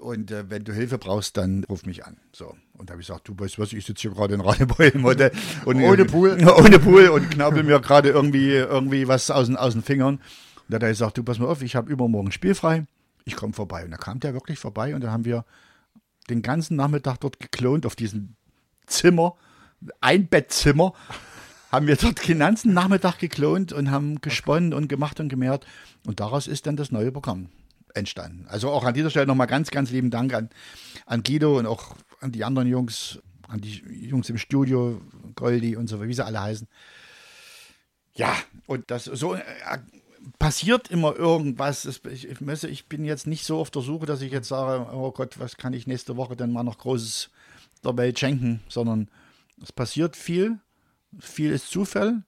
[0.00, 2.16] Und äh, wenn du Hilfe brauchst, dann ruf mich an.
[2.32, 2.56] So.
[2.76, 5.30] Und da habe ich gesagt, du weißt was, ich sitze hier gerade in Radebeul und,
[5.66, 6.36] und Ohne Pool.
[6.58, 10.16] ohne Pool und knabbel mir gerade irgendwie, irgendwie was aus den, aus den Fingern.
[10.16, 10.22] Und
[10.66, 12.86] da hat er gesagt, du pass mal auf, ich habe übermorgen spielfrei,
[13.24, 13.84] ich komme vorbei.
[13.84, 15.44] Und da kam der wirklich vorbei und dann haben wir
[16.28, 18.34] den ganzen Nachmittag dort geklont auf diesem
[18.90, 19.34] Zimmer,
[20.00, 20.92] Einbettzimmer,
[21.72, 25.66] haben wir dort den ganzen Nachmittag geklont und haben gesponnen und gemacht und gemehrt.
[26.06, 27.48] Und daraus ist dann das neue Programm
[27.94, 28.46] entstanden.
[28.48, 30.50] Also auch an dieser Stelle nochmal ganz, ganz lieben Dank an,
[31.06, 35.00] an Guido und auch an die anderen Jungs, an die Jungs im Studio,
[35.34, 36.68] Goldi und so wie sie alle heißen.
[38.14, 38.34] Ja,
[38.66, 39.42] und das so äh,
[40.38, 41.84] passiert immer irgendwas.
[41.84, 45.38] Ich, ich bin jetzt nicht so auf der Suche, dass ich jetzt sage, oh Gott,
[45.38, 47.30] was kann ich nächste Woche denn mal noch Großes
[47.84, 49.08] der Welt schenken, sondern
[49.62, 50.58] es passiert viel.
[51.18, 52.22] Viel ist Zufall,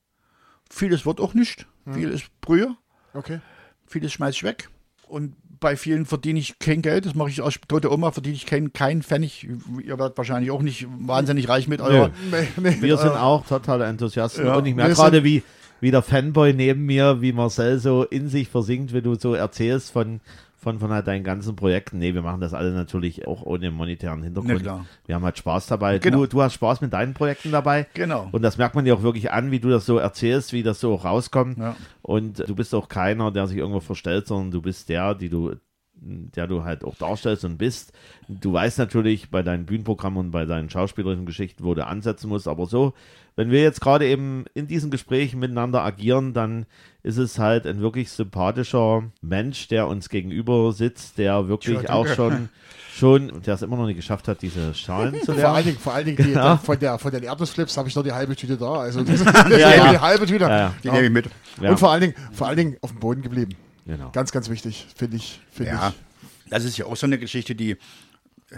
[0.69, 2.75] vieles wird auch nicht, viel ist Brühe,
[3.15, 3.39] Okay.
[3.87, 4.71] vieles schmeiß ich weg.
[5.07, 8.45] Und bei vielen verdiene ich kein Geld, das mache ich aus tote Oma, verdiene ich
[8.45, 9.45] keinen kein Pfennig.
[9.85, 12.11] Ihr werdet wahrscheinlich auch nicht wahnsinnig reich mit eurer.
[12.33, 12.77] Nee, nee.
[12.81, 15.45] Wir sind auch totale Enthusiasten Ja, und ich merke gerade, wie,
[15.81, 19.93] wie der Fanboy neben mir, wie Marcel so in sich versinkt, wenn du so erzählst
[19.93, 20.21] von,
[20.63, 21.99] von, von halt deinen ganzen Projekten.
[21.99, 24.63] Nee, wir machen das alle natürlich auch ohne monetären Hintergrund.
[24.63, 24.87] Klar.
[25.07, 25.99] Wir haben halt Spaß dabei.
[25.99, 26.19] Genau.
[26.19, 27.89] Du, du hast Spaß mit deinen Projekten dabei.
[27.95, 28.29] Genau.
[28.31, 30.79] Und das merkt man dir auch wirklich an, wie du das so erzählst, wie das
[30.79, 31.59] so auch rauskommt.
[31.59, 31.75] Ja.
[32.01, 35.57] Und du bist auch keiner, der sich irgendwo verstellt, sondern du bist der, die du
[36.05, 37.93] der du halt auch darstellst und bist.
[38.29, 42.49] Du weißt natürlich bei deinen Bühnenprogrammen und bei deinen schauspielerischen Geschichten, wo du ansetzen musst,
[42.49, 42.93] aber so,
[43.37, 46.67] wenn wir jetzt gerade eben in diesen Gesprächen miteinander agieren, dann
[47.03, 52.07] ist es halt ein wirklich sympathischer Mensch, der uns gegenüber sitzt, der wirklich Ja, auch
[52.07, 52.51] schon,
[52.93, 55.55] schon, der es immer noch nicht geschafft hat, diese Schalen zu Vor lernen.
[55.55, 56.57] allen Dingen, vor allen Dingen die, Ja.
[56.59, 58.73] von, der, von den Erdnussflips habe ich noch die halbe Tüte da.
[58.75, 59.93] Also das, ist ja.
[59.93, 60.45] die halbe Tüte.
[60.45, 60.75] Ja, ja.
[60.83, 61.27] Die nehme ich mit.
[61.61, 61.71] Ja.
[61.71, 63.55] Und vor allen, Dingen, vor allen Dingen auf dem Boden geblieben.
[63.87, 64.11] Genau.
[64.13, 65.41] Ganz, ganz wichtig, finde ich.
[65.53, 66.51] Find Ja, ich.
[66.51, 67.77] das ist ja auch so eine Geschichte, die.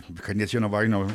[0.09, 1.09] Wir können jetzt hier noch, weiter noch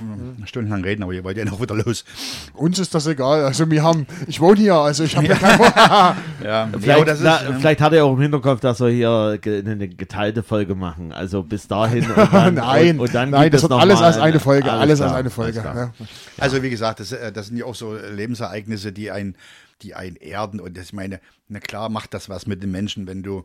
[0.46, 2.06] stundenlang reden, aber ihr wollt ja noch wieder los.
[2.54, 3.44] Uns ist das egal.
[3.44, 5.36] Also wir haben, ich wohne hier, also ich habe ja.
[5.36, 5.60] kein
[6.46, 8.88] Ja, nee, Vielleicht, das ist, na, ähm, vielleicht hat er auch im Hinterkopf, dass wir
[8.88, 11.12] hier eine geteilte Folge machen.
[11.12, 12.06] Also bis dahin.
[12.10, 15.10] Und dann, Nein, und, und dann nein, das wird alles als eine Folge, alles als
[15.10, 15.62] klar, eine Folge.
[15.62, 15.90] alles.
[16.00, 16.06] Ja.
[16.38, 19.36] Also wie gesagt, das, äh, das sind ja auch so Lebensereignisse, die ein,
[19.82, 20.62] die einen erden.
[20.62, 21.20] Und das, ich meine,
[21.50, 23.44] na klar macht das was mit den Menschen, wenn du,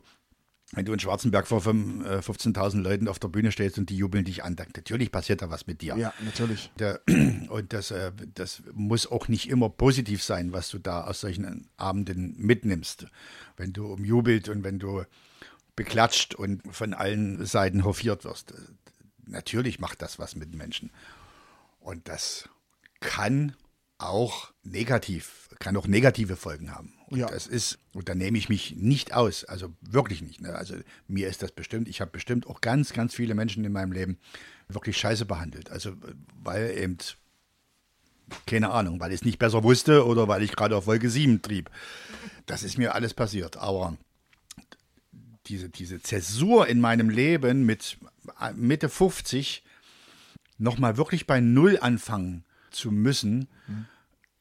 [0.71, 3.97] wenn du in Schwarzenberg vor fünf- äh, 15.000 Leuten auf der Bühne stehst und die
[3.97, 4.55] jubeln dich an.
[4.55, 5.95] Dann, natürlich passiert da was mit dir.
[5.95, 6.71] ja, natürlich.
[7.49, 11.69] Und das, äh, das muss auch nicht immer positiv sein, was du da aus solchen
[11.77, 13.05] Abenden mitnimmst.
[13.57, 15.03] Wenn du umjubelt und wenn du
[15.75, 18.51] beklatscht und von allen Seiten hofiert wirst.
[18.51, 18.55] Äh,
[19.27, 20.91] Natürlich macht das was mit Menschen.
[21.79, 22.47] Und das
[22.99, 23.55] kann
[23.97, 26.93] auch negativ, kann auch negative Folgen haben.
[27.17, 27.27] Ja.
[27.27, 30.41] das ist, und da nehme ich mich nicht aus, also wirklich nicht.
[30.41, 30.53] Ne?
[30.53, 30.75] Also
[31.07, 34.17] mir ist das bestimmt, ich habe bestimmt auch ganz, ganz viele Menschen in meinem Leben
[34.67, 35.69] wirklich scheiße behandelt.
[35.71, 35.93] Also
[36.41, 36.97] weil eben,
[38.45, 41.41] keine Ahnung, weil ich es nicht besser wusste oder weil ich gerade auf Wolke 7
[41.41, 41.69] trieb.
[42.45, 43.57] Das ist mir alles passiert.
[43.57, 43.97] Aber
[45.47, 47.97] diese, diese Zäsur in meinem Leben mit
[48.55, 49.63] Mitte 50
[50.57, 53.47] nochmal wirklich bei Null anfangen zu müssen,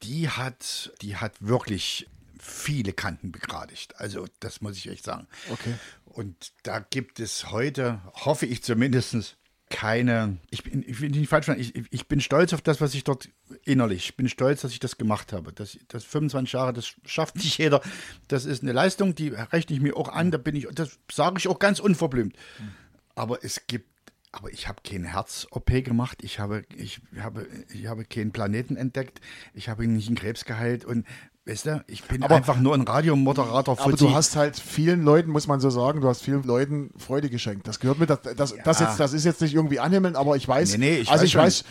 [0.02, 2.08] die hat, die hat wirklich
[2.44, 3.98] viele Kanten begradigt.
[3.98, 5.26] Also das muss ich echt sagen.
[5.50, 5.74] Okay.
[6.04, 9.36] Und da gibt es heute, hoffe ich zumindest,
[9.70, 13.02] keine, ich bin, ich will nicht falsch ich, ich bin stolz auf das, was ich
[13.02, 13.30] dort
[13.64, 15.52] innerlich, ich bin stolz, dass ich das gemacht habe.
[15.52, 17.80] Das, das 25 Jahre, das schafft nicht jeder.
[18.28, 21.38] Das ist eine Leistung, die rechne ich mir auch an, da bin ich, das sage
[21.38, 22.36] ich auch ganz unverblümt.
[23.14, 23.88] Aber es gibt,
[24.32, 29.20] aber ich habe kein Herz-OP gemacht, ich habe, ich habe, ich habe keinen Planeten entdeckt,
[29.54, 31.06] ich habe nicht einen Krebs geheilt und
[31.46, 35.30] weißt du, ich bin Aber- einfach nur ein Radiomoderator Aber du hast halt vielen Leuten,
[35.30, 37.68] muss man so sagen, du hast vielen Leuten Freude geschenkt.
[37.68, 40.48] Das gehört mit, das, das, das, jetzt, das ist jetzt nicht irgendwie anhimmeln, aber ich
[40.48, 41.42] weiß, Nee, nee, ich also weiß ich schon.
[41.42, 41.64] weiß,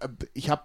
[0.00, 0.62] äh, ich habe,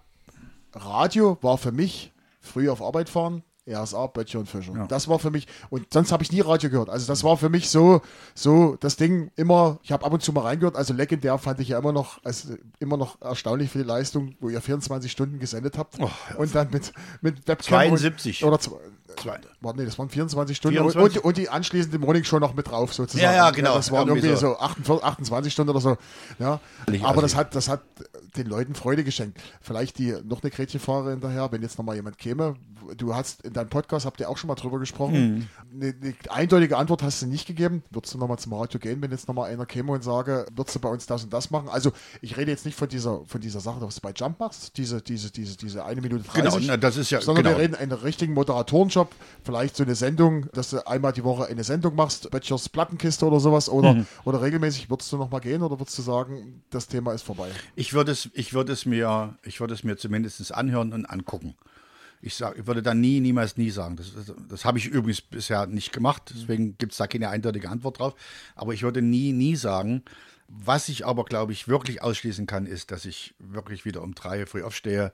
[0.72, 4.72] Radio war für mich, früh auf Arbeit fahren, RSA, Böttcher und Fischer.
[4.74, 4.86] Ja.
[4.86, 6.90] Das war für mich, und sonst habe ich nie Radio gehört.
[6.90, 8.02] Also das war für mich so,
[8.34, 11.68] so das Ding immer, ich habe ab und zu mal reingehört, also legendär fand ich
[11.68, 15.78] ja immer noch, also immer noch erstaunlich für die Leistung, wo ihr 24 Stunden gesendet
[15.78, 15.96] habt.
[15.98, 16.92] Oh, und dann mit,
[17.22, 17.88] mit Webcam.
[17.88, 18.42] 72.
[18.44, 18.76] Und, oder zwei,
[19.16, 19.38] Zwei.
[19.60, 21.18] Warte, nee, das waren 24 Stunden 24.
[21.18, 23.24] Und, und die anschließende Morning Show noch mit drauf sozusagen.
[23.24, 23.74] Ja, ja, genau.
[23.74, 24.58] das waren Irgendwie irgendwie so, so.
[24.58, 25.96] 48, 28 Stunden oder so.
[26.38, 26.60] Ja,
[27.02, 27.82] aber das hat, das hat
[28.36, 29.40] den Leuten Freude geschenkt.
[29.60, 32.56] Vielleicht die noch eine Gretchenfahrer hinterher, wenn jetzt nochmal jemand käme.
[32.96, 35.48] Du hast in deinem Podcast, habt ihr auch schon mal drüber gesprochen.
[35.72, 37.82] Eine, eine eindeutige Antwort hast du nicht gegeben.
[37.90, 40.80] Würdest du nochmal zum Radio gehen, wenn jetzt nochmal einer käme und sage, würdest du
[40.80, 41.68] bei uns das und das machen?
[41.70, 44.76] Also ich rede jetzt nicht von dieser, von dieser Sache, was du bei Jump machst,
[44.76, 46.42] diese, diese, diese, diese eine Minute 30.
[46.42, 47.56] Genau, na, das ist ja- Sondern genau.
[47.56, 49.10] wir reden einen richtigen Moderatorenjob,
[49.42, 53.40] vielleicht so eine Sendung, dass du einmal die Woche eine Sendung machst, Böttchers Plattenkiste oder
[53.40, 54.06] sowas, oder, Mhm.
[54.24, 57.48] oder regelmäßig, würdest du nochmal gehen oder würdest du sagen, das Thema ist vorbei?
[57.76, 61.54] Ich würde es, ich würde es mir, ich würde es mir zumindest anhören und angucken.
[62.20, 63.96] Ich, sag, ich würde dann nie, niemals nie sagen.
[63.96, 67.68] Das, das, das habe ich übrigens bisher nicht gemacht, deswegen gibt es da keine eindeutige
[67.68, 68.14] Antwort drauf.
[68.54, 70.02] Aber ich würde nie, nie sagen.
[70.48, 74.46] Was ich aber, glaube ich, wirklich ausschließen kann, ist, dass ich wirklich wieder um drei
[74.46, 75.12] früh aufstehe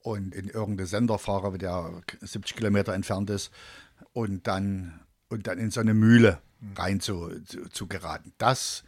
[0.00, 3.50] und in irgendeinen Sender fahre, der 70 Kilometer entfernt ist
[4.12, 6.40] und dann, und dann in so eine Mühle
[6.76, 8.32] rein zu, zu, zu geraten.
[8.38, 8.84] Das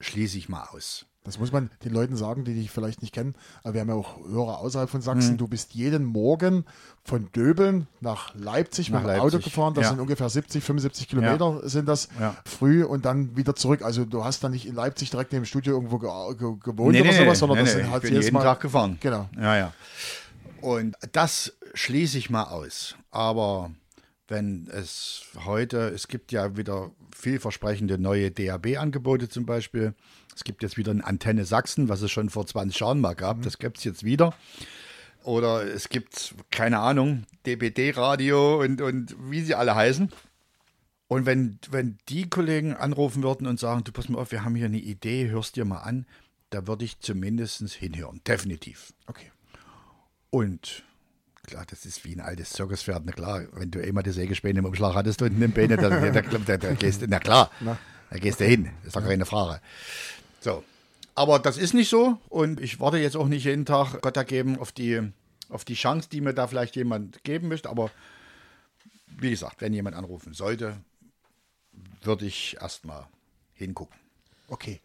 [0.00, 1.06] schließe ich mal aus.
[1.28, 3.34] Das muss man den Leuten sagen, die dich vielleicht nicht kennen.
[3.62, 5.34] Aber wir haben ja auch Hörer außerhalb von Sachsen.
[5.34, 5.38] Mhm.
[5.38, 6.64] Du bist jeden Morgen
[7.04, 9.74] von Döbeln nach Leipzig Nach mit dem Auto gefahren.
[9.74, 9.90] Das ja.
[9.90, 12.36] sind ungefähr 70, 75 Kilometer sind das Ja.
[12.44, 13.82] früh und dann wieder zurück.
[13.82, 16.92] Also du hast dann nicht in Leipzig direkt neben dem Studio irgendwo ge ge gewohnt
[16.92, 18.98] Nee, oder nee, sowas, nee, sondern das sind halt ich bin jeden Mal Tag gefahren.
[19.00, 19.28] Genau.
[19.36, 19.72] Ja, ja.
[20.60, 22.96] Und das schließe ich mal aus.
[23.10, 23.70] Aber
[24.28, 29.94] wenn es heute, es gibt ja wieder vielversprechende neue DAB-Angebote zum Beispiel.
[30.38, 33.42] Es gibt jetzt wieder eine Antenne Sachsen, was es schon vor 20 Jahren mal gab.
[33.42, 34.32] Das gibt es jetzt wieder.
[35.24, 40.12] Oder es gibt, keine Ahnung, DBD-Radio und, und wie sie alle heißen.
[41.08, 44.54] Und wenn, wenn die Kollegen anrufen würden und sagen, du pass mal auf, wir haben
[44.54, 46.06] hier eine Idee, hörst dir mal an,
[46.50, 48.20] da würde ich zumindest hinhören.
[48.24, 48.92] Definitiv.
[49.08, 49.32] Okay.
[50.30, 50.84] Und
[51.48, 53.02] klar, das ist wie ein altes Zirkuspferd.
[53.06, 56.22] Na klar, wenn du immer die Sägespäne im Umschlag hattest und eine Beine, da, da,
[56.22, 58.70] da, da, gehst du, na klar, da gehst du hin.
[58.84, 59.60] ist doch keine Frage.
[60.40, 60.64] So.
[61.14, 64.58] Aber das ist nicht so und ich warte jetzt auch nicht jeden Tag Gott ergeben
[64.58, 65.00] auf die,
[65.48, 67.68] auf die Chance, die mir da vielleicht jemand geben möchte.
[67.68, 67.90] Aber
[69.18, 70.76] wie gesagt, wenn jemand anrufen sollte,
[72.02, 73.06] würde ich erstmal
[73.54, 73.98] hingucken.
[74.48, 74.80] Okay.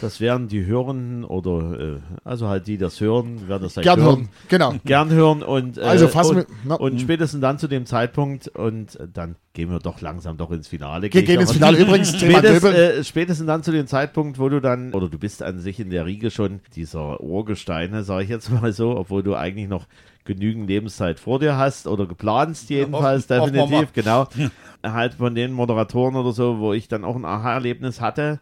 [0.00, 3.84] Das werden die Hörenden oder äh, also halt die, die das hören, werden das halt
[3.84, 4.28] Gern hören.
[4.48, 4.74] Genau.
[4.84, 8.98] Gern hören und, äh, Also fassen und, wir- und spätestens dann zu dem Zeitpunkt und
[8.98, 11.06] äh, dann gehen wir doch langsam doch ins Finale.
[11.08, 11.78] Ich gehen ins Finale.
[11.78, 15.58] Übrigens, Spätest, äh, spätestens dann zu dem Zeitpunkt, wo du dann, oder du bist an
[15.58, 19.68] sich in der Riege schon dieser Urgesteine, sage ich jetzt mal so, obwohl du eigentlich
[19.68, 19.86] noch
[20.24, 24.28] genügend Lebenszeit vor dir hast oder geplanst jedenfalls, wir definitiv, genau.
[24.82, 28.40] halt von den Moderatoren oder so, wo ich dann auch ein Aha-Erlebnis hatte,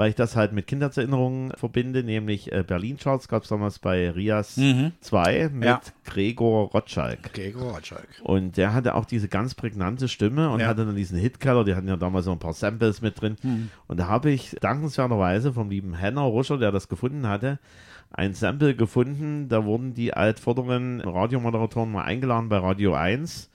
[0.00, 4.58] weil ich das halt mit Kindheitserinnerungen verbinde, nämlich äh, Berlin-Charts gab es damals bei Rias
[5.02, 5.62] 2 mit Mhm.
[5.62, 5.80] Ja.
[6.06, 7.34] Gregor Rotschalk.
[7.34, 8.08] Gregor Rotschalk.
[8.22, 10.68] Und der hatte auch diese ganz prägnante Stimme und Ja.
[10.68, 13.36] hatte dann diesen Hitkeller, die hatten ja damals so ein paar Samples mit drin.
[13.42, 13.68] Hm.
[13.88, 17.58] Und da habe ich dankenswerterweise vom lieben Henner Ruscher, der das gefunden hatte,
[18.10, 19.50] ein Sample gefunden.
[19.50, 23.49] Da wurden die altvorderen Radiomoderatoren mal eingeladen bei Radio 1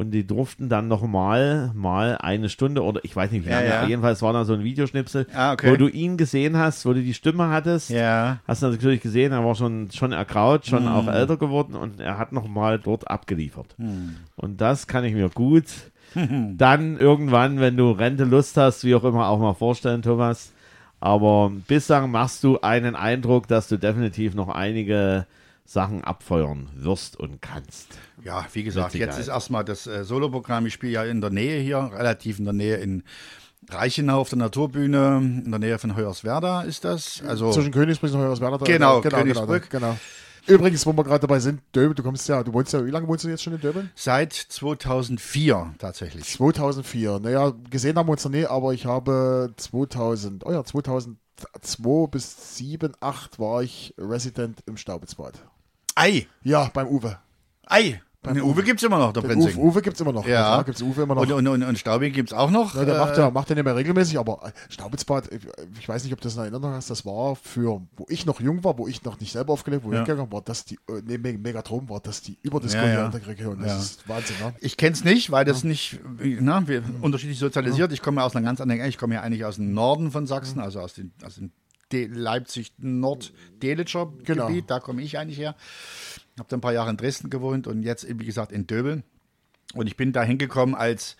[0.00, 3.68] und die durften dann nochmal mal eine Stunde oder ich weiß nicht wie Ja, lange,
[3.68, 3.78] ja.
[3.80, 5.70] aber jedenfalls war da so ein Videoschnipsel, Ah, okay.
[5.70, 7.90] wo du ihn gesehen hast, wo du die Stimme hattest.
[7.90, 8.38] Ja.
[8.48, 10.88] Hast du natürlich gesehen, er war schon, schon ergraut, schon Hm.
[10.92, 13.74] auch älter geworden und er hat nochmal dort abgeliefert.
[13.76, 14.16] Hm.
[14.36, 15.66] Und das kann ich mir gut
[16.14, 20.52] dann irgendwann, wenn du Rente Lust hast, wie auch immer, auch mal vorstellen, Thomas.
[20.98, 25.26] Aber bislang machst du einen Eindruck, dass du definitiv noch einige
[25.64, 27.88] Sachen abfeuern wirst und kannst.
[28.24, 30.66] Ja, wie gesagt, jetzt ist erstmal das äh, Soloprogramm.
[30.66, 33.02] Ich spiele ja in der Nähe hier, relativ in der Nähe in
[33.68, 37.22] Reichenau auf der Naturbühne, in der Nähe von Hoyerswerda ist das.
[37.26, 38.58] Also Zwischen Königsbrück und Hoyerswerda.
[38.58, 39.70] da- Genau, genau, Königsbrück.
[39.70, 39.98] Genau, genau.
[40.46, 43.06] Übrigens, wo wir gerade dabei sind, Döbel, du kommst ja, du wohnst ja, wie lange
[43.06, 43.90] wohnst du jetzt schon in Döbeln?
[43.94, 46.24] seit 2004 tatsächlich.
[46.24, 47.20] 2004.
[47.20, 50.64] Naja, gesehen haben wir uns noch nie, aber ich habe 2000, oh ja,
[51.40, 55.34] 2002 bis 7, 8 war ich Resident im Staubitzbad.
[55.94, 57.18] Ei, Ja, beim Uwe.
[57.66, 58.00] Ei.
[58.22, 59.62] Den Uwe gibt es immer noch, der Den Uwe, Prinzing.
[59.62, 60.26] Uwe gibt es immer noch.
[60.26, 60.58] Ja.
[60.58, 61.22] Da gibt es Uwe immer noch.
[61.22, 62.74] Und, und, und, und Staubing gibt es auch noch.
[62.74, 65.30] Ja, der Äh, macht ja, macht den nicht mehr regelmäßig, aber äh, Staubitzbad,
[65.78, 68.38] ich, weiß nicht, ob du das in Erinnerung hast, das war für, wo ich noch
[68.40, 70.02] jung war, wo ich noch nicht selber aufgelegt, wo Ja.
[70.02, 73.08] ich gegangen war, das die, äh, neben Megatron war das die Überdisco Ja, ja.
[73.08, 73.58] der Region.
[73.58, 73.78] Das Ja.
[73.78, 74.54] ist Wahnsinn, ne?
[74.60, 77.90] Ich kenne es nicht, weil das nicht, na, wir unterschiedlich sozialisiert.
[77.92, 80.26] Ich komme ja aus einer ganz anderen, ich komme ja eigentlich aus dem Norden von
[80.26, 81.52] Sachsen, also aus dem, aus dem
[81.92, 84.48] De Leipzig Nord-Delitscher Genau.
[84.66, 85.56] Da komme ich eigentlich her.
[86.40, 89.04] Habe dann ein paar Jahre in Dresden gewohnt und jetzt, wie gesagt, in Döbeln.
[89.74, 91.18] Und ich bin da hingekommen, als,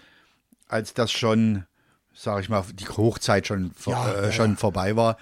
[0.66, 1.66] als das schon,
[2.14, 5.18] sage ich mal, die Hochzeit schon, vor, Ja, äh, ja, schon vorbei war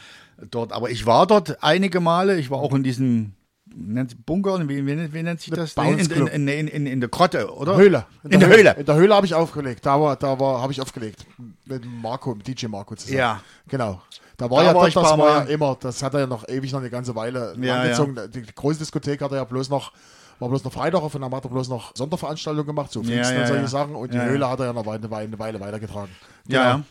[0.52, 0.72] dort.
[0.72, 2.38] Aber ich war dort einige Male.
[2.38, 3.32] Ich war auch in diesem
[3.74, 5.74] nennt Bunker, wie, wie, wie nennt sich das?
[5.76, 7.76] In, in, in, in, der Grotte, oder?
[7.76, 8.06] Höhle.
[8.28, 8.76] In der Höhle.
[8.78, 9.84] In der Höhle habe ich aufgelegt.
[9.86, 11.26] Da war, da war, habe ich aufgelegt.
[11.64, 13.18] Mit Marco, mit DJ Marco zusammen.
[13.18, 13.40] Ja.
[13.68, 14.02] Genau.
[14.36, 16.48] Da war Da ja war das paar war ja immer, das hat er ja noch
[16.48, 18.16] ewig noch eine ganze Weile Ja, angezogen.
[18.32, 19.92] Die große Diskothek hat er ja bloß noch,
[20.38, 23.42] war bloß noch Freitag und dann hat er bloß noch Sonderveranstaltungen gemacht, so Pfingsten ja,
[23.42, 23.68] und solche ja.
[23.68, 23.96] Sachen.
[23.96, 24.30] Und die Ja, ja.
[24.30, 26.10] Höhle hat er ja noch eine Weile, eine Weile weitergetragen.
[26.46, 26.82] Ja, ja.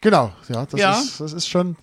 [0.00, 0.98] Genau, ja, das, Ja.
[0.98, 1.76] Ist, das ist schon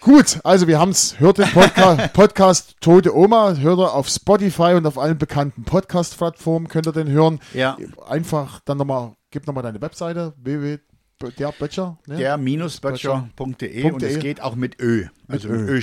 [0.00, 0.40] gut.
[0.44, 4.86] Also wir haben es, hört den Podca Podcast Tote Oma, hört er auf Spotify und
[4.86, 7.40] auf allen bekannten Podcast-Plattformen, könnt ihr den hören.
[7.54, 7.76] Ja.
[8.08, 11.98] Einfach dann nochmal, gib nochmal deine Webseite, www.derböttcher.
[12.06, 12.16] Ne?
[12.16, 15.06] Der-böttcher.de und es geht auch mit Ö.
[15.28, 15.74] Also mit Ö.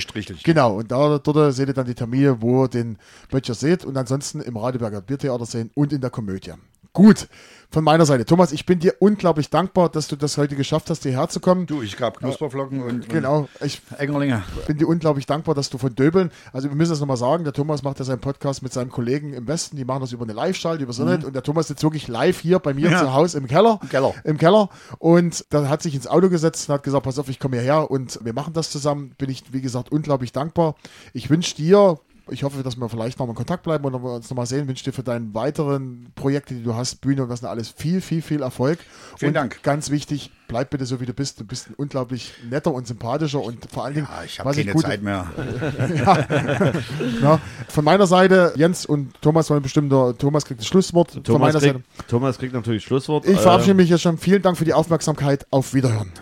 [0.44, 2.98] Genau, und da, dort seht ihr dann die Termine, wo ihr den
[3.30, 6.52] Böttcher seht und ansonsten im Radeberger Biertheater sehen und in der Komödie.
[6.98, 7.28] Gut,
[7.70, 8.24] von meiner Seite.
[8.24, 11.66] Thomas, ich bin dir unglaublich dankbar, dass du das heute geschafft hast, hierher zu kommen.
[11.66, 14.42] Du, ich gab Knusperflocken und, Genau, ich und Engerlinge.
[14.66, 17.52] bin dir unglaublich dankbar, dass du von Döbeln, also wir müssen das nochmal sagen, der
[17.52, 20.32] Thomas macht ja seinen Podcast mit seinem Kollegen im Westen, die machen das über eine
[20.32, 22.92] Live-Schalt, über Internet und der Thomas sitzt wirklich live hier bei mir Mhm.
[22.94, 22.98] Ja.
[22.98, 23.78] zu Hause im Keller.
[23.80, 24.14] Im Keller.
[24.24, 24.68] Im Keller
[24.98, 27.92] und dann hat sich ins Auto gesetzt und hat gesagt, pass auf, ich komme hierher
[27.92, 29.14] und wir machen das zusammen.
[29.18, 30.74] Bin ich, wie gesagt, unglaublich dankbar.
[31.12, 34.12] Ich wünsche dir, ich hoffe, dass wir vielleicht noch mal in Kontakt bleiben und wir
[34.14, 34.68] uns noch mal sehen.
[34.68, 38.00] Wünsche dir für deine weiteren Projekte, die du hast, Bühne und was denn alles, viel,
[38.00, 38.78] viel, viel Erfolg.
[39.16, 39.62] Vielen und Dank.
[39.62, 41.40] Ganz wichtig, bleib bitte so, wie du bist.
[41.40, 44.56] Du bist ein unglaublich netter und sympathischer und vor allen Dingen, Ah, ich habe was
[44.56, 45.26] ich keine gut, Zeit mehr.
[47.22, 51.12] ja, von meiner Seite, Jens und Thomas wollen bestimmt, der Thomas kriegt das Schlusswort.
[51.12, 51.74] von Thomas meiner Seite.
[51.96, 53.26] kriegt, Thomas kriegt natürlich Schlusswort.
[53.26, 54.18] Ich verabschiede Ähm, mich jetzt schon.
[54.18, 55.46] Vielen Dank für die Aufmerksamkeit.
[55.50, 56.12] Auf Wiederhören.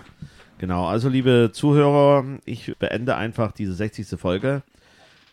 [0.59, 4.19] Genau, also liebe Zuhörer, ich beende einfach diese 60.
[4.19, 4.63] Folge.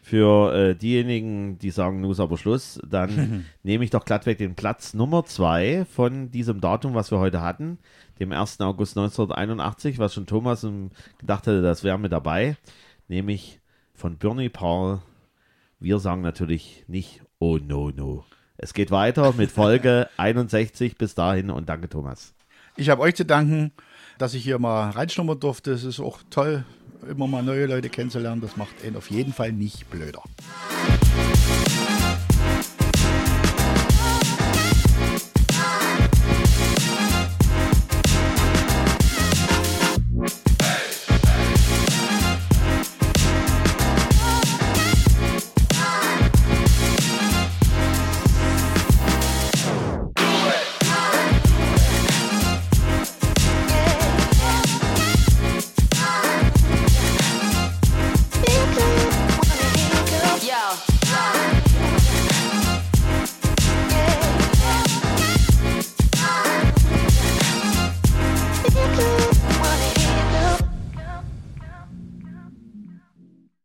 [0.05, 4.53] Für äh, diejenigen, die sagen, nun ist aber Schluss, dann nehme ich doch glattweg den
[4.53, 7.79] Platz Nummer 2 von diesem Datum, was wir heute hatten,
[8.19, 8.59] dem 1.
[8.59, 10.67] August 1981, was schon Thomas
[11.19, 12.57] gedacht hätte, das wäre mit dabei,
[13.07, 13.61] nämlich
[13.93, 14.99] von Bernie Paul.
[15.79, 18.25] Wir sagen natürlich nicht, oh no, no.
[18.57, 20.97] Es geht weiter mit Folge 61.
[20.97, 22.33] Bis dahin und danke, Thomas.
[22.75, 23.71] Ich habe euch zu danken,
[24.17, 25.71] dass ich hier mal reinschnummern durfte.
[25.71, 26.65] Es ist auch toll,
[27.09, 28.41] immer mal neue Leute kennenzulernen.
[28.41, 30.23] Das macht einen auf jeden Fall nicht blöder.